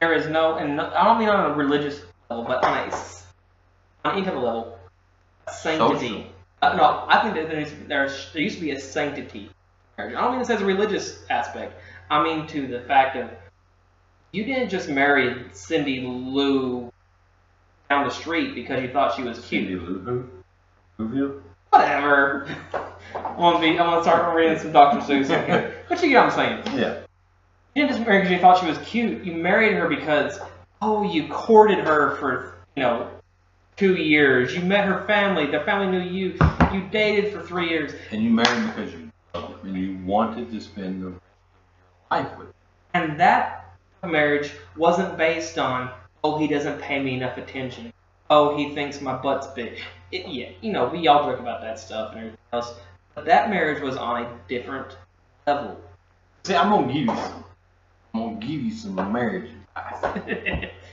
there 0.00 0.12
is 0.12 0.26
no, 0.28 0.56
and 0.56 0.80
I 0.80 1.04
don't 1.04 1.18
mean 1.18 1.28
on 1.28 1.50
a 1.50 1.54
religious 1.54 2.00
level, 2.30 2.44
but 2.44 2.62
on 2.64 2.88
a 2.88 2.92
on 4.04 4.16
any 4.16 4.22
type 4.24 4.34
of 4.34 4.42
level, 4.42 4.78
a 4.83 4.83
sanctity. 5.52 6.30
Uh, 6.62 6.76
no, 6.76 7.04
I 7.08 7.22
think 7.22 7.34
that 7.34 7.50
there, 7.50 7.60
is, 7.60 7.74
there's, 7.88 8.32
there 8.32 8.42
used 8.42 8.56
to 8.56 8.62
be 8.62 8.70
a 8.70 8.80
sanctity. 8.80 9.50
I 9.98 10.08
don't 10.10 10.32
mean 10.32 10.40
this 10.40 10.50
as 10.50 10.60
a 10.60 10.64
religious 10.64 11.22
aspect. 11.30 11.80
I 12.10 12.22
mean 12.22 12.46
to 12.48 12.66
the 12.66 12.80
fact 12.80 13.16
of 13.16 13.30
you 14.32 14.44
didn't 14.44 14.68
just 14.68 14.88
marry 14.88 15.44
Cindy 15.52 16.00
Lou 16.00 16.92
down 17.88 18.04
the 18.04 18.10
street 18.10 18.54
because 18.54 18.82
you 18.82 18.90
thought 18.90 19.14
she 19.14 19.22
was 19.22 19.38
cute. 19.46 19.68
Cindy 19.68 19.76
Lou 19.76 20.28
Who? 20.96 21.42
Whatever. 21.70 22.48
I'm 23.14 23.36
gonna 23.36 23.60
be. 23.60 23.70
I'm 23.70 23.76
gonna 23.76 24.02
start 24.02 24.34
reading 24.34 24.58
some 24.58 24.72
Dr. 24.72 24.98
Seuss. 24.98 25.28
here. 25.28 25.74
But 25.88 26.02
you 26.02 26.08
get 26.08 26.24
what 26.24 26.38
I'm 26.38 26.62
saying. 26.64 26.78
Yeah. 26.78 27.00
You 27.74 27.82
didn't 27.82 27.90
just 27.96 28.06
marry 28.06 28.20
because 28.20 28.32
you 28.32 28.38
thought 28.38 28.58
she 28.58 28.66
was 28.66 28.78
cute. 28.78 29.24
You 29.24 29.32
married 29.32 29.74
her 29.74 29.88
because 29.88 30.38
oh, 30.80 31.02
you 31.02 31.28
courted 31.28 31.78
her 31.78 32.16
for 32.16 32.54
you 32.74 32.82
know 32.82 33.10
two 33.76 33.94
years. 33.96 34.54
You 34.54 34.62
met 34.62 34.84
her 34.86 35.04
family. 35.06 35.46
The 35.46 35.60
family 35.60 35.98
knew 35.98 36.04
you. 36.04 36.38
You 36.72 36.88
dated 36.90 37.32
for 37.32 37.42
three 37.42 37.68
years. 37.68 37.92
And 38.10 38.22
you 38.22 38.30
married 38.30 38.66
because 38.68 38.92
you 38.92 39.10
loved 39.34 39.64
him 39.64 39.74
and 39.74 39.76
you 39.76 40.06
wanted 40.06 40.50
to 40.50 40.60
spend 40.60 41.02
the 41.02 41.06
rest 41.08 41.20
of 42.10 42.20
your 42.20 42.22
life 42.22 42.38
with 42.38 42.48
him. 42.48 42.54
And 42.94 43.20
that 43.20 43.76
marriage 44.04 44.52
wasn't 44.76 45.16
based 45.16 45.58
on, 45.58 45.90
oh, 46.22 46.38
he 46.38 46.46
doesn't 46.46 46.80
pay 46.80 47.02
me 47.02 47.14
enough 47.14 47.36
attention. 47.38 47.92
Oh, 48.30 48.56
he 48.56 48.74
thinks 48.74 49.00
my 49.00 49.16
butt's 49.16 49.46
big. 49.48 49.80
It, 50.10 50.26
yeah, 50.28 50.50
you 50.60 50.72
know, 50.72 50.88
we 50.88 51.06
all 51.08 51.30
joke 51.30 51.40
about 51.40 51.60
that 51.60 51.78
stuff 51.78 52.10
and 52.10 52.18
everything 52.18 52.38
else. 52.52 52.74
But 53.14 53.26
that 53.26 53.50
marriage 53.50 53.82
was 53.82 53.96
on 53.96 54.22
a 54.22 54.38
different 54.48 54.96
level. 55.46 55.80
See, 56.44 56.54
I'm 56.54 56.70
gonna 56.70 56.92
give 56.92 57.02
you 57.02 57.16
some. 57.16 57.44
I'm 58.12 58.20
gonna 58.20 58.46
give 58.46 58.62
you 58.62 58.72
some 58.72 58.94
marriage 59.12 59.50
advice. 59.76 60.70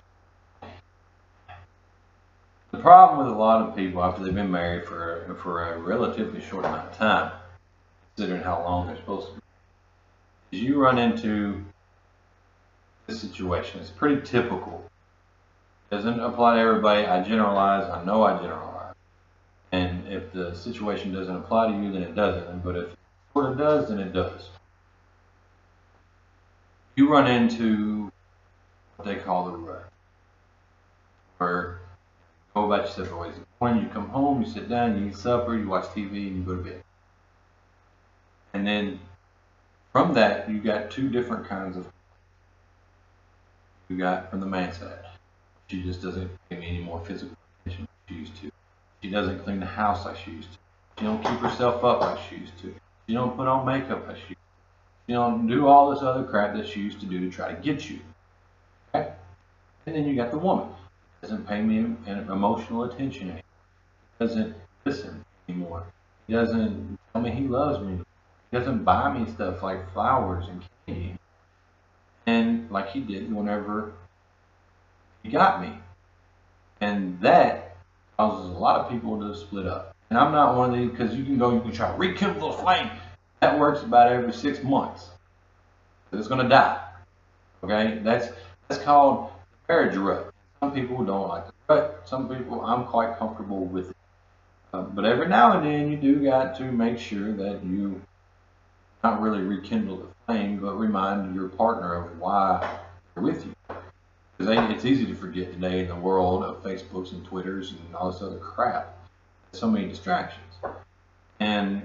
The 2.71 2.77
problem 2.77 3.25
with 3.25 3.35
a 3.35 3.37
lot 3.37 3.67
of 3.67 3.75
people 3.75 4.01
after 4.01 4.23
they've 4.23 4.33
been 4.33 4.49
married 4.49 4.85
for 4.85 5.37
for 5.41 5.73
a 5.73 5.77
relatively 5.77 6.39
short 6.39 6.63
amount 6.63 6.89
of 6.89 6.97
time, 6.97 7.33
considering 8.15 8.41
how 8.41 8.63
long 8.63 8.87
they're 8.87 8.95
supposed 8.95 9.27
to 9.27 9.33
be, 9.33 10.57
is 10.57 10.63
you 10.63 10.81
run 10.81 10.97
into 10.97 11.65
this 13.07 13.19
situation. 13.19 13.81
It's 13.81 13.89
pretty 13.89 14.21
typical. 14.21 14.89
Doesn't 15.89 16.21
apply 16.21 16.55
to 16.55 16.61
everybody. 16.61 17.05
I 17.05 17.21
generalize. 17.21 17.89
I 17.89 18.05
know 18.05 18.23
I 18.23 18.37
generalize. 18.37 18.95
And 19.73 20.07
if 20.07 20.31
the 20.31 20.55
situation 20.55 21.13
doesn't 21.13 21.35
apply 21.35 21.71
to 21.71 21.73
you, 21.73 21.91
then 21.91 22.03
it 22.03 22.15
doesn't. 22.15 22.63
But 22.63 22.77
if 22.77 22.83
it 22.93 22.99
sort 23.33 23.51
of 23.51 23.57
does, 23.57 23.89
then 23.89 23.99
it 23.99 24.13
does. 24.13 24.49
You 26.95 27.11
run 27.11 27.27
into 27.27 28.09
what 28.95 29.05
they 29.05 29.15
call 29.15 29.45
the 29.45 29.57
rut, 29.57 29.89
where 31.37 31.80
go 32.53 32.65
about 32.65 32.85
your 32.85 33.05
separate 33.05 33.19
ways. 33.19 33.35
When 33.59 33.77
you 33.77 33.87
come 33.87 34.09
home, 34.09 34.41
you 34.41 34.49
sit 34.49 34.69
down, 34.69 34.99
you 34.99 35.09
eat 35.09 35.15
supper, 35.15 35.57
you 35.57 35.67
watch 35.67 35.85
TV, 35.85 36.27
and 36.27 36.37
you 36.37 36.43
go 36.43 36.55
to 36.55 36.61
bed. 36.61 36.83
And 38.53 38.67
then 38.67 38.99
from 39.91 40.13
that, 40.13 40.49
you 40.49 40.59
got 40.59 40.91
two 40.91 41.09
different 41.09 41.47
kinds 41.47 41.77
of. 41.77 41.87
You 43.87 43.97
got 43.97 44.29
from 44.29 44.39
the 44.39 44.45
man 44.45 44.73
side. 44.73 45.05
She 45.67 45.83
just 45.83 46.01
doesn't 46.01 46.29
give 46.49 46.59
me 46.59 46.67
any 46.67 46.83
more 46.83 47.03
physical 47.05 47.35
attention 47.65 47.87
she 48.07 48.15
used 48.15 48.35
to. 48.41 48.51
She 49.01 49.09
doesn't 49.09 49.43
clean 49.43 49.59
the 49.59 49.65
house 49.65 50.05
like 50.05 50.17
she 50.17 50.31
used 50.31 50.51
to. 50.51 50.57
She 50.97 51.05
don't 51.05 51.23
keep 51.23 51.39
herself 51.39 51.83
up 51.83 52.01
like 52.01 52.19
she 52.29 52.37
used 52.37 52.57
to. 52.59 52.73
She 53.07 53.13
don't 53.13 53.35
put 53.35 53.47
on 53.47 53.65
makeup 53.65 54.07
like 54.07 54.17
she 54.17 54.29
used 54.29 54.29
to. 54.29 55.07
She 55.07 55.13
don't 55.13 55.47
do 55.47 55.67
all 55.67 55.91
this 55.91 56.03
other 56.03 56.23
crap 56.23 56.55
that 56.55 56.67
she 56.67 56.79
used 56.79 56.99
to 57.01 57.05
do 57.05 57.19
to 57.19 57.29
try 57.29 57.53
to 57.53 57.61
get 57.61 57.89
you. 57.89 57.99
Okay? 58.93 59.11
And 59.85 59.95
then 59.95 60.05
you 60.05 60.15
got 60.15 60.31
the 60.31 60.37
woman 60.37 60.67
doesn't 61.21 61.47
pay 61.47 61.61
me 61.61 61.95
emotional 62.07 62.83
attention 62.85 63.29
anymore. 63.29 63.43
He 64.19 64.25
doesn't 64.25 64.55
listen 64.85 65.25
anymore. 65.47 65.83
He 66.27 66.33
doesn't 66.33 66.97
tell 67.13 67.21
me 67.21 67.31
he 67.31 67.47
loves 67.47 67.85
me. 67.85 67.99
He 68.49 68.57
doesn't 68.57 68.83
buy 68.83 69.17
me 69.17 69.31
stuff 69.31 69.61
like 69.61 69.91
flowers 69.93 70.47
and 70.47 70.63
candy. 70.85 71.15
And 72.25 72.69
like 72.71 72.89
he 72.89 72.99
did 72.99 73.33
whenever 73.33 73.93
he 75.23 75.29
got 75.29 75.61
me. 75.61 75.73
And 76.79 77.19
that 77.21 77.77
causes 78.17 78.49
a 78.49 78.59
lot 78.59 78.81
of 78.81 78.91
people 78.91 79.19
to 79.19 79.37
split 79.37 79.67
up. 79.67 79.95
And 80.09 80.17
I'm 80.17 80.31
not 80.31 80.57
one 80.57 80.73
of 80.73 80.79
these 80.79 80.89
because 80.89 81.15
you 81.15 81.23
can 81.23 81.37
go, 81.37 81.53
you 81.53 81.61
can 81.61 81.71
try 81.71 81.91
to 81.91 81.97
rekindle 81.97 82.51
the 82.51 82.57
flame. 82.57 82.89
That 83.39 83.57
works 83.57 83.81
about 83.81 84.11
every 84.11 84.33
six 84.33 84.63
months. 84.63 85.09
It's 86.11 86.27
gonna 86.27 86.49
die. 86.49 86.83
Okay? 87.63 87.99
That's 88.03 88.27
that's 88.67 88.83
called 88.83 89.31
marriage 89.69 89.95
rut. 89.95 90.30
Some 90.61 90.73
people 90.73 91.03
don't 91.03 91.27
like 91.27 91.47
the 91.47 91.53
rut. 91.67 92.01
Some 92.05 92.29
people, 92.29 92.61
I'm 92.63 92.85
quite 92.85 93.17
comfortable 93.17 93.65
with 93.65 93.89
it. 93.89 93.95
Uh, 94.71 94.83
but 94.83 95.05
every 95.05 95.27
now 95.27 95.57
and 95.57 95.65
then, 95.65 95.91
you 95.91 95.97
do 95.97 96.23
got 96.23 96.55
to 96.57 96.71
make 96.71 96.99
sure 96.99 97.33
that 97.33 97.63
you 97.63 97.99
not 99.03 99.19
really 99.21 99.41
rekindle 99.41 99.97
the 99.97 100.07
flame, 100.25 100.59
but 100.59 100.75
remind 100.75 101.33
your 101.33 101.49
partner 101.49 101.95
of 101.95 102.19
why 102.19 102.77
they're 103.15 103.23
with 103.23 103.43
you. 103.43 103.55
Because 104.37 104.71
it's 104.71 104.85
easy 104.85 105.07
to 105.07 105.15
forget 105.15 105.51
today 105.51 105.79
in 105.79 105.87
the 105.87 105.95
world 105.95 106.43
of 106.43 106.63
Facebooks 106.63 107.11
and 107.11 107.25
Twitters 107.25 107.71
and 107.71 107.95
all 107.95 108.11
this 108.11 108.21
other 108.21 108.37
crap. 108.37 108.95
So 109.53 109.67
many 109.67 109.87
distractions. 109.87 110.53
And 111.39 111.81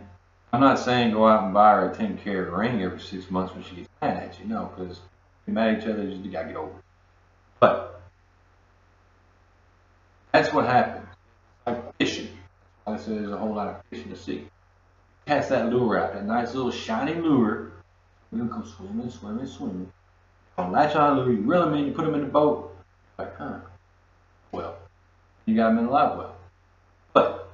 I'm 0.52 0.60
not 0.60 0.78
saying 0.78 1.12
go 1.12 1.26
out 1.26 1.44
and 1.44 1.54
buy 1.54 1.72
her 1.72 1.90
a 1.90 1.96
10 1.96 2.18
carat 2.18 2.52
ring 2.52 2.82
every 2.82 3.00
six 3.00 3.30
months 3.30 3.54
when 3.54 3.64
she 3.64 3.76
gets 3.76 3.88
mad 4.02 4.22
at 4.22 4.38
you. 4.38 4.46
No, 4.46 4.70
because 4.76 5.00
mad 5.46 5.76
at 5.76 5.82
each 5.82 5.88
other, 5.88 6.02
you 6.02 6.18
just 6.18 6.30
gotta 6.30 6.48
get 6.48 6.56
over 6.56 6.68
it. 6.68 6.84
But 7.58 7.95
that's 10.36 10.52
what 10.52 10.66
happens. 10.66 11.06
Like 11.66 11.96
fishing. 11.96 12.28
Why 12.84 12.94
I 12.94 12.96
said 12.98 13.18
there's 13.18 13.30
a 13.30 13.38
whole 13.38 13.54
lot 13.54 13.68
of 13.68 13.82
fish 13.90 14.04
in 14.04 14.10
the 14.10 14.16
sea. 14.16 14.46
Cast 15.26 15.48
that 15.48 15.70
lure 15.70 15.98
out, 15.98 16.12
that 16.12 16.24
nice 16.24 16.54
little 16.54 16.70
shiny 16.70 17.14
lure. 17.14 17.72
We're 18.30 18.38
gonna 18.38 18.50
come 18.50 18.66
swimming, 18.66 19.10
swimming, 19.10 19.46
swimming. 19.46 19.92
On 20.58 20.70
latch 20.72 20.94
on 20.94 21.16
lure, 21.16 21.32
you 21.32 21.40
reel 21.40 21.64
them 21.64 21.74
in, 21.74 21.86
you 21.86 21.92
put 21.92 22.04
them 22.04 22.14
in 22.14 22.20
the 22.20 22.26
boat. 22.26 22.76
Like, 23.18 23.34
huh? 23.36 23.60
Well, 24.52 24.76
you 25.46 25.56
got 25.56 25.70
them 25.70 25.78
in 25.78 25.86
a 25.86 25.90
live 25.90 26.18
well. 26.18 26.36
But 27.12 27.48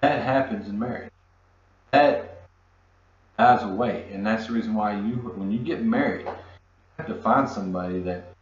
that 0.00 0.22
happens 0.22 0.68
in 0.68 0.78
marriage. 0.78 1.10
That 1.90 2.48
dies 3.38 3.62
away, 3.62 4.08
and 4.12 4.26
that's 4.26 4.46
the 4.46 4.54
reason 4.54 4.74
why 4.74 4.94
you, 4.94 5.16
when 5.36 5.52
you 5.52 5.58
get 5.58 5.82
married, 5.82 6.24
you 6.24 6.32
have 6.98 7.06
to 7.06 7.14
find 7.14 7.48
somebody 7.48 8.00
that 8.00 8.33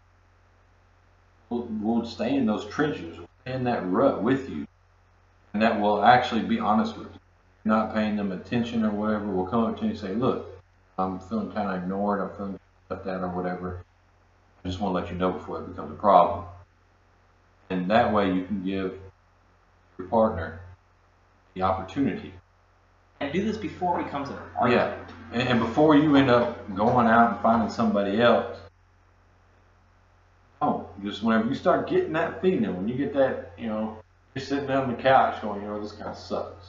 will, 1.53 1.67
will 1.81 2.07
stay 2.07 2.35
in 2.35 2.47
those 2.47 2.67
trenches, 2.67 3.19
in 3.47 3.65
that 3.65 3.89
rut 3.91 4.23
with 4.23 4.49
you, 4.49 4.67
and 5.53 5.63
that 5.63 5.81
will 5.81 6.03
actually 6.03 6.43
be 6.43 6.59
honest 6.59 6.97
with 6.97 7.09
you. 7.09 7.19
Not 7.65 7.95
paying 7.95 8.17
them 8.17 8.33
attention 8.33 8.85
or 8.85 8.91
whatever. 8.91 9.27
Will 9.27 9.47
come 9.47 9.65
up 9.65 9.77
to 9.79 9.85
you 9.85 9.91
and 9.91 9.99
say, 9.99 10.15
"Look, 10.15 10.61
I'm 10.99 11.21
feeling 11.21 11.53
kind 11.53 11.69
of 11.71 11.83
ignored. 11.83 12.21
I'm 12.21 12.37
feeling 12.37 12.59
left 12.91 13.07
out 13.07 13.23
or 13.23 13.29
whatever. 13.29 13.85
I 14.65 14.69
just 14.69 14.81
want 14.81 14.97
to 14.97 15.01
let 15.01 15.13
you 15.13 15.19
know 15.19 15.33
before 15.33 15.61
it 15.61 15.69
becomes 15.69 15.93
a 15.93 15.95
problem." 15.95 16.45
And 17.71 17.89
that 17.91 18.13
way, 18.13 18.33
you 18.33 18.45
can 18.45 18.65
give 18.65 18.99
your 19.97 20.09
partner 20.09 20.61
the 21.55 21.63
opportunity. 21.63 22.35
And 23.21 23.33
do 23.33 23.45
this 23.45 23.57
before 23.57 24.01
it 24.01 24.05
becomes 24.05 24.29
an 24.31 24.37
Yeah, 24.37 24.59
argument. 24.61 25.11
and, 25.33 25.43
and 25.43 25.61
before 25.61 25.95
you 25.95 26.17
end 26.17 26.31
up 26.31 26.75
going 26.75 27.07
out 27.07 27.33
and 27.33 27.41
finding 27.41 27.71
somebody 27.71 28.21
else, 28.21 28.59
just 31.03 31.23
whenever 31.23 31.49
you 31.49 31.55
start 31.55 31.89
getting 31.89 32.13
that 32.13 32.41
feeling, 32.41 32.77
when 32.77 32.89
you 32.89 32.95
get 32.95 33.15
that, 33.15 33.53
you 33.59 33.67
know, 33.67 33.99
you're 34.35 34.45
sitting 34.45 34.71
on 34.71 34.95
the 34.95 35.03
couch 35.03 35.41
going, 35.43 35.63
you 35.63 35.69
know, 35.69 35.83
this 35.83 35.93
kind 35.93 36.09
of 36.09 36.17
sucks. 36.17 36.67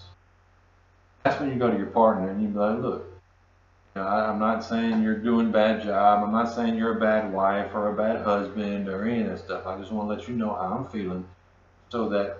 That's 1.23 1.39
when 1.39 1.49
you 1.49 1.55
go 1.55 1.71
to 1.71 1.77
your 1.77 1.87
partner 1.87 2.29
and 2.29 2.41
you 2.41 2.49
be 2.49 2.59
like, 2.59 2.79
look, 2.79 3.05
you 3.95 4.01
know, 4.01 4.07
I, 4.07 4.29
I'm 4.29 4.39
not 4.39 4.63
saying 4.63 5.01
you're 5.01 5.19
doing 5.19 5.49
a 5.49 5.51
bad 5.51 5.83
job. 5.83 6.23
I'm 6.23 6.31
not 6.31 6.53
saying 6.53 6.75
you're 6.75 6.97
a 6.97 6.99
bad 6.99 7.31
wife 7.31 7.71
or 7.73 7.89
a 7.89 7.95
bad 7.95 8.25
husband 8.25 8.89
or 8.89 9.07
any 9.07 9.21
of 9.21 9.27
that 9.27 9.39
stuff. 9.39 9.65
I 9.65 9.77
just 9.77 9.91
want 9.91 10.09
to 10.09 10.15
let 10.15 10.27
you 10.27 10.35
know 10.35 10.49
how 10.49 10.77
I'm 10.77 10.87
feeling, 10.87 11.25
so 11.89 12.09
that 12.09 12.37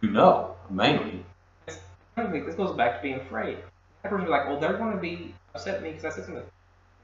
you 0.00 0.10
know, 0.10 0.56
mainly. 0.70 1.24
This 1.66 2.54
goes 2.54 2.76
back 2.76 2.96
to 2.96 3.02
being 3.02 3.20
afraid. 3.20 3.58
That 4.02 4.10
person's 4.10 4.30
like, 4.30 4.46
well, 4.46 4.60
they're 4.60 4.76
going 4.76 4.92
to 4.92 5.00
be 5.00 5.34
upset 5.54 5.76
at 5.76 5.82
me 5.82 5.90
because 5.90 6.04
I 6.04 6.10
said 6.10 6.26
something. 6.26 6.44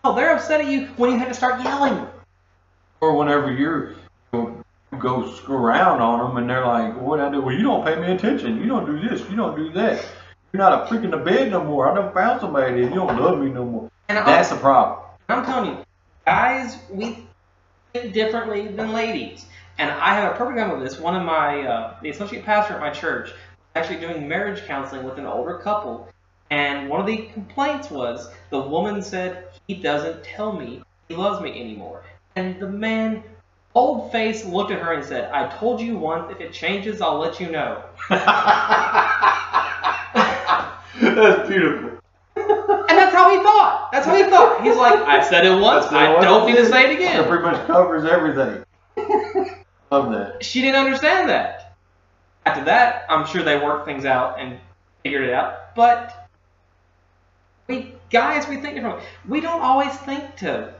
No, 0.04 0.14
they're 0.14 0.34
upset 0.34 0.60
at 0.60 0.66
you 0.66 0.86
when 0.96 1.10
you 1.10 1.18
had 1.18 1.28
to 1.28 1.34
start 1.34 1.62
yelling. 1.62 2.06
Or 3.00 3.16
whenever 3.16 3.52
you're 3.52 3.94
you 4.32 4.98
go 4.98 5.32
screw 5.34 5.56
around 5.56 6.00
on 6.00 6.18
them 6.18 6.36
and 6.36 6.50
they're 6.50 6.66
like, 6.66 7.00
what 7.00 7.20
I 7.20 7.30
do? 7.30 7.40
Well, 7.40 7.54
you 7.54 7.62
don't 7.62 7.84
pay 7.84 7.96
me 7.96 8.12
attention. 8.12 8.60
You 8.60 8.66
don't 8.66 8.86
do 8.86 9.08
this. 9.08 9.28
You 9.30 9.36
don't 9.36 9.56
do 9.56 9.72
that. 9.72 10.04
You're 10.52 10.58
not 10.58 10.82
a 10.82 10.86
freak 10.86 11.04
in 11.04 11.10
the 11.10 11.16
bed 11.16 11.50
no 11.50 11.62
more. 11.62 11.90
I 11.90 11.94
never 11.94 12.10
found 12.10 12.40
somebody 12.40 12.82
that 12.82 12.88
you 12.88 12.94
don't 12.94 13.16
love 13.20 13.38
me 13.38 13.50
no 13.50 13.64
more. 13.64 13.90
And 14.08 14.18
I'm, 14.18 14.26
That's 14.26 14.50
the 14.50 14.56
problem. 14.56 15.06
I'm 15.28 15.44
telling 15.44 15.70
you, 15.70 15.84
guys, 16.26 16.76
we 16.90 17.24
think 17.92 18.12
differently 18.12 18.68
than 18.68 18.92
ladies. 18.92 19.46
And 19.78 19.90
I 19.90 20.14
have 20.14 20.32
a 20.32 20.36
perfect 20.36 20.58
example 20.58 20.78
of 20.78 20.82
this. 20.82 20.98
One 20.98 21.14
of 21.14 21.24
my, 21.24 21.62
uh, 21.62 21.96
the 22.02 22.10
associate 22.10 22.44
pastor 22.44 22.74
at 22.74 22.80
my 22.80 22.90
church, 22.90 23.30
was 23.30 23.36
actually 23.76 24.00
doing 24.00 24.28
marriage 24.28 24.66
counseling 24.66 25.04
with 25.04 25.18
an 25.18 25.26
older 25.26 25.58
couple. 25.58 26.08
And 26.50 26.88
one 26.88 27.00
of 27.00 27.06
the 27.06 27.28
complaints 27.32 27.90
was 27.90 28.28
the 28.50 28.60
woman 28.60 29.00
said, 29.02 29.44
he 29.68 29.74
doesn't 29.74 30.24
tell 30.24 30.52
me 30.52 30.82
he 31.08 31.14
loves 31.14 31.40
me 31.40 31.50
anymore. 31.60 32.02
And 32.40 32.58
the 32.58 32.68
man 32.68 33.22
Old 33.74 34.10
face 34.10 34.46
looked 34.46 34.70
at 34.72 34.80
her 34.80 34.94
and 34.94 35.04
said, 35.04 35.30
I 35.30 35.46
told 35.58 35.78
you 35.78 35.96
once, 35.96 36.32
if 36.32 36.40
it 36.40 36.54
changes, 36.54 37.02
I'll 37.02 37.18
let 37.18 37.38
you 37.38 37.50
know. 37.50 37.84
That's 41.00 41.48
beautiful. 41.48 41.90
And 42.36 42.98
that's 42.98 43.14
how 43.14 43.30
he 43.30 43.36
thought. 43.42 43.90
That's 43.92 44.06
how 44.06 44.16
he 44.16 44.24
thought. 44.24 44.62
He's 44.62 44.76
like, 44.76 44.98
I 45.00 45.22
said 45.22 45.44
it 45.44 45.60
once, 45.60 45.86
I 45.86 45.90
said 45.90 46.10
it 46.10 46.14
once, 46.14 46.24
don't 46.24 46.46
need 46.46 46.56
to 46.56 46.66
say 46.66 46.90
it 46.90 46.96
again. 46.96 47.18
That 47.18 47.28
pretty 47.28 47.44
much 47.44 47.66
covers 47.66 48.04
everything. 48.04 48.64
Love 49.92 50.10
that. 50.12 50.42
She 50.42 50.62
didn't 50.62 50.76
understand 50.76 51.28
that. 51.28 51.76
After 52.46 52.64
that, 52.64 53.04
I'm 53.08 53.26
sure 53.26 53.42
they 53.42 53.58
worked 53.58 53.86
things 53.86 54.04
out 54.04 54.40
and 54.40 54.58
figured 55.02 55.24
it 55.24 55.34
out. 55.34 55.74
But 55.76 56.28
we 57.68 57.94
guys, 58.10 58.48
we 58.48 58.56
think 58.56 58.74
differently. 58.74 59.04
We 59.28 59.40
don't 59.40 59.60
always 59.60 59.94
think 59.98 60.36
to, 60.38 60.74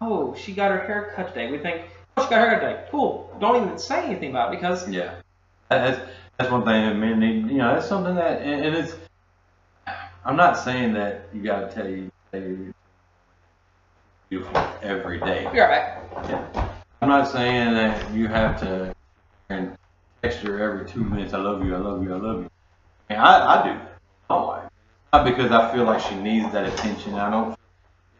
oh, 0.00 0.34
she 0.34 0.52
got 0.52 0.70
her 0.70 0.78
hair 0.78 1.12
cut 1.14 1.28
today. 1.28 1.50
We 1.50 1.58
think, 1.58 1.82
oh, 2.16 2.24
she 2.24 2.30
got 2.30 2.40
her 2.40 2.50
hair 2.50 2.60
cut 2.60 2.68
today. 2.68 2.88
Cool. 2.90 3.36
Don't 3.40 3.64
even 3.64 3.78
say 3.78 4.04
anything 4.04 4.30
about 4.30 4.52
it 4.52 4.60
because 4.60 4.88
Yeah. 4.88 5.14
That's 5.68 6.00
that's 6.38 6.50
one 6.50 6.64
thing 6.64 6.86
that 6.86 6.94
men 6.94 7.18
need. 7.18 7.50
You 7.50 7.58
know, 7.58 7.74
that's 7.74 7.88
something 7.88 8.14
that, 8.14 8.42
and, 8.42 8.66
and 8.66 8.76
it's. 8.76 8.94
I'm 10.24 10.36
not 10.36 10.58
saying 10.58 10.94
that 10.94 11.28
you 11.32 11.42
got 11.42 11.68
to 11.70 11.74
tell 11.74 11.88
you 11.88 12.10
tell 12.32 12.42
you 12.42 12.72
beautiful 14.28 14.56
every 14.82 15.18
day. 15.20 15.48
you're 15.54 15.68
right. 15.68 15.98
I'm 17.00 17.08
not 17.08 17.28
saying 17.28 17.74
that 17.74 18.12
you 18.12 18.28
have 18.28 18.58
to 18.60 18.92
and 19.48 19.76
text 20.22 20.40
her 20.40 20.60
every 20.60 20.88
two 20.88 21.04
minutes. 21.04 21.32
I 21.34 21.38
love 21.38 21.64
you. 21.64 21.74
I 21.74 21.78
love 21.78 22.02
you. 22.02 22.14
I 22.14 22.18
love 22.18 22.42
you. 22.42 22.48
I, 23.10 23.60
I 23.60 23.62
do. 23.62 23.78
that. 23.78 23.98
My 24.28 24.42
wife. 24.42 24.70
Not 25.12 25.24
because 25.24 25.52
I 25.52 25.72
feel 25.72 25.84
like 25.84 26.00
she 26.00 26.16
needs 26.16 26.52
that 26.52 26.66
attention. 26.66 27.14
I 27.14 27.30
don't. 27.30 27.56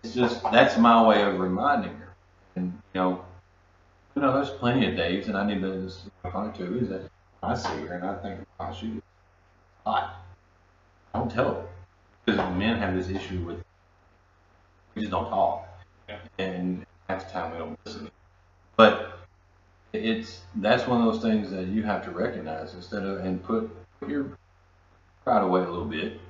It's 0.06 0.14
just 0.14 0.40
that's 0.52 0.78
my 0.78 1.04
way 1.04 1.22
of 1.22 1.40
reminding 1.40 1.90
her. 1.96 2.14
And 2.54 2.80
you 2.94 3.00
know, 3.00 3.24
you 4.14 4.22
know, 4.22 4.34
there's 4.34 4.50
plenty 4.50 4.88
of 4.88 4.96
days, 4.96 5.26
and 5.26 5.36
I 5.36 5.44
need 5.44 5.60
to 5.62 5.82
just 5.82 6.08
point 6.22 6.54
to 6.56 6.78
is 6.78 6.88
that 6.90 7.10
I 7.42 7.56
see 7.56 7.86
her 7.86 7.94
and 7.94 8.04
I 8.06 8.14
think, 8.22 8.40
wow, 8.60 8.72
she's 8.72 9.00
hot. 9.84 10.24
I 11.12 11.18
don't 11.18 11.30
tell 11.30 11.54
her 11.54 11.66
because 12.24 12.38
men 12.56 12.78
have 12.78 12.94
this 12.94 13.08
issue 13.08 13.40
with 13.40 13.64
we 14.94 15.02
just 15.02 15.10
don't 15.10 15.28
talk, 15.28 15.66
Yeah. 16.08 16.18
and 16.38 16.86
half 17.08 17.26
the 17.26 17.32
time 17.32 17.50
we 17.50 17.58
don't 17.58 17.78
listen. 17.84 18.08
But 18.76 19.18
it's 19.92 20.42
that's 20.54 20.86
one 20.86 21.00
of 21.00 21.12
those 21.12 21.20
things 21.20 21.50
that 21.50 21.66
you 21.66 21.82
have 21.82 22.04
to 22.04 22.12
recognize 22.12 22.74
instead 22.74 23.02
of 23.02 23.24
and 23.24 23.42
put 23.42 23.68
put 23.98 24.08
your 24.08 24.38
pride 25.24 25.42
away 25.42 25.62
a 25.62 25.68
little 25.68 25.84
bit, 25.84 26.20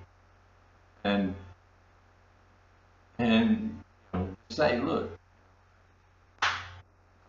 and 1.04 1.34
and 3.18 3.82
say, 4.50 4.80
look, 4.80 5.10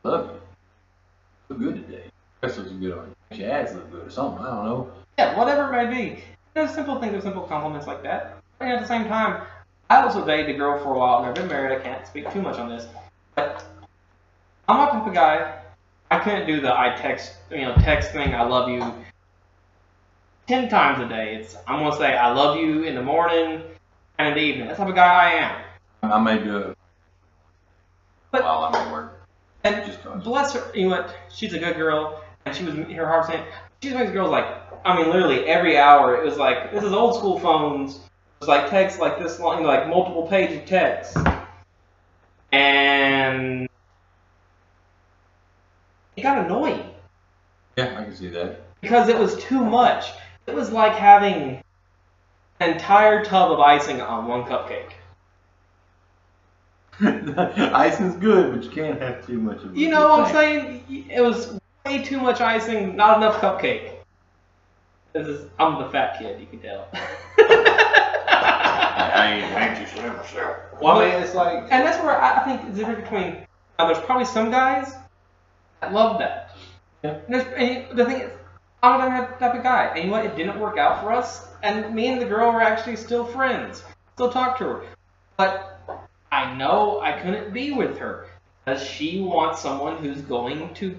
love 0.04 0.32
you. 0.32 0.42
Look 1.50 1.60
good 1.60 1.88
today. 1.88 2.04
Dress 2.42 2.58
looks 2.58 2.72
good 2.72 2.98
on 2.98 3.16
you. 3.32 3.38
Your 3.38 3.52
ass 3.52 3.74
look 3.74 3.92
good 3.92 4.08
or 4.08 4.10
something. 4.10 4.46
I 4.46 4.56
don't 4.56 4.66
know. 4.66 4.92
Yeah, 5.18 5.38
whatever 5.38 5.74
it 5.74 5.86
may 5.86 6.06
be. 6.14 6.24
There's 6.54 6.74
simple 6.74 7.00
things, 7.00 7.12
there's 7.12 7.24
simple 7.24 7.44
compliments 7.44 7.88
like 7.88 8.04
that. 8.04 8.38
And 8.60 8.70
at 8.70 8.82
the 8.82 8.88
same 8.88 9.06
time, 9.08 9.44
I 9.90 10.02
also 10.02 10.26
dated 10.26 10.56
a 10.56 10.58
girl 10.58 10.80
for 10.80 10.96
a 10.96 10.98
while, 10.98 11.20
and 11.20 11.28
I've 11.28 11.36
been 11.36 11.48
married. 11.48 11.78
I 11.78 11.82
can't 11.82 12.06
speak 12.06 12.32
too 12.32 12.42
much 12.42 12.58
on 12.58 12.70
this, 12.70 12.88
but 13.36 13.64
I'm 14.68 14.78
not 14.78 14.92
type 14.92 15.08
of 15.08 15.14
guy. 15.14 15.60
I 16.10 16.20
couldn't 16.20 16.48
do 16.48 16.62
the 16.62 16.78
I 16.78 16.96
text, 16.96 17.34
you 17.52 17.62
know, 17.62 17.76
text 17.76 18.12
thing. 18.12 18.34
I 18.34 18.44
love 18.44 18.70
you 18.70 18.84
ten 20.48 20.70
times 20.70 21.02
a 21.04 21.08
day. 21.08 21.36
It's 21.36 21.56
I'm 21.68 21.84
gonna 21.84 21.96
say 21.96 22.16
I 22.18 22.32
love 22.32 22.58
you 22.58 22.84
in 22.84 22.96
the 22.96 23.04
morning 23.04 23.62
and 24.18 24.28
in 24.30 24.34
the 24.34 24.42
evening. 24.42 24.68
That's 24.68 24.80
the 24.80 24.86
type 24.86 24.90
of 24.90 24.96
guy 24.96 25.32
I 25.32 25.34
am. 25.36 25.62
I 26.12 26.20
may 26.20 26.38
do 26.44 26.58
it 26.58 26.78
But- 28.32 28.44
while 28.44 28.64
I'm 28.66 28.76
at 28.76 28.92
work. 28.92 29.14
And 29.64 29.86
Just 29.86 30.04
cause. 30.04 30.24
bless 30.24 30.54
her, 30.54 30.72
you 30.74 30.88
know 30.90 30.98
what? 30.98 31.16
She's 31.30 31.54
a 31.54 31.60
good 31.60 31.76
girl, 31.76 32.24
and 32.46 32.56
she 32.56 32.64
was 32.64 32.76
her 32.76 33.06
heart 33.08 33.26
saying 33.26 33.44
she's 33.82 33.92
one 33.94 34.04
of 34.04 34.08
these 34.08 34.14
girls 34.16 34.30
like 34.32 34.46
I 34.86 34.96
mean, 34.96 35.08
literally 35.08 35.46
every 35.48 35.78
hour 35.78 36.16
it 36.16 36.24
was 36.24 36.38
like 36.38 36.72
this 36.72 36.84
is 36.84 36.94
old 36.94 37.16
school 37.16 37.40
phones. 37.40 37.96
It 37.96 38.02
was 38.42 38.48
like 38.48 38.70
text 38.70 39.00
like 39.00 39.20
this 39.20 39.40
long, 39.40 39.64
like 39.64 39.88
multiple 39.90 40.28
page 40.28 40.52
of 40.62 40.66
text, 40.66 41.18
and 42.52 43.68
it 46.16 46.22
got 46.22 46.38
annoying 46.46 46.90
Yeah, 47.76 47.98
I 48.00 48.04
can 48.04 48.16
see 48.16 48.30
that. 48.30 48.62
because 48.82 49.10
it 49.10 49.18
was 49.18 49.36
too 49.44 49.64
much. 49.66 50.12
It 50.46 50.56
was 50.56 50.72
like 50.72 50.94
having 50.94 51.62
an 52.60 52.70
entire 52.70 53.24
tub 53.26 53.52
of 53.52 53.60
icing 53.60 54.02
on 54.02 54.28
one 54.28 54.44
cupcake. 54.44 54.92
Icing's 57.02 58.16
good, 58.16 58.56
but 58.56 58.64
you 58.64 58.70
can't 58.72 59.00
have 59.02 59.26
too 59.26 59.38
much 59.40 59.64
of 59.64 59.76
it. 59.76 59.78
You 59.78 59.90
know 59.90 60.10
what 60.10 60.22
I'm 60.22 60.34
saying? 60.34 60.84
It 61.10 61.22
was 61.22 61.60
way 61.86 62.04
too 62.04 62.20
much 62.20 62.42
icing, 62.42 62.96
not 62.96 63.18
enough 63.18 63.40
cupcake. 63.40 63.92
This 65.14 65.28
is 65.28 65.50
I'm 65.60 65.82
the 65.82 65.90
fat 65.90 66.18
kid, 66.20 66.40
you 66.40 66.48
can 66.48 66.60
tell. 66.60 66.88
I 69.18 69.32
ain't, 69.32 69.54
I 69.54 69.68
ain't 69.68 69.78
too 69.92 69.96
slim 69.96 70.16
myself. 70.16 70.58
Well, 70.82 70.98
I 70.98 71.06
mean, 71.06 71.24
it's 71.24 71.36
like. 71.36 71.64
and 71.72 71.86
that's 71.86 72.02
where 72.04 72.20
I 72.20 72.42
I 72.42 72.46
think 72.46 72.66
the 72.66 72.78
difference 72.78 73.02
between 73.02 73.46
now 73.78 73.86
there's 73.86 74.04
probably 74.06 74.26
some 74.26 74.50
guys 74.50 74.94
that 75.82 75.94
love 75.94 76.20
that. 76.20 76.56
Yeah. 77.04 77.20
And, 77.28 77.36
there's, 77.36 77.46
and 77.56 77.98
the 77.98 78.06
thing 78.06 78.22
is, 78.22 78.32
I'm 78.82 79.00
not 79.00 79.40
that 79.40 79.40
type 79.40 79.56
of 79.56 79.64
guy. 79.64 79.86
And 79.88 79.98
you 80.00 80.06
know 80.06 80.12
what? 80.12 80.26
It 80.26 80.36
didn't 80.36 80.60
work 80.60 80.78
out 80.78 81.02
for 81.02 81.12
us. 81.12 81.48
And 81.64 81.94
me 81.94 82.08
and 82.08 82.22
the 82.22 82.26
girl 82.26 82.52
were 82.52 82.62
actually 82.62 82.96
still 82.96 83.26
friends. 83.26 83.84
Still 84.14 84.32
talk 84.32 84.58
to 84.60 84.64
her. 84.66 84.86
But 85.36 85.77
I 86.32 86.54
know 86.56 87.00
I 87.00 87.14
couldn't 87.14 87.54
be 87.54 87.72
with 87.72 87.98
her 88.00 88.28
because 88.64 88.84
she 88.84 89.22
wants 89.22 89.62
someone 89.62 89.98
who's 89.98 90.22
going 90.22 90.74
to 90.76 90.96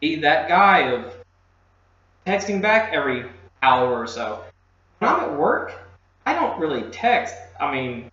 be 0.00 0.16
that 0.16 0.48
guy 0.48 0.90
of 0.92 1.14
texting 2.26 2.60
back 2.60 2.92
every 2.92 3.26
hour 3.62 3.94
or 3.94 4.06
so. 4.06 4.44
When 4.98 5.10
I'm 5.10 5.20
at 5.20 5.38
work, 5.38 5.72
I 6.26 6.34
don't 6.34 6.58
really 6.58 6.82
text. 6.90 7.34
I 7.58 7.72
mean, 7.72 8.10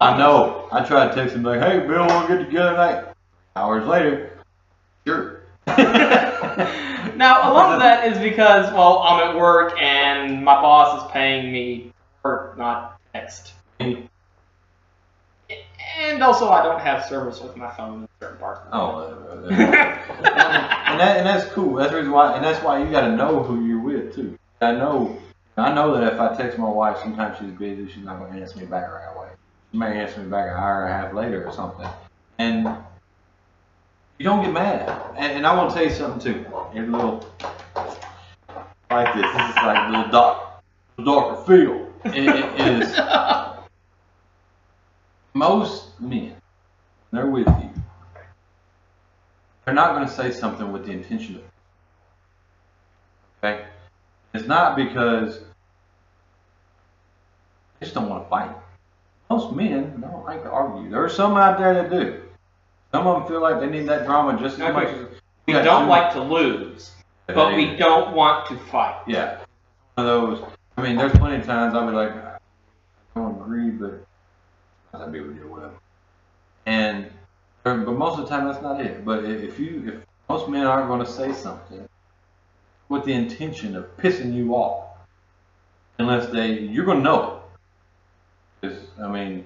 I 0.00 0.16
know. 0.18 0.68
I 0.70 0.84
tried 0.84 1.08
to 1.08 1.14
text 1.14 1.34
him 1.34 1.42
like, 1.42 1.60
"Hey, 1.60 1.78
Bill, 1.78 2.06
we'll 2.06 2.28
get 2.28 2.38
together 2.38 2.70
tonight?" 2.70 3.04
Hours 3.54 3.86
later, 3.86 4.38
sure. 5.06 5.40
now, 5.66 7.50
a 7.50 7.52
lot 7.52 7.72
of 7.72 7.80
that 7.80 8.06
is 8.06 8.18
because, 8.18 8.70
well, 8.72 8.98
I'm 8.98 9.30
at 9.30 9.36
work 9.36 9.80
and 9.80 10.44
my 10.44 10.60
boss 10.60 11.02
is 11.02 11.10
paying 11.12 11.50
me 11.52 11.92
for 12.20 12.54
not 12.58 13.00
text. 13.14 13.54
And 15.98 16.22
also, 16.22 16.50
I 16.50 16.62
don't 16.62 16.80
have 16.80 17.06
service 17.06 17.40
with 17.40 17.56
my 17.56 17.72
phone 17.74 18.02
in 18.02 18.08
certain 18.20 18.38
parts 18.38 18.60
of 18.64 18.70
the 18.70 18.76
Oh, 18.76 18.90
uh, 18.96 19.46
uh, 19.48 20.76
and 20.86 21.00
that 21.00 21.16
and 21.18 21.26
that's 21.26 21.50
cool. 21.52 21.76
That's 21.76 21.90
the 21.90 21.96
reason 21.98 22.12
why, 22.12 22.36
and 22.36 22.44
that's 22.44 22.62
why 22.62 22.82
you 22.82 22.90
got 22.90 23.02
to 23.02 23.16
know 23.16 23.42
who 23.42 23.66
you're 23.66 23.80
with 23.80 24.14
too. 24.14 24.36
I 24.60 24.72
know, 24.72 25.18
I 25.56 25.72
know 25.72 25.94
that 25.94 26.12
if 26.12 26.20
I 26.20 26.36
text 26.36 26.58
my 26.58 26.68
wife, 26.68 26.98
sometimes 26.98 27.38
she's 27.38 27.50
busy. 27.52 27.90
She's 27.90 28.04
not 28.04 28.18
going 28.18 28.32
to 28.32 28.40
answer 28.40 28.58
me 28.58 28.66
back 28.66 28.90
right 28.92 29.16
away. 29.16 29.28
She 29.72 29.78
may 29.78 29.98
answer 29.98 30.20
me 30.20 30.30
back 30.30 30.50
an 30.50 30.56
hour 30.56 30.84
and 30.84 30.92
a 30.92 30.96
half 30.96 31.14
later 31.14 31.46
or 31.46 31.52
something. 31.52 31.88
And 32.38 32.64
you 34.18 34.24
don't 34.24 34.42
get 34.42 34.52
mad. 34.52 34.88
And, 35.16 35.32
and 35.32 35.46
I 35.46 35.56
want 35.56 35.70
to 35.70 35.74
tell 35.74 35.84
you 35.84 35.94
something 35.94 36.34
too. 36.34 36.46
A 36.74 36.80
little 36.80 37.26
like 38.90 39.14
this. 39.14 39.24
This 39.24 39.50
is 39.50 39.56
like 39.56 39.88
a 39.88 39.90
little 39.90 40.10
dark, 40.10 40.62
darker 41.04 41.42
feel. 41.44 41.92
It, 42.04 42.28
it 42.28 42.82
is 42.82 42.94
most 45.36 46.00
men. 46.00 46.34
They're 47.12 47.30
with 47.30 47.46
you 47.46 47.76
they're 49.66 49.74
not 49.74 49.94
going 49.96 50.06
to 50.06 50.12
say 50.12 50.30
something 50.30 50.72
with 50.72 50.86
the 50.86 50.92
intention 50.92 51.36
of. 51.36 51.42
Okay? 53.42 53.64
It's 54.32 54.46
not 54.46 54.76
because 54.76 55.40
they 57.80 57.86
just 57.86 57.94
don't 57.94 58.08
want 58.08 58.24
to 58.24 58.30
fight. 58.30 58.56
Most 59.28 59.52
men 59.54 60.00
don't 60.00 60.24
like 60.24 60.44
to 60.44 60.50
argue. 60.50 60.88
There 60.88 61.02
are 61.02 61.08
some 61.08 61.36
out 61.36 61.58
there 61.58 61.74
that 61.74 61.90
do. 61.90 62.22
Some 62.92 63.08
of 63.08 63.18
them 63.18 63.28
feel 63.28 63.42
like 63.42 63.58
they 63.58 63.66
need 63.66 63.88
that 63.88 64.06
drama 64.06 64.38
just 64.40 64.60
as 64.60 64.72
much 64.72 64.88
as 64.88 65.08
We 65.46 65.52
don't 65.54 65.88
like 65.88 66.12
to 66.12 66.22
lose, 66.22 66.92
but 67.26 67.56
we 67.56 67.76
don't 67.76 68.14
want 68.14 68.46
to 68.46 68.56
fight. 68.56 69.02
Yeah. 69.08 69.40
One 69.94 70.06
of 70.06 70.38
those. 70.38 70.48
I 70.76 70.82
mean, 70.82 70.96
there's 70.96 71.12
plenty 71.12 71.36
of 71.36 71.44
times 71.44 71.74
I'll 71.74 71.88
be 71.88 71.92
like, 71.92 72.12
I 72.12 72.38
don't 73.16 73.34
agree, 73.40 73.70
but 73.70 74.06
I'll 75.00 75.10
be 75.10 75.20
with 75.20 75.36
you 75.36 75.44
or 75.44 75.48
whatever. 75.48 75.74
And 76.66 77.10
but 77.62 77.76
most 77.76 78.18
of 78.18 78.24
the 78.24 78.28
time 78.28 78.46
that's 78.46 78.62
not 78.62 78.80
it. 78.80 79.04
But 79.04 79.24
if 79.24 79.58
you 79.58 79.82
if 79.86 79.94
most 80.28 80.48
men 80.48 80.66
aren't 80.66 80.88
going 80.88 81.04
to 81.04 81.10
say 81.10 81.32
something 81.32 81.88
with 82.88 83.04
the 83.04 83.12
intention 83.12 83.74
of 83.76 83.96
pissing 83.96 84.32
you 84.32 84.54
off, 84.54 84.84
unless 85.98 86.28
they 86.28 86.60
you're 86.60 86.84
going 86.84 86.98
to 86.98 87.04
know 87.04 87.32
it. 87.32 87.42
Because 88.60 88.78
I 89.00 89.08
mean, 89.08 89.44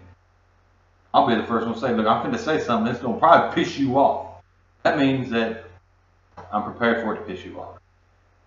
I'll 1.13 1.27
be 1.27 1.35
the 1.35 1.47
first 1.47 1.67
one 1.67 1.75
to 1.75 1.81
say, 1.81 1.95
look, 1.95 2.07
I'm 2.07 2.23
going 2.23 2.37
to 2.37 2.43
say 2.43 2.61
something 2.61 2.93
that's 2.93 3.03
going 3.03 3.15
to 3.15 3.21
probably 3.21 3.55
piss 3.55 3.79
you 3.79 3.97
off. 3.97 4.43
That 4.83 4.99
means 4.99 5.31
that 5.31 5.65
I'm 6.53 6.63
prepared 6.63 7.03
for 7.03 7.15
it 7.15 7.19
to 7.19 7.25
piss 7.25 7.45
you 7.45 7.61
off. 7.61 7.79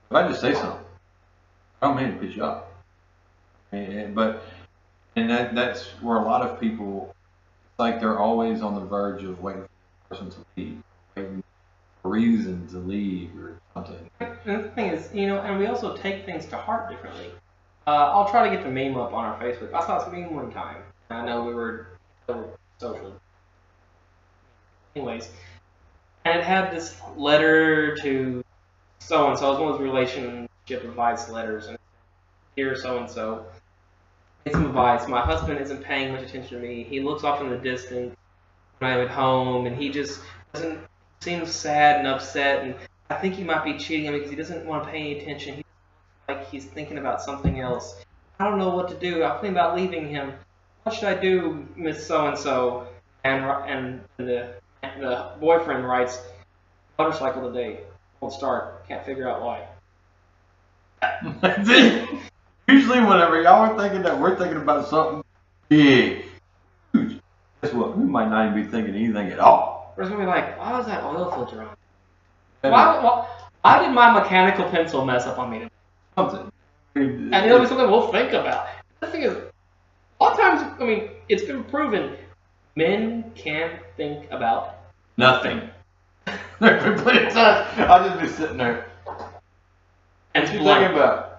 If 0.09 0.15
I 0.15 0.27
just 0.27 0.41
say 0.41 0.53
something, 0.53 0.85
I 1.81 1.87
don't 1.87 1.97
mean 1.97 2.13
to 2.13 2.19
piss 2.19 2.35
you 2.35 2.43
off. 2.43 2.63
But 3.71 4.43
and 5.15 5.29
that 5.29 5.55
that's 5.55 5.85
where 6.01 6.17
a 6.17 6.23
lot 6.23 6.41
of 6.41 6.59
people 6.59 7.13
it's 7.73 7.79
like 7.79 7.99
they're 7.99 8.19
always 8.19 8.61
on 8.61 8.75
the 8.75 8.81
verge 8.81 9.23
of 9.23 9.41
waiting 9.41 9.63
for 9.63 10.15
the 10.15 10.21
person 10.21 10.29
to 10.29 10.45
leave, 10.55 10.77
waiting 11.15 11.43
for 12.01 12.09
a 12.09 12.11
reason 12.11 12.67
to 12.67 12.77
leave 12.77 13.31
or 13.35 13.59
something. 13.73 14.09
And 14.19 14.63
the 14.63 14.69
thing 14.69 14.91
is, 14.91 15.09
you 15.11 15.25
know, 15.25 15.39
and 15.39 15.57
we 15.57 15.65
also 15.65 15.97
take 15.97 16.23
things 16.23 16.45
to 16.47 16.57
heart 16.57 16.91
differently. 16.91 17.31
Uh, 17.87 18.11
I'll 18.11 18.29
try 18.29 18.47
to 18.47 18.55
get 18.55 18.63
the 18.63 18.69
meme 18.69 18.95
up 18.95 19.11
on 19.11 19.25
our 19.25 19.41
Facebook. 19.41 19.73
I 19.73 19.83
saw 19.85 20.03
this 20.03 20.13
meme 20.13 20.35
one 20.35 20.51
time. 20.51 20.83
I 21.09 21.25
know 21.25 21.43
we 21.43 21.55
were 21.55 21.87
social. 22.77 23.13
Anyways, 24.95 25.31
and 26.25 26.37
it 26.37 26.43
had 26.43 26.71
this 26.71 26.95
letter 27.17 27.95
to 27.97 28.43
so 28.99 29.29
and 29.29 29.39
so. 29.39 29.47
It 29.47 29.49
was 29.51 29.59
one 29.59 29.71
of 29.71 29.79
those 29.79 29.81
relationship 29.81 30.83
advice 30.83 31.27
letters, 31.27 31.65
and 31.65 31.77
dear 32.55 32.75
so 32.75 32.99
and 32.99 33.09
so, 33.09 33.47
some 34.51 34.65
advice. 34.65 35.07
My 35.07 35.21
husband 35.21 35.59
isn't 35.59 35.83
paying 35.83 36.11
much 36.11 36.23
attention 36.23 36.59
to 36.61 36.67
me. 36.67 36.83
He 36.83 36.99
looks 36.99 37.23
off 37.23 37.41
in 37.41 37.49
the 37.49 37.57
distance 37.57 38.15
when 38.79 38.91
I'm 38.91 38.99
at 38.99 39.09
home, 39.09 39.65
and 39.65 39.75
he 39.75 39.89
just 39.89 40.19
doesn't 40.53 40.79
seem 41.21 41.45
sad 41.45 41.99
and 41.99 42.07
upset. 42.07 42.63
And 42.63 42.75
I 43.09 43.15
think 43.15 43.35
he 43.35 43.43
might 43.43 43.63
be 43.63 43.77
cheating 43.77 44.07
on 44.07 44.13
me 44.13 44.19
because 44.19 44.31
he 44.31 44.35
doesn't 44.37 44.65
want 44.65 44.83
to 44.83 44.91
pay 44.91 44.99
any 44.99 45.19
attention. 45.19 45.55
He 45.55 45.63
like 46.27 46.49
he's 46.49 46.65
thinking 46.65 46.97
about 46.97 47.21
something 47.21 47.59
else. 47.59 47.95
I 48.39 48.49
don't 48.49 48.59
know 48.59 48.69
what 48.69 48.89
to 48.89 48.95
do. 48.95 49.23
I'm 49.23 49.35
thinking 49.35 49.51
about 49.51 49.75
leaving 49.75 50.09
him. 50.09 50.33
What 50.83 50.95
should 50.95 51.05
I 51.05 51.15
do, 51.15 51.65
Miss 51.75 52.05
So 52.05 52.27
and 52.27 52.37
So? 52.37 52.87
And 53.23 53.43
and 53.45 54.01
the 54.17 54.55
the 54.99 55.31
boyfriend 55.39 55.87
writes, 55.87 56.21
motorcycle 56.99 57.51
today. 57.51 57.81
Won't 58.19 58.33
start. 58.33 58.85
Can't 58.87 59.05
figure 59.05 59.29
out 59.29 59.41
why. 59.41 59.67
That's 61.41 61.69
it. 61.69 62.09
Usually, 62.67 62.99
whenever 62.99 63.41
y'all 63.41 63.71
are 63.71 63.77
thinking 63.77 64.03
that 64.03 64.19
we're 64.19 64.37
thinking 64.37 64.57
about 64.57 64.87
something 64.87 65.23
big, 65.69 66.25
huge, 66.93 67.19
guess 67.61 67.73
what? 67.73 67.97
We 67.97 68.05
might 68.05 68.29
not 68.29 68.47
even 68.49 68.63
be 68.63 68.69
thinking 68.69 68.95
anything 68.95 69.29
at 69.31 69.39
all. 69.39 69.93
We're 69.97 70.03
just 70.03 70.11
gonna 70.13 70.23
be 70.23 70.29
like, 70.29 70.57
why 70.57 70.77
was 70.77 70.85
that 70.87 71.03
oil 71.03 71.29
filter 71.31 71.61
on? 71.61 71.75
Why, 72.61 72.71
why, 73.03 73.27
why 73.61 73.79
did 73.85 73.91
my 73.93 74.11
mechanical 74.19 74.69
pencil 74.69 75.05
mess 75.05 75.25
up 75.25 75.37
on 75.37 75.51
me 75.51 75.59
today? 75.59 75.71
Something. 76.15 76.51
And 76.95 77.33
it'll 77.33 77.59
be 77.59 77.67
something 77.67 77.89
we'll 77.89 78.11
think 78.11 78.31
about. 78.33 78.67
The 78.99 79.07
thing 79.07 79.23
is, 79.23 79.33
a 79.33 80.23
lot 80.23 80.33
of 80.33 80.39
times, 80.39 80.75
I 80.79 80.85
mean, 80.85 81.09
it's 81.27 81.43
been 81.43 81.63
proven 81.65 82.15
men 82.75 83.31
can't 83.35 83.81
think 83.97 84.31
about 84.31 84.77
Nothing. 85.17 85.69
There's 86.59 86.83
been 86.83 86.97
plenty 86.99 87.27
of 87.27 87.33
times 87.33 87.79
I'll 87.79 88.07
just 88.09 88.21
be 88.21 88.27
sitting 88.27 88.57
there. 88.57 88.87
and 90.33 90.45
What 90.45 90.53
you 90.53 90.59
blank. 90.59 90.79
thinking 90.79 90.97
about? 90.97 91.32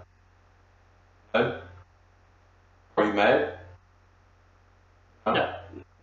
Are 1.35 1.61
you 2.99 3.13
mad? 3.13 3.59
Huh? 5.27 5.33
No. 5.33 5.55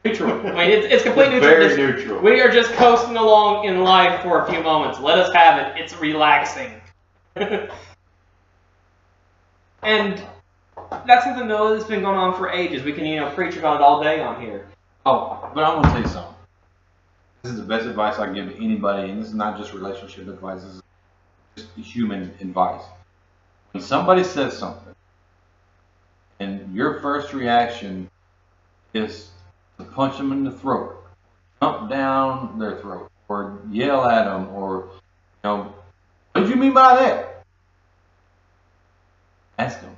Neutral. 0.04 0.32
I 0.48 0.68
mean, 0.68 0.72
it's, 0.72 0.88
it's 0.88 1.04
complete 1.04 1.30
neutral. 1.30 1.52
Very 1.52 1.78
neutral. 1.78 2.22
We 2.22 2.42
are 2.42 2.52
just 2.52 2.74
coasting 2.74 3.16
along 3.16 3.66
in 3.66 3.84
life 3.84 4.22
for 4.24 4.44
a 4.44 4.52
few 4.52 4.62
moments. 4.62 5.00
Let 5.00 5.18
us 5.18 5.34
have 5.34 5.60
it. 5.60 5.80
It's 5.80 5.96
relaxing. 5.98 6.82
and 7.36 7.70
that's 11.08 11.24
something 11.24 11.48
though 11.48 11.74
that's 11.74 11.88
been 11.88 12.02
going 12.02 12.18
on 12.18 12.36
for 12.38 12.50
ages. 12.50 12.84
We 12.84 12.92
can, 12.92 13.06
you 13.06 13.22
know, 13.22 13.30
preach 13.30 13.56
about 13.56 13.78
it 13.78 13.82
all 13.82 14.04
day 14.04 14.20
on 14.22 14.42
here. 14.42 14.68
Oh, 15.06 15.50
but 15.54 15.64
I'm 15.64 15.82
gonna 15.82 15.94
tell 15.94 16.02
you 16.02 16.08
something. 16.08 16.36
This 17.44 17.54
is 17.54 17.60
the 17.60 17.66
best 17.66 17.86
advice 17.86 18.20
I 18.20 18.26
can 18.26 18.36
give 18.36 18.50
to 18.50 18.64
anybody, 18.64 19.10
and 19.10 19.22
this 19.22 19.30
is 19.30 19.34
not 19.34 19.58
just 19.58 19.74
relationship 19.74 20.28
advice. 20.28 20.62
This 20.62 20.76
is 20.76 20.82
just 21.56 21.70
human 21.76 22.34
advice. 22.40 22.84
When 23.72 23.82
somebody 23.82 24.24
says 24.24 24.58
something, 24.58 24.91
your 26.72 27.00
first 27.02 27.34
reaction 27.34 28.10
is 28.94 29.30
to 29.78 29.84
punch 29.84 30.18
them 30.18 30.32
in 30.32 30.44
the 30.44 30.52
throat, 30.52 30.98
jump 31.62 31.90
down 31.90 32.60
their 32.60 32.80
throat, 32.80 33.10
or 33.28 33.60
yell 33.70 34.06
at 34.06 34.26
them, 34.26 34.50
or 34.50 34.90
you 34.92 35.50
know, 35.50 35.74
what 36.32 36.44
do 36.44 36.50
you 36.50 36.56
mean 36.56 36.74
by 36.74 36.96
that? 36.96 37.44
Ask 39.58 39.82
them. 39.82 39.96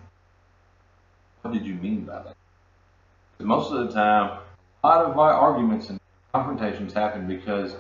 What 1.42 1.54
did 1.54 1.66
you 1.66 1.76
mean 1.76 2.06
by 2.06 2.24
that? 2.24 2.36
'Cause 3.38 3.48
Most 3.48 3.72
of 3.72 3.88
the 3.88 3.94
time, 3.94 4.40
a 4.84 4.88
lot 4.88 5.06
of 5.06 5.18
our 5.18 5.34
arguments 5.34 5.90
and 5.90 6.00
confrontations 6.34 6.94
happen 6.94 7.28
because 7.28 7.76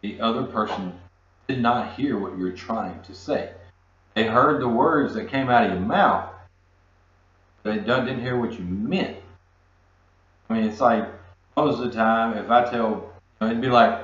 the 0.00 0.20
other 0.20 0.44
person 0.44 0.98
did 1.46 1.60
not 1.60 1.94
hear 1.94 2.18
what 2.18 2.36
you're 2.36 2.52
trying 2.52 3.00
to 3.02 3.14
say. 3.14 3.54
They 4.14 4.26
heard 4.26 4.60
the 4.60 4.68
words 4.68 5.14
that 5.14 5.28
came 5.28 5.48
out 5.48 5.64
of 5.64 5.72
your 5.72 5.80
mouth, 5.80 6.30
they 7.68 7.78
didn't 7.78 8.20
hear 8.20 8.38
what 8.38 8.52
you 8.52 8.64
meant. 8.64 9.16
I 10.48 10.54
mean, 10.54 10.64
it's 10.64 10.80
like 10.80 11.08
most 11.56 11.80
of 11.80 11.90
the 11.90 11.96
time, 11.96 12.36
if 12.36 12.50
I 12.50 12.64
tell, 12.70 12.88
you 12.88 13.10
know, 13.40 13.46
it'd 13.48 13.60
be 13.60 13.68
like 13.68 14.00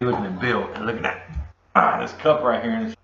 you're 0.00 0.10
looking 0.10 0.26
at 0.26 0.40
Bill 0.40 0.64
and 0.74 0.86
looking 0.86 1.04
at 1.04 1.30
ah, 1.74 2.00
this 2.00 2.12
cup 2.14 2.42
right 2.42 2.62
here, 2.62 2.72
and 2.72 2.88
it's, 2.88 2.96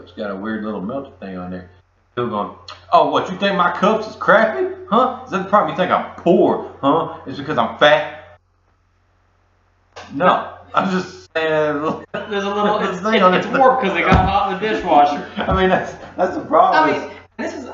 it's 0.00 0.12
got 0.12 0.30
a 0.30 0.36
weird 0.36 0.64
little 0.64 0.80
melted 0.80 1.18
thing 1.20 1.36
on 1.36 1.50
there. 1.50 1.70
Bill 2.14 2.28
going, 2.28 2.56
oh, 2.92 3.10
what, 3.10 3.30
you 3.30 3.38
think 3.38 3.56
my 3.56 3.72
cups 3.72 4.06
is 4.08 4.16
crappy? 4.16 4.74
Huh? 4.88 5.22
Is 5.24 5.30
that 5.30 5.44
the 5.44 5.48
problem? 5.48 5.70
You 5.70 5.76
think 5.76 5.90
I'm 5.90 6.14
poor? 6.16 6.74
Huh? 6.80 7.20
It's 7.26 7.38
because 7.38 7.58
I'm 7.58 7.78
fat? 7.78 8.38
No, 10.12 10.54
I'm 10.74 10.90
just 10.90 11.28
saying. 11.34 12.04
There's 12.12 12.44
a 12.44 12.54
little, 12.54 12.78
it's, 12.80 13.00
Thing 13.00 13.22
on 13.22 13.34
it's, 13.34 13.46
it. 13.46 13.50
it's 13.50 13.58
warped 13.58 13.82
because 13.82 13.96
it 13.96 14.02
got 14.02 14.24
hot 14.24 14.52
in 14.52 14.60
the 14.60 14.74
dishwasher. 14.74 15.30
I 15.36 15.60
mean, 15.60 15.68
that's 15.68 15.92
that's 16.16 16.36
the 16.36 16.44
problem. 16.44 16.84
I 16.84 16.98
mean, 16.98 17.16
this 17.38 17.54
is 17.54 17.65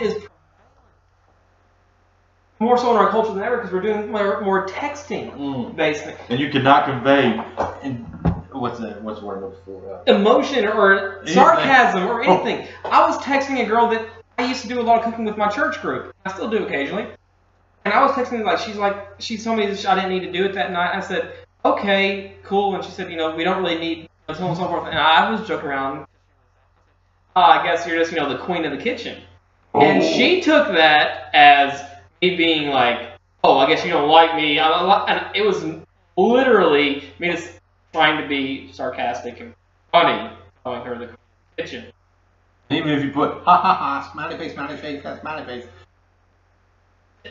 is 0.00 0.22
more 2.60 2.78
so 2.78 2.90
in 2.92 2.96
our 2.96 3.10
culture 3.10 3.32
than 3.34 3.42
ever 3.42 3.56
because 3.56 3.72
we're 3.72 3.80
doing 3.80 4.10
more, 4.10 4.40
more 4.42 4.68
texting 4.68 5.32
Mm. 5.36 5.74
based 5.76 6.06
and 6.28 6.38
you 6.38 6.48
cannot 6.50 6.84
convey. 6.84 7.32
In, 7.82 7.96
what's 8.52 8.78
that? 8.78 9.02
What's 9.02 9.18
the 9.20 9.26
word 9.26 9.42
looking 9.42 9.58
for? 9.64 10.02
Uh, 10.08 10.14
emotion 10.14 10.64
or 10.66 11.18
Anything. 11.22 11.34
sarcasm 11.34 12.06
or 12.06 12.22
anything. 12.22 12.68
I 12.84 13.06
was 13.06 13.18
texting 13.18 13.60
a 13.60 13.66
girl 13.66 13.88
that 13.88 14.06
I 14.38 14.44
used 14.46 14.62
to 14.62 14.68
do 14.68 14.80
a 14.80 14.82
lot 14.82 14.98
of 14.98 15.04
cooking 15.04 15.24
with 15.24 15.36
my 15.36 15.48
church 15.48 15.80
group. 15.82 16.14
I 16.24 16.32
still 16.32 16.48
do 16.48 16.64
occasionally. 16.64 17.06
And 17.84 17.92
I 17.92 18.00
was 18.04 18.12
texting 18.12 18.38
her 18.38 18.44
like 18.44 18.60
she's 18.60 18.76
like 18.76 18.96
she 19.18 19.36
told 19.38 19.58
me 19.58 19.66
that 19.66 19.84
I 19.86 19.96
didn't 19.96 20.10
need 20.10 20.20
to 20.20 20.32
do 20.32 20.44
it 20.44 20.54
that 20.54 20.70
night. 20.70 20.94
I 20.94 21.00
said 21.00 21.32
okay, 21.64 22.34
cool. 22.44 22.76
And 22.76 22.84
she 22.84 22.92
said 22.92 23.10
you 23.10 23.16
know 23.16 23.34
we 23.34 23.42
don't 23.42 23.60
really 23.60 23.78
need 23.78 24.08
so 24.32 24.44
on 24.44 24.50
and 24.50 24.56
so 24.56 24.68
forth. 24.68 24.86
And 24.86 24.96
I 24.98 25.30
was 25.32 25.46
joking 25.48 25.66
around. 25.68 26.06
Uh, 27.34 27.40
I 27.40 27.64
guess 27.64 27.86
you're 27.86 27.98
just 27.98 28.12
you 28.12 28.18
know 28.18 28.28
the 28.28 28.38
queen 28.38 28.64
of 28.64 28.70
the 28.70 28.82
kitchen. 28.82 29.20
And 29.74 30.02
Oh. 30.02 30.06
she 30.06 30.40
took 30.42 30.68
that 30.68 31.30
as 31.34 31.82
me 32.20 32.36
being 32.36 32.68
like, 32.68 33.12
oh, 33.42 33.58
I 33.58 33.66
guess 33.66 33.84
you 33.84 33.90
don't 33.92 34.08
like 34.08 34.34
me. 34.36 34.58
And 34.58 35.26
it 35.34 35.42
was 35.44 35.64
literally 36.16 37.04
me 37.18 37.30
just 37.30 37.58
trying 37.92 38.20
to 38.20 38.28
be 38.28 38.70
sarcastic 38.72 39.40
and 39.40 39.54
funny, 39.92 40.30
calling 40.64 40.82
her 40.84 40.96
the 40.98 41.10
kitchen. 41.56 41.86
even 42.70 42.90
if 42.90 43.02
you 43.04 43.10
put 43.10 43.42
ha 43.44 43.56
ha 43.56 43.74
ha, 43.74 44.10
smiley 44.12 44.36
face, 44.36 44.52
smiley 44.54 44.76
face, 44.76 45.02
smiley 45.20 45.44
face, 45.44 45.66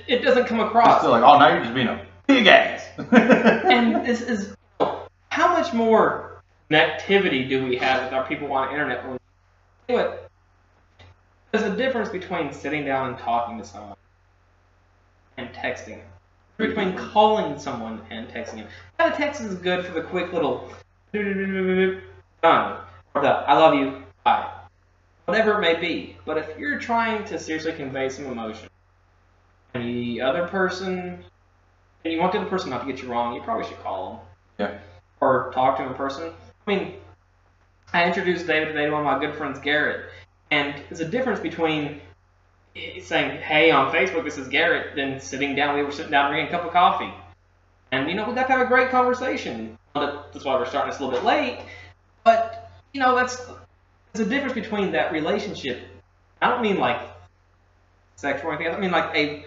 It 0.08 0.20
doesn't 0.24 0.46
come 0.46 0.60
it's 0.60 0.70
across. 0.70 1.00
still 1.02 1.12
like, 1.12 1.24
oh, 1.24 1.38
now 1.40 1.50
you're 1.50 1.62
just 1.64 1.74
being 1.74 1.88
a 1.88 2.06
big 2.28 2.48
ass. 2.48 2.88
And 3.72 4.06
this 4.06 4.22
is 4.22 4.56
how 5.30 5.54
much 5.54 5.74
more 5.74 6.42
connectivity 6.70 7.48
do 7.48 7.66
we 7.66 7.76
have 7.78 8.04
with 8.04 8.14
our 8.14 8.26
people 8.28 8.52
on 8.54 8.68
the 8.68 8.74
internet? 8.74 9.04
When 9.04 9.14
we 9.14 9.20
do 9.96 10.00
it? 10.00 10.28
There's 11.52 11.64
a 11.64 11.76
difference 11.76 12.10
between 12.10 12.54
sitting 12.54 12.86
down 12.86 13.10
and 13.10 13.18
talking 13.18 13.58
to 13.58 13.66
someone 13.66 13.98
and 15.38 15.50
texting. 15.50 16.02
Between 16.58 16.96
calling 16.96 17.58
someone 17.58 18.02
and 18.10 18.28
texting 18.28 18.56
them. 18.56 18.68
Now, 19.00 19.10
the 19.10 19.16
text 19.16 19.42
is 19.42 19.56
good 19.56 19.86
for 19.86 19.94
the 19.94 20.02
quick 20.02 20.32
little 20.32 20.72
done. 21.14 22.78
Or 23.14 23.22
the 23.22 23.30
I 23.30 23.58
love 23.58 23.74
you, 23.74 24.04
bye. 24.24 24.50
Whatever 25.26 25.54
it 25.54 25.62
may 25.62 25.80
be. 25.80 26.18
But 26.26 26.38
if 26.38 26.58
you're 26.58 26.80
trying 26.80 27.26
to 27.26 27.40
seriously 27.40 27.74
convey 27.74 28.10
some 28.10 28.26
emotion, 28.26 28.70
and 29.74 29.84
the 29.84 30.22
other 30.22 30.48
person 30.48 31.24
and 32.04 32.14
you 32.14 32.20
want 32.20 32.34
the 32.34 32.40
other 32.40 32.50
person 32.50 32.70
not 32.70 32.86
to 32.86 32.92
get 32.92 33.02
you 33.02 33.10
wrong, 33.10 33.36
you 33.36 33.42
probably 33.42 33.68
should 33.68 33.82
call 33.84 34.26
them. 34.58 34.68
Yeah. 34.68 34.80
Or 35.20 35.52
talk 35.54 35.78
to 35.78 35.84
them 35.84 35.92
in 35.92 35.98
person. 35.98 36.32
I 36.68 36.70
mean, 36.70 36.96
I 37.94 38.06
introduced 38.06 38.48
David 38.48 38.70
today 38.70 38.86
to 38.86 38.92
one 38.92 39.02
of 39.02 39.06
my 39.06 39.20
good 39.20 39.36
friends, 39.36 39.60
Garrett, 39.60 40.10
and 40.52 40.76
there's 40.90 41.00
a 41.00 41.08
difference 41.08 41.40
between 41.40 42.02
eh, 42.76 43.02
saying, 43.02 43.42
"Hey, 43.42 43.72
on 43.72 43.92
Facebook, 43.94 44.24
this 44.24 44.38
is 44.38 44.48
Garrett," 44.48 44.96
than 44.96 45.20
sitting 45.20 45.56
down. 45.56 45.76
We 45.76 45.84
were 45.84 45.92
sitting 45.92 46.12
down 46.12 46.32
drinking 46.32 46.54
a 46.54 46.58
cup 46.58 46.66
of 46.66 46.74
coffee, 46.74 47.14
and 47.92 48.08
you 48.10 48.16
know, 48.16 48.28
we 48.28 48.36
got 48.36 48.48
to 48.48 48.54
have 48.54 48.62
a 48.62 48.70
great 48.70 48.90
conversation. 48.90 49.78
That's 49.94 50.46
why 50.46 50.56
we're 50.56 50.66
starting 50.66 50.92
this 50.92 51.00
a 51.00 51.04
little 51.04 51.20
bit 51.20 51.26
late, 51.26 51.60
but 52.24 52.72
you 52.94 53.00
know, 53.02 53.16
that's 53.16 53.42
there's 54.14 54.28
a 54.28 54.30
difference 54.30 54.54
between 54.54 54.92
that 54.92 55.12
relationship. 55.12 55.82
I 56.42 56.50
don't 56.50 56.62
mean 56.62 56.78
like 56.78 57.00
sexual 58.16 58.52
or 58.52 58.56
anything. 58.56 58.74
I 58.74 58.80
mean 58.80 58.92
like 58.92 59.16
a 59.16 59.46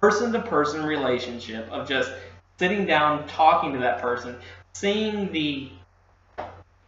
person-to-person 0.00 0.84
relationship 0.84 1.70
of 1.70 1.88
just 1.88 2.12
sitting 2.58 2.86
down, 2.86 3.26
talking 3.26 3.72
to 3.72 3.78
that 3.78 4.00
person, 4.00 4.36
seeing 4.74 5.32
the, 5.32 5.70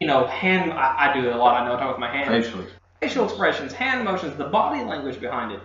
you 0.01 0.07
know, 0.07 0.27
hand. 0.27 0.73
I, 0.73 1.11
I 1.11 1.15
do 1.15 1.29
it 1.29 1.35
a 1.35 1.39
lot. 1.39 1.61
I 1.61 1.67
know 1.67 1.77
I 1.77 1.81
talk 1.81 1.93
with 1.93 2.01
my 2.01 2.11
hands. 2.11 2.47
Facially. 2.47 2.67
Facial 3.01 3.25
expressions, 3.25 3.73
hand 3.73 4.05
motions, 4.05 4.37
the 4.37 4.45
body 4.45 4.83
language 4.83 5.21
behind 5.21 5.53
it. 5.53 5.61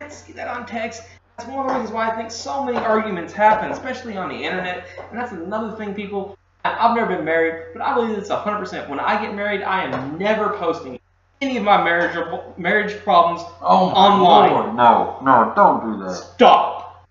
I 0.00 0.04
can't 0.04 0.12
see 0.12 0.32
that 0.34 0.48
on 0.48 0.66
text. 0.66 1.02
That's 1.36 1.48
one 1.48 1.60
of 1.60 1.68
the 1.68 1.74
reasons 1.74 1.92
why 1.94 2.10
I 2.10 2.16
think 2.16 2.30
so 2.30 2.62
many 2.64 2.76
arguments 2.78 3.32
happen, 3.32 3.70
especially 3.70 4.16
on 4.16 4.28
the 4.28 4.36
internet. 4.36 4.86
And 5.10 5.18
that's 5.18 5.32
another 5.32 5.76
thing 5.76 5.94
people 5.94 6.36
I've 6.64 6.94
never 6.94 7.16
been 7.16 7.24
married, 7.24 7.72
but 7.72 7.82
I 7.82 7.94
believe 7.94 8.16
it's 8.16 8.28
100%. 8.28 8.88
When 8.88 9.00
I 9.00 9.20
get 9.20 9.34
married, 9.34 9.62
I 9.62 9.84
am 9.84 10.16
never 10.18 10.50
posting 10.58 10.98
any 11.40 11.56
of 11.56 11.64
my 11.64 11.82
marriage 11.82 12.16
marriage 12.56 13.02
problems. 13.02 13.42
Oh 13.60 13.88
Online. 13.88 14.50
Lord, 14.52 14.76
no, 14.76 15.18
no, 15.22 15.52
don't 15.56 15.98
do 15.98 16.04
that. 16.04 16.14
Stop 16.14 17.08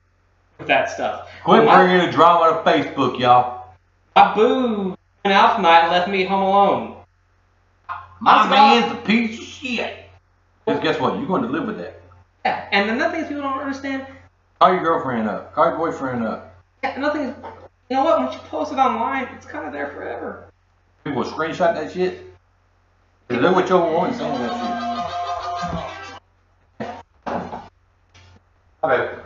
with 0.58 0.68
that 0.68 0.90
stuff. 0.90 1.30
Quit 1.44 1.66
My- 1.66 1.76
bringing 1.84 2.06
the 2.06 2.12
drama 2.12 2.64
to 2.64 2.70
Facebook, 2.72 3.20
y'all. 3.20 3.66
My 4.16 4.34
boo 4.34 4.96
went 5.26 5.36
out 5.36 5.58
tonight 5.58 5.82
and 5.82 5.92
left 5.92 6.10
me 6.10 6.24
home 6.24 6.44
alone. 6.44 6.96
My 8.22 8.34
Honest 8.34 8.50
to 8.50 8.56
man's 8.56 8.92
a 8.92 8.96
piece 9.08 9.40
of 9.40 9.46
shit. 9.46 10.06
Because 10.64 10.84
guess 10.84 11.00
what? 11.00 11.18
You're 11.18 11.26
going 11.26 11.42
to 11.42 11.50
live 11.50 11.66
with 11.66 11.80
that. 11.80 12.00
Yeah, 12.46 12.68
and 12.72 12.92
another 12.92 13.14
thing 13.14 13.22
is 13.24 13.28
people 13.28 13.42
don't 13.42 13.60
understand. 13.60 14.06
Call 14.60 14.74
your 14.74 14.84
girlfriend 14.84 15.28
up. 15.28 15.56
Call 15.56 15.70
your 15.70 15.78
boyfriend 15.78 16.24
up. 16.24 16.56
Yeah, 16.84 16.98
another 16.98 17.18
thing 17.18 17.30
is, 17.30 17.36
you 17.90 17.96
know 17.96 18.04
what? 18.04 18.20
Once 18.20 18.36
you 18.36 18.42
post 18.42 18.72
it 18.72 18.78
online, 18.78 19.28
it's 19.36 19.48
kind 19.48 19.66
of 19.66 19.74
there 19.74 19.88
forever. 19.88 20.46
People 21.04 21.24
will 21.24 21.32
screenshot 21.32 21.74
that 21.74 21.92
shit. 21.92 22.28
They 23.28 23.38
look 23.40 23.56
what 23.56 23.68
your 23.68 23.92
woman 23.92 24.14
saying 24.14 24.40
that 24.40 24.52
shit. 26.80 26.88
Okay. 28.84 29.20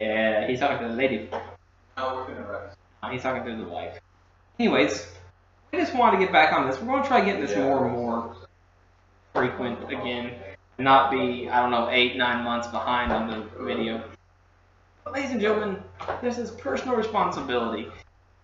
Yeah, 0.00 0.46
he's 0.48 0.58
talking 0.58 0.88
to 0.88 0.88
the 0.88 0.98
lady. 0.98 1.28
No, 1.96 2.14
we're 2.16 2.34
gonna 2.34 2.50
rest. 2.50 2.76
He's 3.12 3.22
talking 3.22 3.44
to 3.44 3.64
the 3.64 3.70
wife. 3.70 4.00
Anyways, 4.58 5.06
I 5.72 5.76
just 5.76 5.94
wanted 5.94 6.18
to 6.18 6.24
get 6.24 6.32
back 6.32 6.52
on 6.52 6.68
this. 6.68 6.80
We're 6.80 6.86
going 6.88 7.02
to 7.02 7.08
try 7.08 7.24
getting 7.24 7.40
this 7.44 7.56
more 7.56 7.86
and 7.86 7.96
more 7.96 8.34
frequent 9.34 9.84
again. 9.84 10.32
Not 10.78 11.10
be, 11.10 11.48
I 11.48 11.60
don't 11.60 11.70
know, 11.70 11.88
eight, 11.90 12.16
nine 12.16 12.42
months 12.42 12.66
behind 12.68 13.12
on 13.12 13.28
the 13.28 13.64
video. 13.64 14.02
But 15.04 15.14
ladies 15.14 15.30
and 15.30 15.40
gentlemen, 15.40 15.82
there's 16.22 16.36
this 16.36 16.50
personal 16.50 16.96
responsibility. 16.96 17.88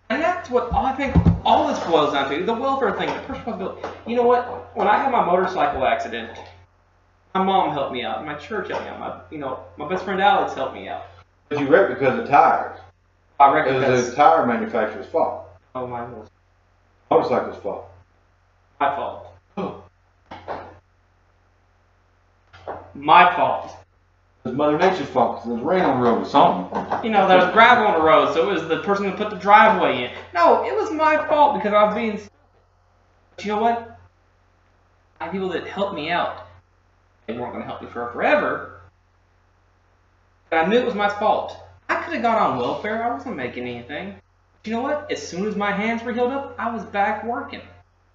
And 0.09 0.21
that's 0.21 0.49
what 0.49 0.71
I 0.73 0.93
think 0.93 1.15
all 1.43 1.67
this 1.67 1.79
boils 1.85 2.13
down 2.13 2.29
to. 2.29 2.45
The 2.45 2.53
welfare 2.53 2.93
thing, 2.93 3.07
the 3.07 3.19
personal 3.21 3.57
responsibility. 3.57 3.87
You 4.07 4.15
know 4.15 4.23
what? 4.23 4.75
When 4.75 4.87
I 4.87 4.97
had 4.97 5.11
my 5.11 5.25
motorcycle 5.25 5.85
accident, 5.85 6.37
my 7.35 7.43
mom 7.43 7.71
helped 7.71 7.91
me 7.91 8.03
out. 8.03 8.25
My 8.25 8.35
church 8.35 8.69
helped 8.69 8.85
me 8.85 8.89
out. 8.89 8.99
My, 8.99 9.19
you 9.31 9.39
know, 9.39 9.59
my 9.75 9.87
best 9.89 10.05
friend 10.05 10.21
Alex 10.21 10.53
helped 10.53 10.73
me 10.75 10.87
out. 10.87 11.05
But 11.49 11.59
you 11.59 11.67
wrecked 11.67 11.89
because 11.99 12.19
of 12.19 12.27
tires. 12.29 12.79
I 13.39 13.53
wrecked 13.53 13.67
because 13.67 13.83
It 13.83 13.91
was 13.91 14.09
the 14.11 14.15
tire 14.15 14.45
manufacturer's 14.45 15.07
fault. 15.07 15.49
oh, 15.75 15.85
mine 15.87 16.11
was 16.11 16.29
Motorcycle's 17.09 17.61
fault. 17.61 17.89
my 18.79 18.95
fault. 18.95 19.23
My 22.93 23.35
fault. 23.35 23.71
It 24.43 24.49
was 24.49 24.57
Mother 24.57 24.77
Nature's 24.77 25.07
fault 25.09 25.37
because 25.37 25.49
there's 25.49 25.61
was 25.61 25.67
rain 25.67 25.83
on 25.83 25.99
the 25.99 26.09
road 26.09 26.23
or 26.23 26.25
something. 26.25 27.03
You 27.03 27.11
know, 27.11 27.27
there 27.27 27.37
was 27.37 27.51
gravel 27.53 27.87
on 27.87 27.99
the 27.99 28.05
road, 28.05 28.33
so 28.33 28.49
it 28.49 28.53
was 28.53 28.67
the 28.67 28.81
person 28.81 29.05
who 29.05 29.11
put 29.15 29.29
the 29.29 29.35
driveway 29.37 30.05
in. 30.05 30.11
No, 30.33 30.63
it 30.65 30.75
was 30.75 30.91
my 30.91 31.17
fault 31.27 31.55
because 31.55 31.73
I 31.73 31.83
was 31.83 31.95
being. 31.95 32.19
But 33.35 33.45
you 33.45 33.51
know 33.51 33.61
what? 33.61 33.99
I 35.19 35.25
had 35.25 35.31
people 35.31 35.49
that 35.49 35.67
helped 35.67 35.95
me 35.95 36.09
out. 36.09 36.47
They 37.27 37.33
weren't 37.33 37.53
going 37.53 37.63
to 37.63 37.67
help 37.67 37.81
me 37.81 37.87
for 37.89 38.11
forever. 38.11 38.81
But 40.49 40.65
I 40.65 40.67
knew 40.67 40.77
it 40.77 40.85
was 40.85 40.95
my 40.95 41.09
fault. 41.09 41.57
I 41.89 41.95
could 41.95 42.13
have 42.13 42.21
got 42.21 42.41
on 42.41 42.57
welfare. 42.57 43.03
I 43.03 43.13
wasn't 43.13 43.35
making 43.35 43.67
anything. 43.67 44.15
You 44.67 44.73
know 44.73 44.81
what? 44.81 45.09
As 45.09 45.25
soon 45.25 45.47
as 45.47 45.55
my 45.55 45.71
hands 45.71 46.03
were 46.03 46.11
healed 46.11 46.33
up, 46.33 46.53
I 46.59 46.69
was 46.69 46.83
back 46.83 47.23
working. 47.23 47.61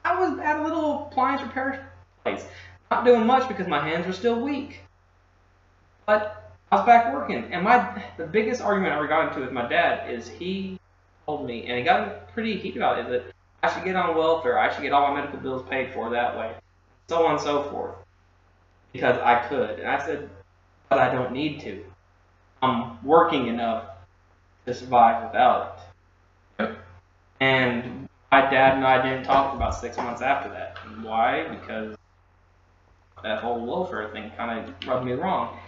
I 0.05 0.21
was 0.21 0.39
at 0.39 0.61
a 0.61 0.63
little 0.63 1.09
appliance 1.11 1.41
repair 1.41 1.91
place. 2.25 2.45
Not 2.91 3.07
doing 3.07 3.27
much 3.27 3.49
because 3.49 3.67
my 3.67 3.81
hands 3.81 4.07
were 4.07 4.13
still 4.13 4.39
weak. 4.39 4.81
But 6.05 6.53
I 6.71 6.77
was 6.77 6.85
back 6.85 7.15
working, 7.15 7.53
and 7.53 7.65
my 7.65 8.03
the 8.19 8.27
biggest 8.27 8.61
argument 8.61 8.93
I 8.93 8.97
ever 8.97 9.09
got 9.09 9.29
into 9.29 9.41
with 9.41 9.53
my 9.53 9.67
dad 9.67 10.11
is 10.11 10.29
he 10.29 10.79
told 11.25 11.47
me, 11.47 11.65
and 11.67 11.79
he 11.79 11.85
got 11.85 12.33
pretty 12.35 12.59
heated 12.59 12.79
about 12.79 12.99
it, 12.99 13.09
that 13.09 13.33
I 13.63 13.73
should 13.73 13.85
get 13.85 13.97
on 13.97 14.15
welfare, 14.15 14.59
I 14.59 14.75
should 14.75 14.83
get 14.83 14.93
all 14.93 15.09
my 15.09 15.21
medical 15.21 15.39
bills 15.39 15.67
paid 15.71 15.95
for 15.95 16.11
that 16.11 16.37
way, 16.37 16.55
so 17.09 17.25
on 17.25 17.33
and 17.33 17.41
so 17.41 17.63
forth, 17.71 17.95
because 18.93 19.17
I 19.19 19.47
could. 19.49 19.79
And 19.79 19.89
I 19.89 20.05
said, 20.05 20.29
but 20.91 20.99
I 20.99 21.11
don't 21.11 21.33
need 21.33 21.61
to. 21.61 21.83
I'm 22.61 23.03
working 23.03 23.47
enough 23.47 23.85
to 24.67 24.75
survive 24.75 25.25
without 25.25 25.77
it. 25.79 25.82
And 27.43 28.09
my 28.31 28.43
dad 28.43 28.77
and 28.77 28.85
I 28.85 29.03
didn't 29.03 29.25
talk 29.25 29.51
for 29.51 29.57
about 29.57 29.75
six 29.75 29.97
months 29.97 30.23
after 30.23 30.49
that. 30.51 30.79
And 30.87 31.03
why? 31.03 31.49
Because 31.49 31.97
that 33.25 33.43
whole 33.43 33.67
welfare 33.67 34.09
thing 34.11 34.31
kind 34.37 34.61
of 34.61 34.87
rubbed 34.87 35.05
me 35.05 35.15
wrong. 35.15 35.59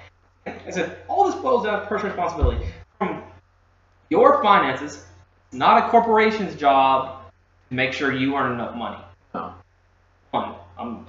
I 0.46 0.70
said, 0.70 0.98
all 1.08 1.26
this 1.26 1.34
boils 1.34 1.64
down 1.64 1.80
to 1.80 1.86
personal 1.88 2.14
responsibility. 2.14 2.64
From 2.96 3.24
your 4.08 4.40
finances, 4.40 5.04
it's 5.48 5.58
not 5.58 5.84
a 5.84 5.88
corporation's 5.90 6.54
job 6.54 7.22
to 7.70 7.74
make 7.74 7.92
sure 7.92 8.12
you 8.12 8.36
earn 8.36 8.52
enough 8.52 8.76
money. 8.76 9.02
No. 9.34 9.52
One. 10.30 10.54
Um, 10.78 11.06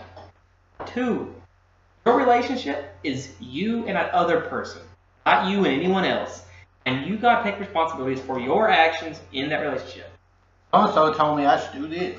two. 0.88 1.32
Your 2.08 2.18
relationship 2.18 2.96
is 3.04 3.36
you 3.40 3.86
and 3.86 3.96
that 3.96 4.12
other 4.16 4.42
person, 4.42 4.82
not 5.28 5.48
you 5.48 5.58
and 5.58 5.68
anyone 5.68 6.06
else. 6.06 6.44
And 6.88 7.06
you 7.06 7.18
gotta 7.18 7.44
take 7.44 7.60
responsibilities 7.60 8.20
for 8.20 8.40
your 8.40 8.68
actions 8.68 9.22
in 9.32 9.50
that 9.50 9.60
relationship. 9.60 10.10
So 10.74 10.82
and 10.82 10.94
so 10.94 11.14
told 11.14 11.38
me 11.38 11.46
I 11.46 11.60
should 11.60 11.74
do 11.74 11.88
this. 11.88 12.18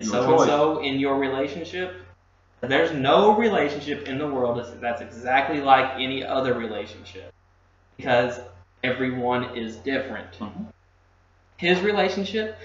So 0.00 0.32
and 0.32 0.40
so 0.40 0.78
in 0.80 0.98
your 1.00 1.18
relationship, 1.18 2.02
there's 2.60 2.92
no 2.92 3.36
relationship 3.36 4.08
in 4.08 4.18
the 4.18 4.26
world 4.26 4.58
that's, 4.58 4.70
that's 4.80 5.00
exactly 5.00 5.60
like 5.60 5.94
any 5.94 6.24
other 6.24 6.54
relationship 6.54 7.32
because 7.96 8.40
everyone 8.82 9.56
is 9.56 9.76
different. 9.76 10.38
Mhm. 10.38 10.66
His 11.56 11.80
relationship 11.80 12.56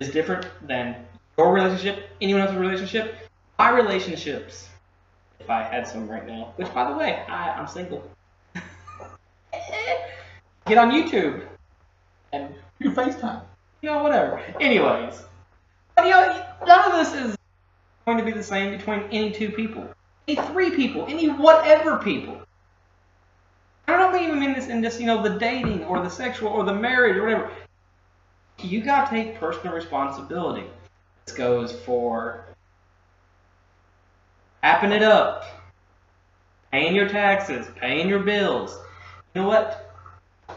is 0.00 0.10
different 0.10 0.46
than 0.66 1.06
your 1.36 1.52
relationship, 1.52 2.10
anyone 2.20 2.42
else's 2.42 2.56
relationship, 2.56 3.28
my 3.58 3.70
relationships. 3.70 4.68
If 5.38 5.50
I 5.50 5.62
had 5.62 5.86
some 5.86 6.08
right 6.08 6.26
now, 6.26 6.52
which 6.56 6.72
by 6.72 6.90
the 6.90 6.96
way, 6.96 7.24
I, 7.28 7.50
I'm 7.50 7.66
single. 7.66 8.02
Get 10.66 10.78
on 10.78 10.90
YouTube 10.90 11.42
and 12.32 12.54
You 12.78 12.90
FaceTime. 12.92 13.42
You 13.82 13.90
know, 13.90 14.02
whatever. 14.02 14.38
Anyways, 14.60 15.22
you 15.98 16.10
know, 16.10 16.46
none 16.66 16.92
of 16.92 16.98
this 16.98 17.14
is 17.14 17.36
going 18.06 18.18
to 18.18 18.24
be 18.24 18.30
the 18.30 18.42
same 18.42 18.76
between 18.76 19.02
any 19.10 19.32
two 19.32 19.50
people, 19.50 19.86
any 20.28 20.40
three 20.48 20.70
people, 20.70 21.04
any 21.08 21.28
whatever 21.28 21.98
people. 21.98 22.40
I 23.88 23.96
don't 23.96 24.22
even 24.22 24.38
mean 24.38 24.54
this 24.54 24.68
in 24.68 24.82
just 24.82 25.00
you 25.00 25.06
know 25.06 25.22
the 25.22 25.38
dating 25.38 25.84
or 25.84 26.00
the 26.02 26.08
sexual 26.08 26.48
or 26.48 26.64
the 26.64 26.74
marriage 26.74 27.16
or 27.16 27.24
whatever. 27.24 27.50
You 28.60 28.82
gotta 28.82 29.10
take 29.10 29.40
personal 29.40 29.74
responsibility. 29.74 30.64
This 31.26 31.34
goes 31.34 31.72
for 31.72 32.44
wrapping 34.62 34.92
it 34.92 35.02
up, 35.02 35.44
paying 36.70 36.94
your 36.94 37.08
taxes, 37.08 37.66
paying 37.76 38.08
your 38.08 38.20
bills. 38.20 38.78
You 39.34 39.42
know 39.42 39.48
what? 39.48 39.92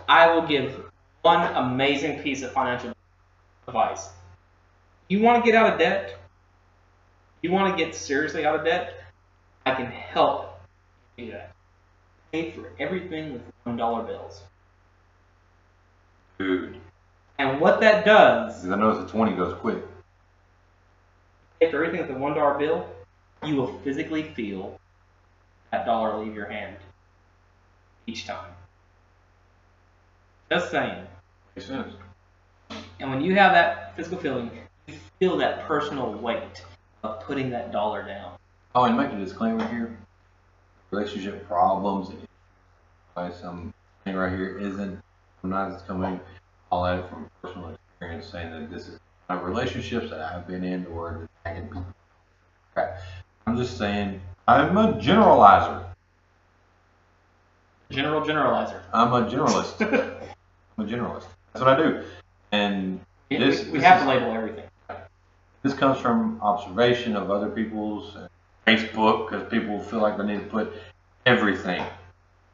I 0.08 0.32
will 0.32 0.46
give 0.46 0.86
one 1.24 1.52
amazing 1.56 2.22
piece 2.22 2.44
of 2.44 2.52
financial 2.52 2.95
advice. 3.68 4.10
You 5.08 5.22
want 5.22 5.44
to 5.44 5.52
get 5.52 5.58
out 5.60 5.74
of 5.74 5.80
debt? 5.80 6.18
You 7.42 7.52
want 7.52 7.78
to 7.78 7.84
get 7.84 7.94
seriously 7.96 8.46
out 8.46 8.56
of 8.56 8.66
debt? 8.66 8.94
I 9.66 9.76
can 9.76 9.88
help 9.88 10.60
you 11.18 11.26
do 11.26 11.32
that. 11.32 11.52
Pay 12.32 12.52
for 12.52 12.72
everything 12.80 13.34
with 13.34 13.42
one 13.64 13.78
dollar 13.78 14.04
bills. 14.04 14.42
Dude. 16.38 16.78
And 17.38 17.60
what 17.60 17.80
that 17.82 18.06
does, 18.06 18.62
Because 18.62 18.72
I 18.72 18.76
noticed 18.80 19.08
the 19.08 19.12
20 19.12 19.36
goes 19.36 19.58
quick. 19.60 19.84
pay 21.60 21.70
for 21.70 21.84
everything 21.84 22.08
with 22.08 22.16
a 22.16 22.20
one 22.20 22.34
dollar 22.34 22.58
bill, 22.58 22.88
you 23.44 23.56
will 23.56 23.78
physically 23.80 24.24
feel 24.24 24.80
that 25.72 25.86
dollar 25.86 26.18
leave 26.24 26.34
your 26.34 26.48
hand 26.50 26.78
each 28.08 28.26
time. 28.26 28.52
Just 30.52 30.72
saying. 30.72 31.06
Makes 31.56 31.68
sense. 31.68 31.94
And 33.00 33.10
when 33.10 33.22
you 33.22 33.36
have 33.36 33.54
that 33.54 33.96
physical 33.96 34.18
feeling, 34.18 34.52
you 34.88 34.96
feel 35.20 35.38
that 35.38 35.66
personal 35.68 36.14
weight 36.14 36.64
of 37.04 37.22
putting 37.22 37.50
that 37.52 37.72
dollar 37.72 38.04
down. 38.04 38.38
Oh, 38.74 38.84
and 38.84 38.98
make 38.98 39.12
a 39.12 39.18
disclaimer 39.18 39.68
here. 39.68 39.98
Relationship 40.92 41.48
problems 41.48 42.10
and 42.10 42.26
by 43.16 43.32
some 43.32 43.74
thing 44.04 44.16
right 44.16 44.32
here 44.32 44.58
isn't, 44.60 45.00
I'm 45.44 45.50
not 45.50 45.72
just 45.72 45.88
coming 45.88 46.20
all 46.72 46.86
at 46.86 47.00
it 47.00 47.10
from 47.10 47.30
personal 47.42 47.70
experience 47.70 48.26
saying 48.28 48.52
that 48.52 48.70
this 48.70 48.88
is 48.88 49.00
my 49.30 49.40
relationships 49.40 50.10
that 50.10 50.20
I've 50.20 50.46
been 50.46 50.64
in 50.64 50.86
or 50.88 51.28
that 51.44 51.50
I 51.50 51.54
can 51.56 51.70
be 51.70 51.80
crap. 52.74 53.00
I'm 53.48 53.58
just 53.58 53.78
saying 53.78 54.20
I'm 54.48 54.78
a 54.78 54.94
generalizer. 54.94 55.86
General 57.90 58.22
generalizer. 58.22 58.82
I'm 58.94 59.14
a 59.14 59.30
generalist. 59.30 59.82
I'm 60.78 60.86
a 60.86 60.88
generalist. 60.88 61.26
That's 61.54 61.64
what 61.64 61.70
I 61.70 61.78
do. 61.78 62.04
And 62.56 63.00
We- 63.30 63.38
This- 63.38 63.66
we, 63.66 63.72
we 63.72 63.78
this 63.80 63.88
have 63.88 63.98
is- 63.98 64.04
to 64.04 64.10
label 64.10 64.32
everything. 64.32 64.66
This 65.64 65.74
comes 65.74 65.98
from 66.00 66.40
observation 66.42 67.16
of 67.16 67.32
other 67.32 67.50
people's 67.50 68.16
uh, 68.16 68.28
Facebook 68.68 69.30
because 69.30 69.50
people 69.50 69.80
feel 69.80 70.00
like 70.00 70.16
they 70.18 70.26
need 70.26 70.40
to 70.42 70.46
put 70.46 70.72
everything 71.26 71.84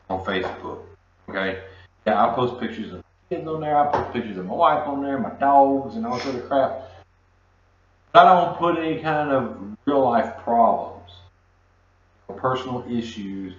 on 0.09 0.23
Facebook. 0.23 0.79
Okay, 1.29 1.61
yeah, 2.07 2.21
I'll 2.23 2.33
post 2.33 2.59
pictures 2.61 2.93
of 2.93 3.03
kids 3.29 3.45
on 3.47 3.59
there. 3.61 3.77
I 3.77 3.91
post 3.91 4.13
pictures 4.13 4.37
of 4.37 4.45
my 4.45 4.53
wife 4.53 4.87
on 4.87 5.03
there, 5.03 5.19
my 5.19 5.31
dogs, 5.31 5.95
and 5.97 6.05
all 6.05 6.17
sort 6.19 6.35
of 6.35 6.47
crap. 6.47 6.71
But 8.13 8.27
I 8.27 8.33
don't 8.45 8.57
put 8.57 8.77
any 8.79 9.01
kind 9.01 9.29
of 9.31 9.57
real 9.85 10.03
life 10.09 10.37
problems 10.37 11.11
or 12.29 12.35
personal 12.37 12.85
issues, 12.89 13.53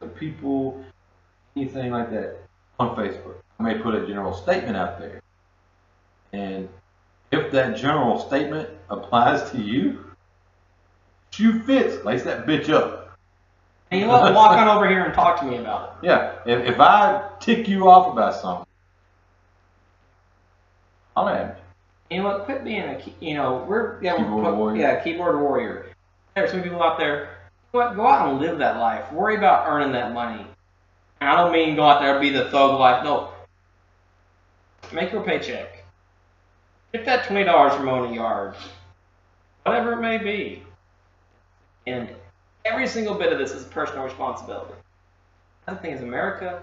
the 0.00 0.06
people, 0.06 0.82
anything 1.56 1.92
like 1.92 2.10
that 2.10 2.38
on 2.80 2.96
Facebook. 2.96 3.36
I 3.60 3.62
may 3.62 3.78
put 3.78 3.94
a 3.94 4.06
general 4.06 4.32
statement 4.32 4.76
out 4.78 4.98
there. 4.98 5.20
And 6.34 6.68
if 7.30 7.52
that 7.52 7.76
general 7.76 8.18
statement 8.18 8.68
applies 8.90 9.50
to 9.52 9.58
you, 9.58 10.04
shoe 11.30 11.60
fits, 11.60 12.04
lace 12.04 12.24
that 12.24 12.44
bitch 12.44 12.68
up. 12.70 13.16
And 13.92 14.00
you 14.00 14.08
what? 14.08 14.34
Walk 14.34 14.50
on 14.56 14.66
over 14.66 14.88
here 14.88 15.04
and 15.04 15.14
talk 15.14 15.38
to 15.40 15.46
me 15.46 15.58
about 15.58 15.98
it. 16.02 16.06
Yeah, 16.06 16.32
if, 16.44 16.74
if 16.74 16.80
I 16.80 17.28
tick 17.38 17.68
you 17.68 17.88
off 17.88 18.12
about 18.12 18.34
something, 18.34 18.66
I'll. 21.16 21.54
You 22.10 22.18
know 22.18 22.24
what? 22.24 22.44
Quit 22.46 22.64
being 22.64 22.82
a, 22.82 23.00
key- 23.00 23.14
you 23.20 23.34
know, 23.34 23.64
we're, 23.68 24.02
yeah, 24.02 24.16
Keyboard 24.16 24.44
we're, 24.44 24.54
warrior. 24.54 24.80
yeah, 24.80 25.02
keyboard 25.02 25.40
warrior. 25.40 25.86
There's 26.34 26.50
some 26.50 26.62
people 26.62 26.82
out 26.82 26.98
there, 26.98 27.38
you 27.72 27.78
know 27.80 27.86
what? 27.86 27.96
Go 27.96 28.06
out 28.06 28.28
and 28.28 28.40
live 28.40 28.58
that 28.58 28.78
life. 28.78 29.12
Worry 29.12 29.36
about 29.36 29.68
earning 29.68 29.92
that 29.92 30.12
money. 30.12 30.44
And 31.20 31.30
I 31.30 31.36
don't 31.36 31.52
mean 31.52 31.76
go 31.76 31.84
out 31.84 32.00
there 32.00 32.12
and 32.12 32.20
be 32.20 32.30
the 32.30 32.50
thug 32.50 32.78
life. 32.80 33.04
No. 33.04 33.30
Make 34.92 35.12
your 35.12 35.22
paycheck. 35.22 35.83
Get 36.94 37.04
that 37.06 37.26
twenty 37.26 37.42
dollars 37.42 37.74
from 37.74 37.86
mowing 37.86 38.12
a 38.12 38.14
yard. 38.14 38.54
Whatever 39.64 39.94
it 39.94 40.00
may 40.00 40.16
be. 40.16 40.62
And 41.88 42.08
every 42.64 42.86
single 42.86 43.16
bit 43.16 43.32
of 43.32 43.38
this 43.40 43.50
is 43.50 43.64
personal 43.64 44.04
responsibility. 44.04 44.74
The 45.66 45.74
thing 45.74 45.90
is, 45.90 46.02
America, 46.02 46.62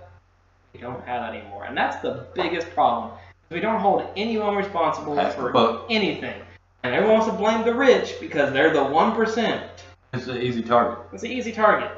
we 0.74 0.80
don't 0.80 1.04
have 1.04 1.24
that 1.24 1.36
anymore. 1.36 1.66
And 1.66 1.76
that's 1.76 2.02
the 2.02 2.28
biggest 2.34 2.70
problem. 2.70 3.12
We 3.50 3.60
don't 3.60 3.82
hold 3.82 4.08
anyone 4.16 4.56
responsible 4.56 5.16
That's 5.16 5.36
for 5.36 5.86
anything. 5.90 6.42
And 6.84 6.96
everyone 6.96 7.20
wants 7.20 7.28
to 7.30 7.38
blame 7.38 7.66
the 7.66 7.76
rich 7.76 8.16
because 8.22 8.54
they're 8.54 8.72
the 8.72 8.80
1%. 8.80 9.68
It's 10.14 10.28
an 10.28 10.38
easy 10.38 10.64
target. 10.64 11.06
It's 11.12 11.24
an 11.24 11.32
easy 11.32 11.52
target. 11.52 11.92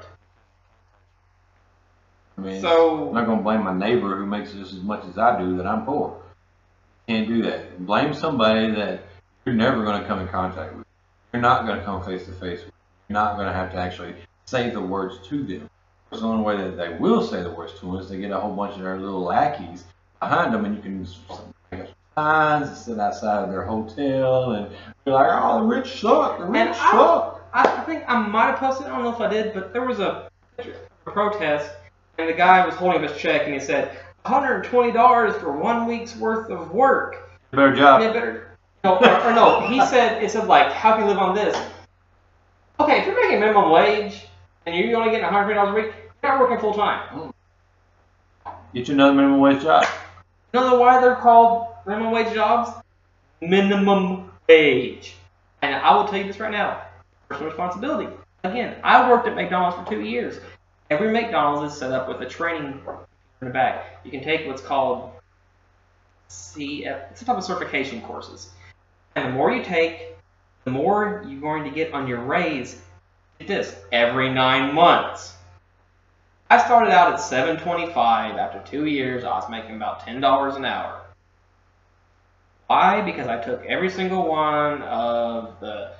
I 2.39 2.41
mean, 2.41 2.65
I'm 2.65 3.13
not 3.13 3.27
going 3.27 3.37
to 3.37 3.43
blame 3.43 3.63
my 3.63 3.77
neighbor 3.77 4.15
who 4.15 4.25
makes 4.25 4.53
just 4.53 4.73
as 4.73 4.81
much 4.81 5.05
as 5.05 5.19
I 5.19 5.39
do 5.39 5.55
that 5.57 5.67
I'm 5.67 5.85
poor. 5.85 6.22
Can't 7.07 7.27
do 7.27 7.41
that. 7.43 7.85
Blame 7.85 8.13
somebody 8.13 8.71
that 8.71 9.03
you're 9.45 9.55
never 9.55 9.83
going 9.83 10.01
to 10.01 10.07
come 10.07 10.19
in 10.19 10.27
contact 10.27 10.75
with. 10.75 10.85
You're 11.33 11.41
not 11.41 11.65
going 11.65 11.79
to 11.79 11.85
come 11.85 12.03
face 12.03 12.25
to 12.25 12.31
face 12.31 12.63
with. 12.63 12.73
You're 13.09 13.15
not 13.15 13.35
going 13.35 13.47
to 13.47 13.53
have 13.53 13.71
to 13.71 13.77
actually 13.77 14.15
say 14.45 14.69
the 14.69 14.81
words 14.81 15.15
to 15.27 15.43
them. 15.43 15.69
Because 16.09 16.21
the 16.21 16.27
only 16.27 16.43
way 16.43 16.57
that 16.57 16.77
they 16.77 16.97
will 16.97 17.23
say 17.25 17.41
the 17.43 17.51
words 17.51 17.73
to 17.79 17.85
them 17.87 17.95
is 17.97 18.09
they 18.09 18.17
get 18.19 18.31
a 18.31 18.39
whole 18.39 18.55
bunch 18.55 18.75
of 18.75 18.83
their 18.83 18.97
little 18.97 19.23
lackeys 19.23 19.83
behind 20.19 20.53
them, 20.53 20.63
and 20.65 20.75
you 20.75 20.81
can 20.81 20.99
make 21.71 21.87
signs 22.15 22.67
and 22.69 22.77
sit 22.77 22.99
outside 22.99 23.43
of 23.43 23.49
their 23.49 23.63
hotel 23.63 24.51
and 24.51 24.69
be 25.03 25.11
like, 25.11 25.27
"Oh, 25.29 25.59
the 25.59 25.65
rich 25.65 25.99
suck. 25.99 26.37
The 26.39 26.45
rich 26.45 26.59
And 26.61 26.69
I- 26.69 26.91
suck." 26.91 27.41
I, 27.53 27.63
I 27.81 27.83
think 27.83 28.03
I 28.07 28.17
might 28.27 28.45
have 28.51 28.59
posted, 28.59 28.87
I 28.87 28.89
don't 28.89 29.03
know 29.03 29.13
if 29.13 29.19
I 29.19 29.27
did, 29.27 29.53
but 29.53 29.73
there 29.73 29.83
was 29.85 29.99
a, 29.99 30.27
a 30.59 30.65
protest, 31.11 31.69
and 32.17 32.27
the 32.29 32.33
guy 32.33 32.65
was 32.65 32.73
holding 32.75 33.03
up 33.03 33.09
his 33.11 33.19
check, 33.19 33.43
and 33.45 33.53
he 33.53 33.59
said, 33.59 33.95
$120 34.25 35.39
for 35.39 35.51
one 35.51 35.85
week's 35.85 36.15
worth 36.15 36.49
of 36.49 36.71
work. 36.71 37.29
Better 37.51 37.75
job. 37.75 38.01
Better. 38.01 38.57
No, 38.83 38.97
or, 38.97 39.21
or 39.21 39.33
no, 39.33 39.67
he 39.67 39.79
said, 39.85 40.21
it 40.21 40.31
said, 40.31 40.47
like, 40.47 40.71
how 40.71 40.93
can 40.93 41.03
you 41.03 41.07
live 41.07 41.17
on 41.17 41.35
this? 41.35 41.55
Okay, 42.79 42.99
if 42.99 43.05
you're 43.05 43.15
making 43.15 43.39
minimum 43.39 43.71
wage, 43.71 44.25
and 44.65 44.75
you're 44.75 44.97
only 44.97 45.11
getting 45.11 45.25
$120 45.25 45.71
a 45.71 45.73
week, 45.73 45.93
you're 46.21 46.31
not 46.31 46.39
working 46.39 46.59
full 46.59 46.73
time. 46.73 47.33
Get 48.73 48.87
you 48.87 48.93
another 48.95 49.13
minimum 49.13 49.39
wage 49.39 49.61
job. 49.61 49.85
You 50.53 50.59
know 50.59 50.79
why 50.79 50.99
they're 50.99 51.15
called 51.15 51.67
minimum 51.85 52.11
wage 52.11 52.33
jobs? 52.33 52.71
Minimum 53.41 54.31
wage. 54.47 55.15
And 55.61 55.75
I 55.75 55.95
will 55.95 56.07
tell 56.07 56.17
you 56.17 56.25
this 56.25 56.39
right 56.39 56.51
now 56.51 56.81
personal 57.29 57.49
responsibility. 57.49 58.13
Again, 58.43 58.77
I 58.83 59.09
worked 59.09 59.27
at 59.27 59.35
McDonald's 59.35 59.77
for 59.77 59.95
two 59.95 60.01
years. 60.01 60.39
Every 60.89 61.11
McDonald's 61.11 61.73
is 61.73 61.79
set 61.79 61.91
up 61.91 62.07
with 62.07 62.21
a 62.21 62.25
training 62.25 62.81
in 63.41 63.47
the 63.47 63.53
back. 63.53 64.03
You 64.03 64.11
can 64.11 64.23
take 64.23 64.47
what's 64.47 64.61
called 64.61 65.11
CF, 66.29 67.11
it's 67.11 67.21
a 67.21 67.25
type 67.25 67.37
of 67.37 67.43
certification 67.43 68.01
courses. 68.01 68.49
And 69.15 69.27
the 69.27 69.31
more 69.31 69.51
you 69.51 69.63
take, 69.63 70.15
the 70.63 70.71
more 70.71 71.23
you're 71.27 71.41
going 71.41 71.63
to 71.63 71.69
get 71.69 71.93
on 71.93 72.07
your 72.07 72.21
raise. 72.21 72.81
Get 73.39 73.47
this, 73.47 73.75
every 73.91 74.33
nine 74.33 74.73
months. 74.73 75.35
I 76.49 76.63
started 76.63 76.91
out 76.91 77.13
at 77.13 77.19
725. 77.19 78.37
After 78.37 78.61
two 78.69 78.85
years, 78.85 79.23
I 79.23 79.29
was 79.29 79.49
making 79.49 79.75
about 79.75 80.05
$10 80.05 80.55
an 80.55 80.65
hour. 80.65 81.01
Why? 82.67 83.01
Because 83.01 83.27
I 83.27 83.43
took 83.43 83.65
every 83.65 83.89
single 83.89 84.27
one 84.27 84.81
of 84.83 85.59
the 85.59 85.93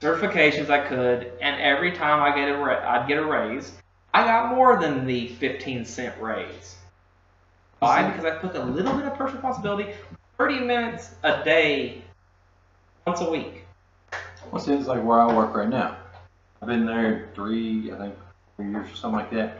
certifications 0.00 0.70
I 0.70 0.86
could, 0.86 1.32
and 1.40 1.60
every 1.60 1.92
time 1.92 2.20
I 2.20 2.34
get 2.34 2.48
a 2.48 2.56
ra- 2.56 2.84
I'd 2.84 3.08
get 3.08 3.18
a 3.18 3.24
raise, 3.24 3.72
I 4.14 4.24
got 4.24 4.54
more 4.54 4.80
than 4.80 5.06
the 5.06 5.28
15 5.28 5.84
cent 5.84 6.20
raise. 6.20 6.76
Why? 7.78 8.02
Mm-hmm. 8.02 8.10
Because 8.12 8.24
I 8.24 8.38
put 8.38 8.54
a 8.56 8.64
little 8.64 8.94
bit 8.94 9.06
of 9.06 9.14
personal 9.14 9.42
responsibility, 9.42 9.92
30 10.38 10.60
minutes 10.60 11.14
a 11.22 11.42
day, 11.42 12.02
once 13.06 13.20
a 13.20 13.30
week. 13.30 13.64
Well, 14.50 14.60
see, 14.60 14.74
it's 14.74 14.86
like 14.86 15.02
where 15.02 15.20
I 15.20 15.34
work 15.34 15.54
right 15.54 15.68
now. 15.68 15.96
I've 16.60 16.68
been 16.68 16.84
there 16.84 17.30
three, 17.34 17.90
I 17.90 17.96
think, 17.96 18.14
four 18.56 18.66
years 18.66 18.92
or 18.92 18.96
something 18.96 19.18
like 19.18 19.30
that. 19.32 19.58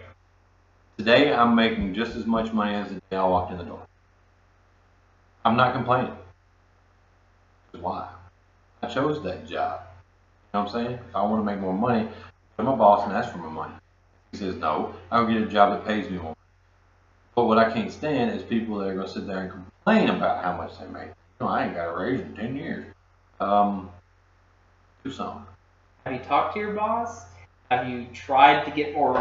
Today, 0.99 1.33
I'm 1.33 1.55
making 1.55 1.95
just 1.95 2.15
as 2.15 2.27
much 2.27 2.53
money 2.53 2.75
as 2.75 2.89
the 2.89 2.95
day 3.11 3.17
I 3.17 3.25
walked 3.25 3.53
in 3.53 3.59
the 3.59 3.65
door. 3.65 3.87
I'm 5.45 5.57
not 5.57 5.73
complaining. 5.73 6.15
Why? 7.81 8.09
I 8.83 8.87
chose 8.87 9.23
that 9.25 9.47
job. 9.47 9.81
You 10.53 10.59
know 10.59 10.65
what 10.65 10.75
I'm 10.75 10.85
saying? 10.85 10.99
If 11.09 11.17
I 11.17 11.23
want 11.23 11.41
to 11.41 11.45
make 11.45 11.61
more 11.61 11.73
money, 11.73 12.09
I'm 12.59 12.69
a 12.69 12.77
boss 12.77 13.07
and 13.09 13.17
ask 13.17 13.33
for 13.33 13.39
my 13.39 13.49
money. 13.49 13.75
He 14.33 14.39
says 14.39 14.57
no, 14.57 14.95
I'll 15.11 15.27
get 15.27 15.43
a 15.43 15.47
job 15.47 15.73
that 15.73 15.87
pays 15.87 16.11
me 16.11 16.17
more. 16.19 16.35
But 17.35 17.45
what 17.45 17.59
I 17.59 17.71
can't 17.73 17.93
stand 17.93 18.31
is 18.31 18.43
people 18.43 18.79
that 18.79 18.89
are 18.89 18.95
going 18.95 19.07
to 19.07 19.13
sit 19.13 19.27
there 19.27 19.39
and 19.41 19.51
complain 19.51 20.09
about 20.09 20.43
how 20.43 20.57
much 20.57 20.79
they 20.79 20.87
make. 20.87 21.09
You 21.09 21.47
know, 21.47 21.49
I 21.49 21.65
ain't 21.67 21.75
got 21.75 21.89
a 21.89 21.97
raise 21.97 22.21
in 22.21 22.35
10 22.35 22.57
years. 22.57 22.87
Um, 23.41 23.91
do 25.05 25.11
something. 25.11 25.45
Have 26.05 26.15
you 26.15 26.21
talked 26.21 26.55
to 26.55 26.61
your 26.61 26.73
boss? 26.73 27.25
Have 27.71 27.89
you 27.89 28.07
tried 28.13 28.65
to 28.65 28.71
get 28.71 28.95
more? 28.95 29.19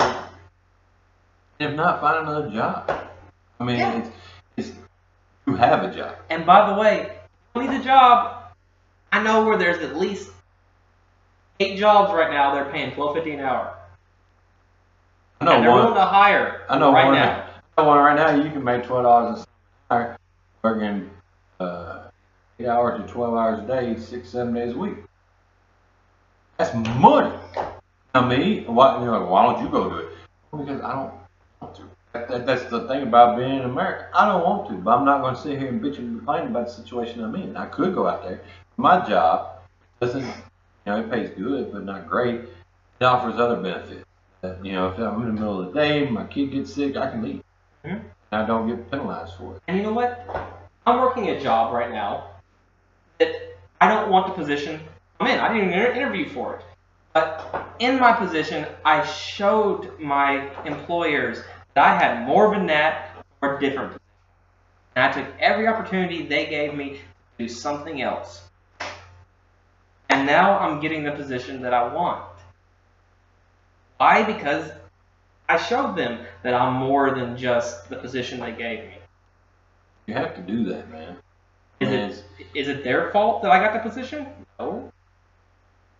If 1.59 1.75
not, 1.75 2.01
find 2.01 2.27
another 2.27 2.49
job. 2.49 2.89
I 3.59 3.63
mean, 3.63 3.79
Yeah. 3.79 3.99
it's, 3.99 4.09
it's 4.57 4.71
you 5.45 5.55
have 5.55 5.83
a 5.83 5.93
job. 5.95 6.15
And 6.29 6.45
by 6.45 6.73
the 6.73 6.79
way, 6.79 7.17
you 7.55 7.61
need 7.67 7.81
a 7.81 7.83
job. 7.83 8.43
I 9.11 9.21
know 9.21 9.45
where 9.45 9.57
there's 9.57 9.81
at 9.83 9.95
least 9.97 10.31
eight 11.59 11.77
jobs 11.77 12.13
right 12.13 12.31
now. 12.31 12.53
They're 12.55 12.71
paying 12.71 12.91
twelve 12.93 13.15
fifty 13.15 13.33
an 13.33 13.41
hour. 13.41 13.77
I 15.41 15.45
know 15.45 15.55
and 15.55 15.63
they're 15.63 15.71
willing 15.71 15.85
one. 15.87 15.95
to 15.95 16.05
hire 16.05 16.61
I 16.69 16.77
know 16.77 16.93
right 16.93 17.05
one. 17.05 17.15
now. 17.15 17.49
I 17.77 17.81
know 17.81 17.87
one 17.87 17.97
right 17.97 18.15
now. 18.15 18.35
You 18.43 18.49
can 18.51 18.63
make 18.63 18.83
twelve 18.83 19.03
dollars 19.03 19.39
an 19.39 19.45
hour 19.89 20.17
working 20.63 21.09
uh, 21.59 22.03
eight 22.59 22.67
hours 22.67 23.01
to 23.01 23.07
twelve 23.11 23.33
hours 23.33 23.59
a 23.59 23.67
day, 23.67 23.99
six 23.99 24.29
seven 24.29 24.53
days 24.53 24.73
a 24.73 24.77
week. 24.77 24.97
That's 26.57 26.73
money. 26.99 27.35
Now 28.13 28.27
me, 28.27 28.65
why 28.67 28.99
you 28.99 29.05
know? 29.05 29.25
Why 29.25 29.51
don't 29.51 29.63
you 29.63 29.69
go 29.71 29.89
do 29.89 29.95
it? 29.97 30.09
Well, 30.51 30.63
because 30.63 30.81
I 30.81 30.93
don't 30.93 31.13
want 31.59 31.75
to. 31.75 31.83
That, 32.13 32.27
that, 32.27 32.45
that's 32.45 32.65
the 32.65 32.87
thing 32.87 33.03
about 33.03 33.37
being 33.37 33.55
in 33.55 33.61
America. 33.61 34.09
I 34.13 34.27
don't 34.27 34.43
want 34.43 34.69
to, 34.69 34.75
but 34.75 34.97
I'm 34.97 35.05
not 35.05 35.21
going 35.21 35.33
to 35.33 35.41
sit 35.41 35.57
here 35.57 35.69
and 35.69 35.81
bitch 35.81 35.97
and 35.97 36.17
complain 36.17 36.47
about 36.47 36.67
the 36.67 36.73
situation 36.73 37.23
I'm 37.23 37.33
in. 37.35 37.55
I 37.55 37.67
could 37.67 37.95
go 37.95 38.05
out 38.05 38.21
there. 38.23 38.41
My 38.75 39.07
job 39.07 39.61
doesn't, 40.01 40.25
you 40.25 40.31
know, 40.85 40.99
it 40.99 41.09
pays 41.09 41.29
good, 41.37 41.71
but 41.71 41.85
not 41.85 42.07
great. 42.09 42.41
It 42.99 43.05
offers 43.05 43.39
other 43.39 43.55
benefits. 43.55 44.03
That, 44.41 44.65
you 44.65 44.73
know, 44.73 44.89
if 44.89 44.97
I'm 44.97 45.21
in 45.21 45.27
the 45.27 45.33
middle 45.33 45.61
of 45.61 45.73
the 45.73 45.79
day, 45.79 46.09
my 46.09 46.25
kid 46.25 46.51
gets 46.51 46.73
sick, 46.73 46.97
I 46.97 47.11
can 47.11 47.21
leave. 47.21 47.43
Mhm. 47.85 48.01
And 48.31 48.41
I 48.43 48.45
don't 48.45 48.67
get 48.67 48.89
penalized 48.89 49.35
for 49.35 49.55
it. 49.55 49.61
And 49.67 49.77
you 49.77 49.83
know 49.83 49.93
what? 49.93 50.25
I'm 50.85 50.99
working 50.99 51.29
a 51.29 51.39
job 51.39 51.73
right 51.73 51.91
now 51.91 52.23
that 53.19 53.31
I 53.79 53.87
don't 53.87 54.09
want 54.09 54.27
the 54.27 54.33
position 54.33 54.79
I'm 55.19 55.27
in. 55.27 55.39
I 55.39 55.53
didn't 55.53 55.69
even 55.69 55.95
interview 55.95 56.27
for 56.29 56.55
it. 56.55 56.65
But 57.13 57.75
in 57.77 57.99
my 57.99 58.13
position, 58.13 58.65
I 58.83 59.05
showed 59.05 59.99
my 59.99 60.49
employers 60.65 61.43
that 61.75 61.85
I 61.85 62.03
had 62.03 62.25
more 62.25 62.57
knack 62.57 63.17
for 63.39 63.57
a 63.57 63.59
different 63.59 63.89
position. 63.89 64.01
And 64.95 65.05
I 65.05 65.11
took 65.11 65.27
every 65.39 65.67
opportunity 65.67 66.25
they 66.25 66.47
gave 66.47 66.73
me 66.73 66.93
to 66.93 66.99
do 67.37 67.47
something 67.47 68.01
else. 68.01 68.49
And 70.09 70.25
now 70.25 70.57
I'm 70.57 70.79
getting 70.79 71.03
the 71.03 71.11
position 71.11 71.61
that 71.61 71.73
I 71.73 71.93
want. 71.93 72.23
Why? 74.01 74.23
Because 74.23 74.71
I 75.47 75.57
showed 75.57 75.95
them 75.95 76.25
that 76.41 76.55
I'm 76.55 76.73
more 76.73 77.13
than 77.13 77.37
just 77.37 77.87
the 77.87 77.97
position 77.97 78.39
they 78.39 78.51
gave 78.51 78.79
me. 78.79 78.97
You 80.07 80.15
have 80.15 80.33
to 80.37 80.41
do 80.41 80.63
that, 80.69 80.89
man. 80.89 81.17
Is 81.79 81.87
And 81.87 81.93
it 81.93 82.25
it's- 82.55 82.67
it 82.67 82.83
their 82.83 83.11
fault 83.11 83.43
that 83.43 83.51
I 83.51 83.59
got 83.59 83.73
the 83.73 83.87
position? 83.87 84.25
No. 84.59 84.91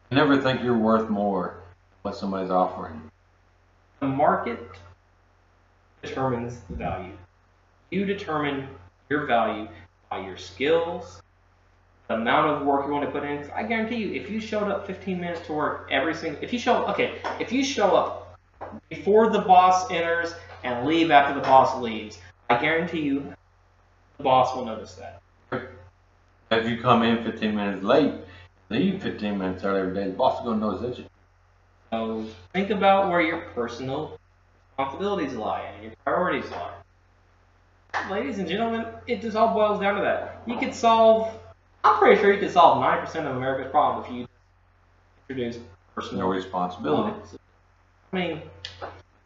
You 0.10 0.16
never 0.18 0.36
think 0.42 0.64
you're 0.64 0.80
worth 0.80 1.10
more 1.12 1.50
than 1.50 2.00
what 2.02 2.16
somebody's 2.16 2.50
offering. 2.50 3.12
The 4.00 4.08
market 4.08 4.60
determines 6.02 6.60
the 6.62 6.78
value. 6.78 7.16
You 7.92 8.06
determine 8.06 8.68
your 9.10 9.28
value 9.28 9.68
by 10.10 10.22
your 10.22 10.38
skills, 10.38 11.22
the 12.12 12.18
amount 12.18 12.50
of 12.50 12.68
work 12.68 12.86
you 12.86 12.92
want 12.92 13.06
to 13.06 13.12
put 13.12 13.24
in. 13.24 13.50
I 13.52 13.64
guarantee 13.64 13.96
you, 13.96 14.14
if 14.14 14.30
you 14.30 14.42
showed 14.42 14.70
up 14.70 14.86
15 14.86 15.20
minutes 15.20 15.46
to 15.48 15.54
work 15.54 15.88
every 15.90 16.14
single, 16.14 16.44
if 16.44 16.52
you 16.52 16.60
show, 16.60 16.86
okay, 16.88 17.22
if 17.40 17.52
you 17.54 17.64
show 17.64 17.96
up 17.96 18.38
before 18.90 19.30
the 19.30 19.40
boss 19.40 19.90
enters 19.90 20.34
and 20.64 20.86
leave 20.86 21.10
after 21.10 21.34
the 21.34 21.42
boss 21.42 21.82
leaves, 21.82 22.20
I 22.50 22.60
guarantee 22.60 23.02
you, 23.02 23.34
the 24.18 24.24
boss 24.24 24.54
will 24.56 24.66
notice 24.66 24.96
that. 24.96 25.22
If 26.52 26.68
you 26.68 26.82
come 26.82 27.02
in 27.04 27.24
15 27.24 27.56
minutes 27.56 27.84
late, 27.84 28.14
leave 28.70 29.02
15 29.02 29.38
minutes 29.38 29.64
early 29.64 29.80
every 29.80 29.94
day, 29.94 30.08
the 30.08 30.14
boss 30.14 30.40
is 30.40 30.46
gonna 30.46 30.60
notice 30.60 30.82
that 30.82 30.98
you. 30.98 31.06
So 31.92 32.26
think 32.52 32.72
about 32.72 33.10
where 33.10 33.22
your 33.22 33.40
personal 33.54 34.20
responsibilities 34.78 35.34
lie 35.34 35.62
and 35.62 35.84
your 35.84 35.94
priorities 36.04 36.52
lie. 36.52 36.74
Ladies 38.10 38.40
and 38.40 38.50
gentlemen, 38.50 38.86
it 39.08 39.22
just 39.22 39.38
all 39.38 39.54
boils 39.54 39.80
down 39.80 39.96
to 39.96 40.02
that. 40.02 40.42
You 40.46 40.58
could 40.58 40.74
solve, 40.74 41.34
I'm 41.84 41.98
pretty 41.98 42.22
sure 42.22 42.34
you 42.34 42.40
could 42.40 42.52
solve 42.52 42.84
90% 42.84 43.26
of 43.26 43.38
America's 43.38 43.72
problems 43.72 44.08
if 44.08 44.14
you 44.14 44.26
introduce 45.30 45.62
personal 45.96 46.28
responsibility. 46.28 47.18
I 48.14 48.16
mean, 48.16 48.42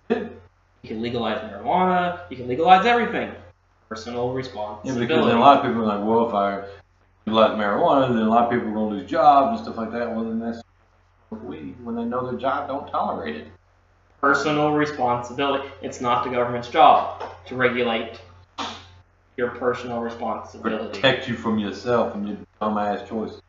you 0.10 0.30
can 0.84 1.02
legalize 1.02 1.40
marijuana, 1.42 2.20
you 2.30 2.38
can 2.38 2.48
legalize 2.48 2.86
everything. 2.86 3.32
Personal 3.90 4.32
responsibility. 4.34 5.02
Yeah, 5.02 5.08
because 5.08 5.26
then 5.28 5.38
a 5.38 5.40
lot 5.40 5.58
of 5.58 5.66
people 5.66 5.82
are 5.84 5.98
like, 5.98 6.08
well, 6.08 6.28
if 6.28 6.34
I 6.34 6.64
legalize 7.26 7.58
marijuana, 7.58 8.08
then 8.14 8.24
a 8.24 8.30
lot 8.30 8.46
of 8.46 8.52
people 8.52 8.70
are 8.70 8.74
gonna 8.74 8.88
lose 8.90 9.10
jobs 9.10 9.58
and 9.58 9.66
stuff 9.66 9.78
like 9.78 9.92
that. 9.92 10.14
Well, 10.14 10.26
then 10.26 10.40
that's 10.40 10.62
we 11.44 11.76
when 11.84 11.96
they 11.96 12.06
know 12.06 12.30
their 12.30 12.40
job 12.40 12.68
don't 12.68 12.88
tolerate 12.90 13.36
it. 13.36 13.48
personal 14.22 14.72
responsibility. 14.72 15.68
It's 15.82 16.02
not 16.02 16.24
the 16.24 16.30
government's 16.30 16.70
job 16.70 17.24
to 17.48 17.56
regulate 17.56 18.20
your 19.38 19.50
personal 19.50 20.02
responsibility. 20.02 21.00
Protect 21.00 21.28
you 21.28 21.36
from 21.36 21.60
yourself 21.60 22.16
and 22.16 22.28
your 22.28 22.38
dumbass 22.62 23.08
choices. 23.08 23.42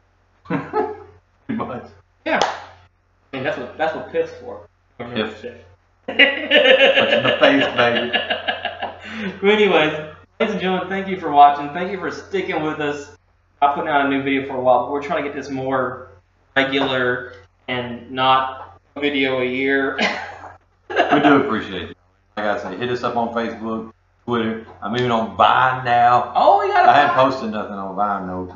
Pretty 0.44 1.54
much. 1.56 1.86
Yeah. 2.24 2.40
I 2.42 3.36
mean, 3.36 3.44
that's 3.44 3.58
what 3.58 3.76
that's 3.78 3.94
what 3.94 4.10
piss 4.10 4.30
for. 4.40 4.68
Shit. 4.98 5.64
Punch 6.06 6.20
in 6.20 7.22
the 7.22 7.36
face, 7.40 7.76
baby. 7.76 8.18
But 9.40 9.50
anyways, 9.50 9.92
ladies 10.38 10.52
and 10.52 10.60
gentlemen, 10.60 10.88
thank 10.88 11.08
you 11.08 11.18
for 11.18 11.30
watching. 11.30 11.68
Thank 11.72 11.90
you 11.90 11.98
for 11.98 12.10
sticking 12.10 12.62
with 12.62 12.78
us. 12.78 13.16
I'm 13.60 13.74
putting 13.74 13.90
out 13.90 14.06
a 14.06 14.08
new 14.08 14.22
video 14.22 14.46
for 14.46 14.56
a 14.56 14.60
while, 14.60 14.84
but 14.84 14.92
we're 14.92 15.02
trying 15.02 15.24
to 15.24 15.28
get 15.28 15.36
this 15.36 15.50
more 15.50 16.10
regular 16.56 17.32
and 17.66 18.10
not 18.10 18.80
a 18.94 19.00
video 19.00 19.40
a 19.40 19.44
year. 19.44 19.98
We 20.90 21.20
do 21.20 21.40
appreciate 21.44 21.88
you. 21.88 21.94
Like 22.36 22.46
I 22.46 22.62
say, 22.62 22.76
hit 22.76 22.90
us 22.90 23.02
up 23.02 23.16
on 23.16 23.34
Facebook, 23.34 23.92
Twitter. 24.28 24.66
I'm 24.82 24.94
even 24.94 25.10
on 25.10 25.36
Vine 25.36 25.86
now. 25.86 26.32
Oh, 26.36 26.60
we 26.60 26.68
got 26.68 26.84
a 26.84 26.90
I 26.90 26.96
haven't 26.96 27.16
posted 27.16 27.50
nothing 27.50 27.76
on 27.76 27.96
Vine 27.96 28.26
though, 28.26 28.54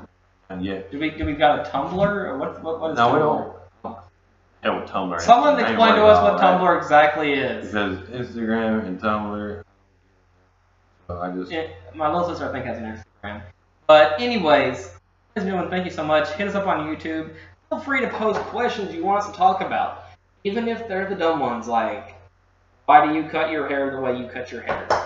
and 0.50 0.62
yet. 0.62 0.90
Do 0.90 0.98
we 0.98 1.08
do 1.08 1.24
we 1.24 1.32
got 1.32 1.66
a 1.66 1.70
Tumblr 1.70 1.94
or 1.98 2.36
what 2.36 2.62
what, 2.62 2.78
what 2.78 2.90
is 2.90 2.98
No, 2.98 3.14
we 3.14 3.18
Tumblr? 3.18 3.22
don't. 3.22 4.80
With 4.80 4.90
Tumblr. 4.90 5.20
Someone 5.22 5.58
ain't 5.58 5.68
explain 5.70 5.94
to 5.94 6.04
us 6.04 6.22
what 6.22 6.38
that. 6.38 6.60
Tumblr 6.60 6.76
exactly 6.76 7.32
is. 7.32 7.68
Because 7.68 7.98
Instagram 8.10 8.86
and 8.86 9.00
Tumblr. 9.00 9.64
So 11.06 11.20
I 11.20 11.30
just. 11.30 11.50
Yeah, 11.50 11.68
my 11.94 12.12
little 12.12 12.28
sister, 12.28 12.48
I 12.48 12.52
think, 12.52 12.66
has 12.66 12.76
an 12.76 12.84
Instagram. 13.24 13.42
But 13.86 14.20
anyways, 14.20 14.90
and 15.36 15.46
gentlemen, 15.46 15.70
thank 15.70 15.86
you 15.86 15.90
so 15.90 16.04
much. 16.04 16.28
Hit 16.32 16.48
us 16.48 16.54
up 16.54 16.66
on 16.66 16.86
YouTube. 16.86 17.32
Feel 17.70 17.80
free 17.80 18.02
to 18.02 18.08
post 18.10 18.38
questions 18.40 18.94
you 18.94 19.04
want 19.04 19.24
us 19.24 19.30
to 19.30 19.36
talk 19.36 19.62
about, 19.62 20.04
even 20.44 20.68
if 20.68 20.86
they're 20.86 21.08
the 21.08 21.16
dumb 21.16 21.40
ones, 21.40 21.66
like 21.66 22.14
why 22.84 23.06
do 23.06 23.14
you 23.14 23.28
cut 23.30 23.50
your 23.50 23.68
hair 23.68 23.90
the 23.90 24.00
way 24.00 24.18
you 24.18 24.28
cut 24.28 24.52
your 24.52 24.60
hair? 24.60 25.01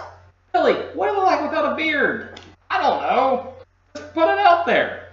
Really, 0.57 0.72
what 0.94 1.07
do 1.09 1.12
you 1.12 1.18
look 1.18 1.26
like 1.26 1.42
without 1.42 1.70
a 1.74 1.76
beard? 1.76 2.40
I 2.70 2.80
don't 2.80 3.02
know. 3.02 3.52
Just 3.94 4.14
put 4.14 4.22
it 4.26 4.38
out 4.38 4.64
there. 4.64 5.11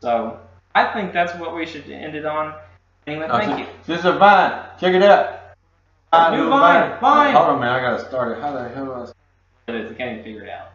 So 0.00 0.40
I 0.74 0.94
think 0.94 1.12
that's 1.12 1.38
what 1.38 1.54
we 1.54 1.66
should 1.66 1.88
end 1.90 2.14
it 2.16 2.24
on. 2.24 2.54
Anyway, 3.06 3.28
thank 3.28 3.58
you. 3.58 3.66
This 3.86 3.98
is 3.98 4.06
a 4.06 4.12
Vine. 4.14 4.64
Check 4.80 4.94
it 4.94 5.02
out. 5.02 5.40
Vine, 6.10 6.32
New 6.38 6.44
new 6.44 6.48
Vine, 6.48 7.00
Vine. 7.00 7.34
Hold 7.34 7.48
on, 7.50 7.60
man. 7.60 7.68
I 7.68 7.80
gotta 7.80 8.02
start 8.08 8.38
it. 8.38 8.40
How 8.40 8.52
the 8.52 8.66
hell 8.70 8.86
do 8.86 8.92
I? 8.94 9.04
start- 9.04 9.16
It 9.68 9.74
is. 9.74 9.90
I 9.90 9.94
can't 9.94 10.12
even 10.12 10.24
figure 10.24 10.44
it 10.44 10.48
out. 10.50 10.68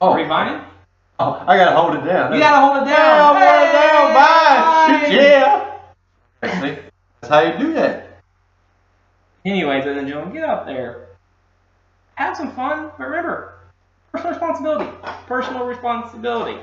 Oh, 0.00 0.14
Revining? 0.14 0.62
oh, 1.18 1.42
I 1.44 1.56
gotta 1.56 1.74
hold 1.76 1.96
it 1.96 2.06
down. 2.06 2.32
You 2.32 2.38
gotta 2.38 2.60
hold 2.64 2.86
it 2.86 2.90
down. 2.90 2.98
Yeah, 3.00 3.30
I'm 3.30 3.36
it 3.36 3.72
down. 3.72 5.00
Vine. 5.00 5.00
Vine. 5.00 5.12
Yeah. 5.12 6.70
See, 6.76 6.82
that's 7.20 7.28
how 7.34 7.40
you 7.40 7.58
do 7.58 7.72
that. 7.74 8.07
Anyways, 9.48 9.86
ladies 9.86 10.00
and 10.00 10.08
gentlemen, 10.08 10.34
get 10.34 10.44
out 10.46 10.66
there. 10.66 11.08
Have 12.16 12.36
some 12.36 12.54
fun, 12.54 12.90
but 12.98 13.04
remember, 13.06 13.60
personal 14.12 14.32
responsibility. 14.34 14.90
Personal 15.26 15.64
responsibility. 15.64 16.58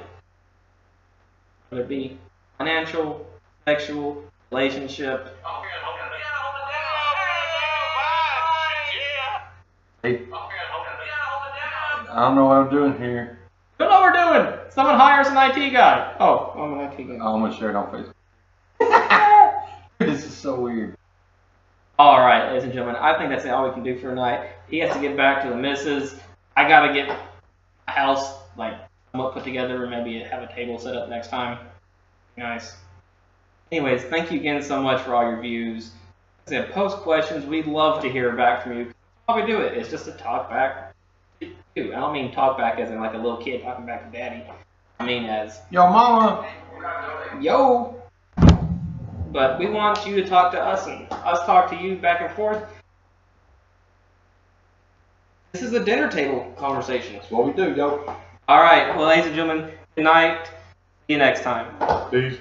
Whether 1.69 1.83
it 1.83 1.89
be 1.89 2.19
financial, 2.59 3.25
sexual, 3.65 4.23
relationship. 4.51 5.35
Hey. 10.03 10.27
I 12.11 12.21
don't 12.21 12.35
know 12.35 12.45
what 12.45 12.57
I'm 12.57 12.69
doing 12.69 12.95
here. 12.99 13.39
Don't 13.79 13.89
know 13.89 13.99
what 13.99 14.13
we're 14.13 14.43
doing. 14.43 14.59
Someone 14.69 14.99
hires 14.99 15.25
an 15.25 15.37
IT 15.37 15.71
guy. 15.71 16.15
Oh, 16.19 16.53
I'm 16.55 16.73
an 16.73 16.81
IT 16.81 16.97
guy. 16.97 17.17
Oh, 17.19 17.33
I'm 17.33 17.41
gonna 17.41 17.57
share 17.57 17.71
it 17.71 17.75
on 17.75 18.13
Facebook. 18.79 19.63
this 19.97 20.23
is 20.23 20.31
so 20.31 20.59
weird. 20.59 20.95
All 21.97 22.19
right, 22.19 22.49
ladies 22.49 22.65
and 22.65 22.73
gentlemen, 22.73 22.97
I 23.01 23.17
think 23.17 23.29
that's 23.29 23.45
all 23.45 23.65
we 23.67 23.73
can 23.73 23.81
do 23.81 23.95
for 23.95 24.09
tonight. 24.09 24.49
He 24.69 24.79
has 24.79 24.93
to 24.93 24.99
get 24.99 25.15
back 25.15 25.43
to 25.43 25.49
the 25.49 25.55
missus. 25.55 26.19
I 26.57 26.67
gotta 26.67 26.93
get 26.93 27.09
a 27.87 27.91
house 27.91 28.33
like 28.57 28.73
somewhat 29.11 29.33
put 29.33 29.45
together, 29.45 29.81
and 29.81 29.91
maybe 29.91 30.19
have 30.19 30.43
a 30.43 30.53
table 30.53 30.77
set 30.77 30.95
up 30.97 31.07
next 31.07 31.29
time. 31.29 31.57
Nice. 32.35 32.75
Anyways, 33.71 34.03
thank 34.03 34.29
you 34.29 34.39
again 34.41 34.61
so 34.61 34.81
much 34.81 35.01
for 35.03 35.15
all 35.15 35.23
your 35.23 35.39
views. 35.39 35.91
Like 36.47 36.59
I 36.59 36.65
said, 36.65 36.71
post 36.73 36.97
questions. 36.97 37.45
We'd 37.45 37.65
love 37.65 38.01
to 38.01 38.09
hear 38.09 38.35
back 38.35 38.63
from 38.63 38.77
you. 38.77 38.93
How 39.29 39.37
we 39.37 39.45
do 39.45 39.61
it. 39.61 39.77
It's 39.77 39.89
just 39.89 40.07
a 40.07 40.11
talk 40.11 40.49
back. 40.49 40.93
I 41.41 41.49
don't 41.75 42.11
mean 42.11 42.33
talk 42.33 42.57
back 42.57 42.77
as 42.77 42.91
in 42.91 42.99
like 42.99 43.13
a 43.13 43.17
little 43.17 43.37
kid 43.37 43.63
talking 43.63 43.85
back 43.85 44.11
to 44.11 44.17
daddy. 44.17 44.43
I 44.99 45.05
mean 45.05 45.25
as 45.25 45.61
Yo, 45.71 45.89
mama. 45.89 46.45
yo. 47.39 47.94
But 49.35 49.59
we 49.59 49.67
want 49.67 50.07
you 50.07 50.15
to 50.15 50.25
talk 50.25 50.53
to 50.53 50.61
us 50.61 50.87
and 50.87 51.11
us 51.11 51.45
talk 51.45 51.69
to 51.71 51.75
you 51.75 51.97
back 51.97 52.21
and 52.21 52.33
forth. 52.37 52.63
This 55.51 55.61
is 55.61 55.73
a 55.73 55.83
dinner 55.83 56.09
table 56.09 56.53
conversation. 56.55 57.15
That's 57.15 57.29
what 57.29 57.45
we 57.45 57.51
do, 57.51 57.73
yo. 57.75 58.15
All 58.47 58.61
right, 58.61 58.95
well, 58.95 59.07
ladies 59.07 59.25
and 59.25 59.35
gentlemen, 59.35 59.71
good 59.95 60.05
night. 60.05 60.47
See 60.47 61.13
you 61.13 61.17
next 61.17 61.41
time. 61.41 61.67
Peace. 62.11 62.37